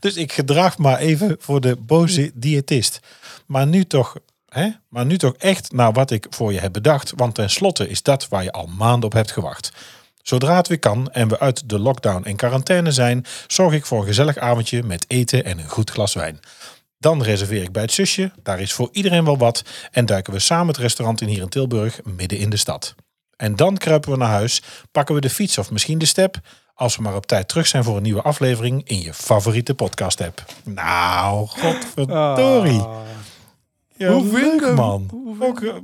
Dus 0.00 0.16
ik 0.16 0.32
gedraag 0.32 0.78
me 0.78 0.82
maar 0.82 0.98
even 0.98 1.36
voor 1.38 1.60
de 1.60 1.76
boze 1.76 2.30
diëtist. 2.34 3.00
Maar 3.46 3.66
nu 3.66 3.84
toch. 3.84 4.16
Hè? 4.48 4.68
Maar 4.88 5.06
nu 5.06 5.18
toch 5.18 5.34
echt 5.36 5.72
naar 5.72 5.92
wat 5.92 6.10
ik 6.10 6.26
voor 6.30 6.52
je 6.52 6.58
heb 6.58 6.72
bedacht. 6.72 7.12
Want 7.16 7.34
tenslotte 7.34 7.88
is 7.88 8.02
dat 8.02 8.28
waar 8.28 8.42
je 8.42 8.52
al 8.52 8.66
maanden 8.66 9.04
op 9.04 9.12
hebt 9.12 9.30
gewacht. 9.30 9.72
Zodra 10.22 10.56
het 10.56 10.68
weer 10.68 10.78
kan 10.78 11.10
en 11.12 11.28
we 11.28 11.38
uit 11.38 11.68
de 11.68 11.78
lockdown 11.78 12.24
en 12.24 12.36
quarantaine 12.36 12.92
zijn, 12.92 13.26
zorg 13.46 13.74
ik 13.74 13.86
voor 13.86 14.00
een 14.00 14.06
gezellig 14.06 14.38
avondje 14.38 14.82
met 14.82 15.04
eten 15.08 15.44
en 15.44 15.58
een 15.58 15.68
goed 15.68 15.90
glas 15.90 16.14
wijn. 16.14 16.40
Dan 17.00 17.22
reserveer 17.22 17.62
ik 17.62 17.72
bij 17.72 17.82
het 17.82 17.92
zusje, 17.92 18.32
daar 18.42 18.60
is 18.60 18.72
voor 18.72 18.88
iedereen 18.92 19.24
wel 19.24 19.38
wat, 19.38 19.62
en 19.90 20.06
duiken 20.06 20.32
we 20.32 20.38
samen 20.38 20.66
het 20.66 20.76
restaurant 20.76 21.20
in 21.20 21.28
hier 21.28 21.42
in 21.42 21.48
Tilburg 21.48 22.00
midden 22.04 22.38
in 22.38 22.50
de 22.50 22.56
stad. 22.56 22.94
En 23.36 23.56
dan 23.56 23.76
kruipen 23.76 24.10
we 24.10 24.16
naar 24.16 24.28
huis, 24.28 24.62
pakken 24.92 25.14
we 25.14 25.20
de 25.20 25.30
fiets 25.30 25.58
of 25.58 25.70
misschien 25.70 25.98
de 25.98 26.06
step, 26.06 26.36
als 26.74 26.96
we 26.96 27.02
maar 27.02 27.14
op 27.14 27.26
tijd 27.26 27.48
terug 27.48 27.66
zijn 27.66 27.84
voor 27.84 27.96
een 27.96 28.02
nieuwe 28.02 28.22
aflevering 28.22 28.88
in 28.88 29.00
je 29.00 29.14
favoriete 29.14 29.74
podcast 29.74 30.20
app. 30.20 30.44
Nou, 30.64 31.46
godverdorie. 31.46 32.86
Ja, 33.96 34.12
Hoe 34.12 34.36
vind 34.36 34.60
hem? 34.60 34.74
man. 34.74 35.08
Hoe 35.10 35.36
vind 35.36 35.48
Ook, 35.50 35.60
eh, 35.62 35.74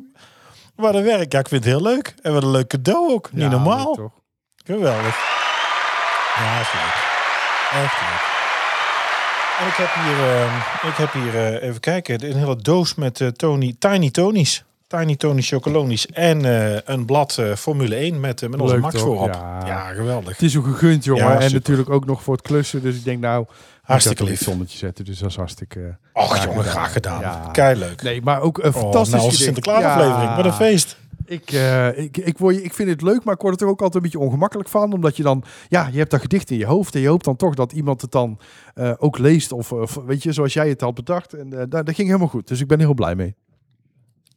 wat 0.75 0.95
een 0.95 1.05
werk. 1.05 1.33
Ja, 1.33 1.39
ik 1.39 1.49
vind 1.49 1.64
het 1.64 1.73
heel 1.73 1.83
leuk. 1.83 2.14
En 2.23 2.33
wat 2.33 2.43
een 2.43 2.51
leuk 2.51 2.69
cadeau 2.69 3.12
ook. 3.12 3.33
Niet 3.33 3.51
normaal. 3.51 4.12
Geweldig. 4.64 5.17
Ja, 6.35 6.61
is 6.61 6.73
leuk. 6.73 7.05
Echt 7.83 8.01
leuk. 8.01 8.36
En 9.61 9.67
ik 9.67 9.75
heb 9.75 9.89
hier, 10.05 10.29
eh, 10.29 10.89
ik 10.91 10.97
heb 10.97 11.13
hier 11.13 11.35
eh, 11.35 11.69
even 11.69 11.81
kijken, 11.81 12.25
een 12.31 12.37
hele 12.37 12.57
doos 12.57 12.95
met 12.95 13.21
eh, 13.21 13.29
Tony, 13.29 13.77
Tiny 13.79 14.11
Tony's. 14.11 14.65
Tiny 14.87 15.17
Tony 15.17 15.43
Chocolonies. 15.43 16.07
En 16.07 16.45
een 16.93 17.05
blad 17.05 17.41
Formule 17.57 17.95
1 17.95 18.21
met, 18.21 18.41
met 18.41 18.61
onze 18.61 18.73
Leuk 18.73 18.83
Max 18.83 18.95
toch? 18.95 19.05
voorop. 19.05 19.33
Ja. 19.35 19.67
Ja. 19.67 19.93
geweldig. 19.93 20.33
Het 20.33 20.43
is 20.43 20.57
ook 20.57 20.65
gegund, 20.65 21.05
jongen. 21.05 21.25
Ja, 21.25 21.35
en 21.35 21.43
super. 21.43 21.55
natuurlijk 21.55 21.91
ook 21.91 22.07
nog 22.07 22.23
voor 22.23 22.35
het 22.35 22.43
klussen. 22.43 22.83
Dus 22.83 22.97
ik 22.97 23.05
denk 23.05 23.21
nou... 23.21 23.47
Hartstikke 23.83 24.25
lief. 24.25 24.43
zonnetje 24.43 24.79
zetten. 24.79 25.05
Dus 25.05 25.19
dat 25.19 25.31
is 25.31 25.37
hartstikke... 25.37 25.97
Och 26.13 26.45
jongen, 26.45 26.65
graag 26.65 26.93
gedaan. 26.93 27.21
Ja. 27.21 27.49
Kei 27.53 27.79
leuk. 27.79 28.03
Nee, 28.03 28.23
maar 28.23 28.41
ook 28.41 28.59
een 28.59 28.75
Oh, 28.75 28.81
fantastisch 28.81 29.13
nou, 29.15 29.25
onze 29.25 29.37
gedicht. 29.37 29.55
Sinterklaasaflevering. 29.55 30.31
Ja. 30.31 30.37
Wat 30.37 30.45
een 30.45 30.53
feest. 30.53 30.97
Ik, 31.27 31.51
eh, 31.51 31.99
ik, 31.99 32.16
ik, 32.16 32.39
word, 32.39 32.64
ik 32.64 32.74
vind 32.74 32.89
het 32.89 33.03
leuk, 33.03 33.24
maar 33.24 33.35
ik 33.35 33.41
word 33.41 33.61
er 33.61 33.66
ook 33.66 33.83
altijd 33.83 33.95
een 33.95 34.11
beetje 34.11 34.27
ongemakkelijk 34.27 34.68
van. 34.68 34.93
Omdat 34.93 35.16
je 35.16 35.22
dan, 35.22 35.45
ja, 35.68 35.89
je 35.93 35.99
hebt 35.99 36.11
dat 36.11 36.20
gedicht 36.20 36.51
in 36.51 36.59
je 36.59 36.66
hoofd. 36.66 36.95
En 36.95 37.01
je 37.01 37.09
hoopt 37.09 37.24
dan 37.24 37.37
toch 37.37 37.55
dat 37.55 37.72
iemand 37.72 38.01
het 38.01 38.11
dan 38.12 38.39
eh, 38.74 38.93
ook 38.99 39.18
leest. 39.18 39.53
Of, 39.53 39.72
of 39.72 39.95
weet 39.95 40.22
je, 40.22 40.33
zoals 40.33 40.53
jij 40.53 40.68
het 40.68 40.81
had 40.81 40.95
bedacht. 40.95 41.35
En 41.35 41.53
eh, 41.53 41.59
dat, 41.59 41.87
dat 41.87 41.95
ging 41.95 42.09
helemaal 42.09 42.29
goed. 42.29 42.49
Dus 42.49 42.61
ik 42.61 42.66
ben 42.66 42.79
heel 42.79 42.95
blij 42.95 43.14
mee. 43.14 43.35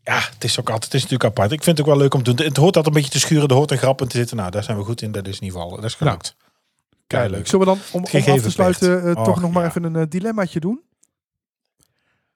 Ja, 0.04 0.20
het 0.34 0.44
is 0.44 0.60
ook 0.60 0.70
altijd, 0.70 0.84
het 0.84 0.94
is 0.94 1.02
natuurlijk 1.02 1.30
apart. 1.30 1.52
Ik 1.52 1.64
vind 1.64 1.78
het 1.78 1.88
ook 1.88 1.94
wel 1.94 2.02
leuk 2.02 2.14
om 2.14 2.24
te 2.24 2.34
doen. 2.34 2.46
Het 2.46 2.58
hoort 2.58 2.76
altijd 2.76 2.96
een 2.96 3.02
beetje 3.02 3.20
te 3.20 3.20
schuren, 3.20 3.48
er 3.48 3.56
hoort 3.56 3.72
een 3.72 3.78
grap 3.78 4.02
in 4.02 4.08
te 4.08 4.18
zitten. 4.18 4.38
Nou, 4.38 4.52
daar 4.52 4.64
zijn 4.64 4.78
we 4.78 4.84
goed 4.84 5.02
in. 5.02 5.12
Dat 5.12 5.28
is 5.28 5.40
in 5.40 5.44
ieder 5.44 5.62
geval, 5.62 5.76
dat 5.76 5.86
is 5.86 5.96
gelukt. 5.96 6.36
Kei 7.08 7.30
leuk. 7.30 7.48
Zullen 7.48 7.68
we 7.68 7.74
dan, 7.74 7.82
om, 7.92 8.06
om 8.12 8.34
af 8.34 8.42
te 8.42 8.52
sluiten, 8.52 9.16
toch 9.16 9.28
Och, 9.28 9.42
nog 9.42 9.52
maar 9.52 9.66
even 9.66 9.84
een 9.84 10.10
dilemmaatje 10.10 10.60
doen? 10.60 10.82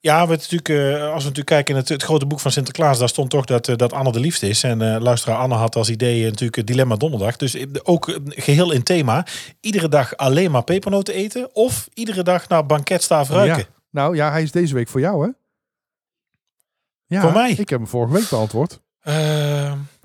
Ja, 0.03 0.27
we 0.27 0.35
natuurlijk, 0.35 0.69
eh, 0.69 0.93
als 0.93 1.23
we 1.23 1.29
natuurlijk 1.29 1.45
kijken 1.45 1.73
in 1.73 1.79
het, 1.79 1.89
het 1.89 2.03
grote 2.03 2.25
boek 2.25 2.39
van 2.39 2.51
Sinterklaas, 2.51 2.99
daar 2.99 3.09
stond 3.09 3.29
toch 3.29 3.45
dat, 3.45 3.67
eh, 3.67 3.75
dat 3.75 3.93
Anne 3.93 4.11
de 4.11 4.19
liefste 4.19 4.47
is. 4.47 4.63
En 4.63 4.81
eh 4.81 5.01
luisteraar 5.01 5.37
Anne 5.37 5.55
had 5.55 5.75
als 5.75 5.89
idee 5.89 6.23
natuurlijk 6.23 6.55
het 6.55 6.67
dilemma 6.67 6.95
donderdag. 6.95 7.37
Dus 7.37 7.57
ook 7.83 8.09
eh, 8.09 8.15
geheel 8.25 8.71
in 8.71 8.83
thema. 8.83 9.25
Iedere 9.59 9.87
dag 9.87 10.17
alleen 10.17 10.51
maar 10.51 10.63
pepernoten 10.63 11.13
eten 11.13 11.55
of 11.55 11.89
iedere 11.93 12.23
dag 12.23 12.47
naar 12.47 12.65
banketstaaf 12.65 13.29
ruiken. 13.29 13.57
Ja. 13.57 13.65
Nou 13.89 14.15
ja, 14.15 14.31
hij 14.31 14.43
is 14.43 14.51
deze 14.51 14.73
week 14.73 14.87
voor 14.87 14.99
jou, 14.99 15.25
hè? 15.25 15.31
Ja, 17.05 17.21
Voor 17.21 17.33
mij? 17.33 17.51
Ik 17.51 17.69
heb 17.69 17.79
hem 17.79 17.87
vorige 17.87 18.13
week 18.13 18.29
beantwoord. 18.29 18.79
Eh, 18.99 19.15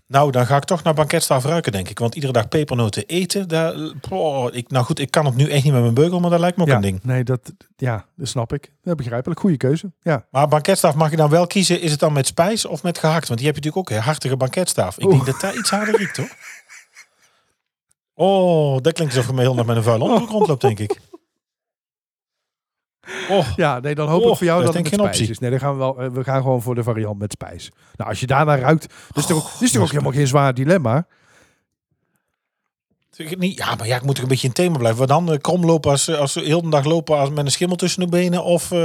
nou, 0.08 0.30
dan 0.30 0.46
ga 0.46 0.56
ik 0.56 0.64
toch 0.64 0.82
naar 0.82 0.94
banketstaaf 0.94 1.44
ruiken, 1.44 1.72
denk 1.72 1.88
ik. 1.88 1.98
Want 1.98 2.14
iedere 2.14 2.32
dag 2.32 2.48
pepernoten 2.48 3.06
eten, 3.06 3.48
daar, 3.48 3.74
oh, 4.10 4.54
ik, 4.54 4.70
nou 4.70 4.84
goed, 4.84 4.98
ik 4.98 5.10
kan 5.10 5.24
het 5.24 5.36
nu 5.36 5.48
echt 5.48 5.64
niet 5.64 5.72
met 5.72 5.82
mijn 5.82 5.94
beugel, 5.94 6.20
maar 6.20 6.30
dat 6.30 6.40
lijkt 6.40 6.56
me 6.56 6.62
ook 6.62 6.68
ja, 6.68 6.74
een 6.74 6.80
ding. 6.80 7.00
Nee, 7.02 7.24
dat, 7.24 7.52
ja, 7.76 8.06
dat 8.16 8.28
snap 8.28 8.52
ik. 8.52 8.72
Dat 8.82 8.96
begrijpelijk. 8.96 9.40
Goede 9.40 9.56
keuze. 9.56 9.92
Ja. 10.00 10.26
Maar 10.30 10.48
banketstaaf 10.48 10.94
mag 10.94 11.10
je 11.10 11.16
dan 11.16 11.30
wel 11.30 11.46
kiezen, 11.46 11.80
is 11.80 11.90
het 11.90 12.00
dan 12.00 12.12
met 12.12 12.26
spijs 12.26 12.64
of 12.64 12.82
met 12.82 12.98
gehakt? 12.98 13.28
Want 13.28 13.38
die 13.40 13.48
heb 13.48 13.56
je 13.56 13.62
natuurlijk 13.64 13.90
ook, 13.92 13.98
hè, 13.98 14.04
hartige 14.04 14.36
banketstaaf. 14.36 14.98
Ik 14.98 15.04
Oeh. 15.04 15.14
denk 15.14 15.26
dat 15.26 15.40
daar 15.40 15.56
iets 15.56 15.70
harder 15.70 15.96
riekt, 15.96 16.16
hoor. 16.16 16.36
Oh, 18.14 18.80
dat 18.82 18.92
klinkt 18.92 19.14
alsof 19.14 19.30
je 19.30 19.36
me 19.36 19.40
heel 19.40 19.54
met 19.54 19.76
een 19.76 19.82
vuil 19.82 20.00
onderbroek 20.00 20.30
rondloopt, 20.30 20.60
denk 20.60 20.78
ik. 20.78 21.00
Oh, 23.30 23.46
Ja, 23.56 23.80
nee, 23.80 23.94
dan 23.94 24.08
hoop 24.08 24.22
Oh, 24.22 24.30
ik 24.30 24.36
voor 24.36 24.46
jou 24.46 24.64
dat 24.64 24.74
het 24.74 24.88
geen 24.88 24.98
spijs 24.98 25.28
is. 25.30 25.38
Nee, 25.38 25.50
dan 25.50 25.58
gaan 25.58 25.72
we 25.72 25.78
wel. 25.78 25.98
eh, 26.00 26.10
We 26.10 26.24
gaan 26.24 26.42
gewoon 26.42 26.62
voor 26.62 26.74
de 26.74 26.82
variant 26.82 27.18
met 27.18 27.32
spijs. 27.32 27.70
Nou, 27.96 28.10
als 28.10 28.20
je 28.20 28.26
daarna 28.26 28.58
ruikt, 28.58 28.86
dat 29.08 29.16
is 29.16 29.26
toch, 29.26 29.36
ook- 29.44 29.52
dat 29.52 29.62
is 29.62 29.72
toch 29.72 29.82
ook 29.82 29.90
helemaal 29.90 30.12
geen 30.12 30.26
zwaar 30.26 30.54
dilemma. 30.54 31.06
Niet. 33.38 33.56
Ja, 33.58 33.74
maar 33.74 33.86
ja, 33.86 33.96
ik 33.96 34.02
moet 34.02 34.16
er 34.16 34.22
een 34.22 34.28
beetje 34.28 34.46
in 34.46 34.52
thema 34.52 34.78
blijven. 34.78 34.98
Wat 34.98 35.08
dan? 35.08 35.32
eh, 35.32 35.38
Krom 35.40 35.64
lopen 35.64 35.90
als, 35.90 36.08
als 36.10 36.34
we 36.34 36.40
heel 36.40 36.62
de 36.62 36.68
dag 36.70 36.84
lopen 36.84 37.18
als 37.18 37.28
met 37.30 37.38
een 37.44 37.50
schimmel 37.50 37.76
tussen 37.76 38.00
de 38.00 38.06
benen 38.08 38.44
of 38.44 38.70
eh, 38.72 38.78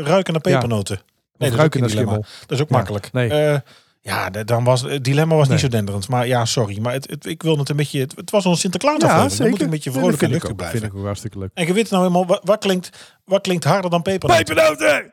ruiken 0.00 0.32
naar 0.32 0.42
pepernoten? 0.42 0.96
Of 0.96 1.02
dat 1.36 1.46
is 1.46 1.48
ook 1.52 1.58
ruiken 1.58 1.80
naar 1.80 1.88
dilemma. 1.88 2.10
schimmel. 2.12 2.30
Dat 2.40 2.50
is 2.58 2.60
ook 2.60 2.68
Ja, 2.70 2.76
makkelijk. 2.76 3.12
nee. 3.12 3.28
Eh, 3.30 3.58
ja, 4.02 4.30
dan 4.30 4.64
was 4.64 4.80
het 4.82 5.04
dilemma 5.04 5.34
was 5.34 5.42
Nee. 5.48 5.52
niet 5.56 5.64
zo 5.64 5.70
denderend. 5.70 6.08
Maar 6.08 6.26
ja, 6.26 6.44
sorry. 6.44 6.78
Maar 6.80 6.92
het, 6.92 7.10
het- 7.10 7.26
ik 7.26 7.42
wil 7.42 7.58
het 7.58 7.68
een 7.68 7.76
beetje. 7.76 8.00
Het, 8.00 8.12
het 8.16 8.30
was 8.30 8.46
ons 8.46 8.60
Sinterklaas 8.60 9.00
Ja. 9.02 9.16
Dan 9.18 9.30
zeker. 9.30 9.50
moet 9.50 9.60
een 9.62 9.70
beetje 9.70 9.90
vrolijk 9.92 10.12
en 10.12 10.18
vind 10.18 10.30
ik 10.32 10.36
luchtig 10.36 10.56
blijven. 10.56 10.78
vind 10.80 10.92
ik 10.92 10.98
ook 10.98 11.04
hartstikke 11.04 11.38
leuk. 11.38 11.50
En 11.54 11.66
je 11.66 11.72
weet 11.72 11.90
nou 11.90 12.02
helemaal 12.02 12.26
wat, 12.26 12.40
wat 12.44 12.58
klinkt, 12.58 13.16
wat 13.24 13.40
klinkt 13.42 13.64
harder 13.64 13.90
dan 13.90 14.02
pepernoten. 14.02 14.44
Pepernoten! 14.44 15.10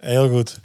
Heel 0.00 0.28
goed. 0.28 0.60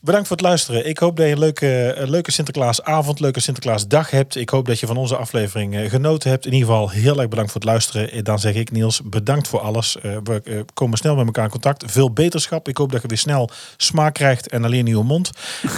Bedankt 0.00 0.26
voor 0.28 0.36
het 0.36 0.46
luisteren. 0.46 0.86
Ik 0.88 0.98
hoop 0.98 1.16
dat 1.16 1.26
je 1.26 1.32
een 1.32 1.38
leuke, 1.38 1.92
een 1.96 2.10
leuke 2.10 2.30
Sinterklaasavond, 2.32 3.20
leuke 3.20 3.40
Sinterklaasdag 3.40 4.10
hebt. 4.10 4.36
Ik 4.36 4.48
hoop 4.48 4.66
dat 4.66 4.80
je 4.80 4.86
van 4.86 4.96
onze 4.96 5.16
aflevering 5.16 5.76
eh, 5.76 5.90
genoten 5.90 6.30
hebt. 6.30 6.46
In 6.46 6.52
ieder 6.52 6.68
geval 6.68 6.90
heel 6.90 7.18
erg 7.20 7.28
bedankt 7.28 7.52
voor 7.52 7.60
het 7.60 7.70
luisteren. 7.70 8.10
Eh, 8.10 8.22
Dan 8.22 8.38
zeg 8.38 8.54
ik 8.54 8.70
Niels, 8.70 9.00
bedankt 9.04 9.48
voor 9.48 9.60
alles. 9.60 10.00
Eh, 10.00 10.16
We 10.22 10.64
komen 10.74 10.98
snel 10.98 11.16
met 11.16 11.26
elkaar 11.26 11.44
in 11.44 11.50
contact. 11.50 11.90
Veel 11.92 12.12
beterschap. 12.12 12.68
Ik 12.68 12.76
hoop 12.76 12.92
dat 12.92 13.02
je 13.02 13.08
weer 13.08 13.18
snel 13.18 13.50
smaak 13.76 14.14
krijgt 14.14 14.48
en 14.48 14.64
alleen 14.64 14.84
nieuwe 14.84 15.04
mond. 15.04 15.30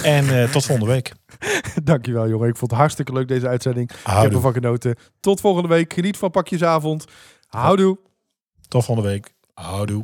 En 0.03 0.51
tot 0.51 0.65
volgende 0.65 0.91
week. 0.91 1.11
Dankjewel, 1.83 2.27
jongen. 2.29 2.47
Ik 2.49 2.57
vond 2.57 2.71
het 2.71 2.79
hartstikke 2.79 3.13
leuk 3.13 3.27
deze 3.27 3.47
uitzending. 3.47 3.89
Ik 3.89 3.95
heb 3.97 4.05
Houdoe. 4.05 4.35
ervan 4.35 4.53
genoten. 4.53 4.95
Tot 5.19 5.39
volgende 5.39 5.67
week. 5.67 5.93
Geniet 5.93 6.17
van 6.17 6.31
pakjesavond. 6.31 7.05
Houdoe. 7.47 7.97
Tot 8.67 8.85
volgende 8.85 9.09
week. 9.09 9.33
Houdoe. 9.53 10.03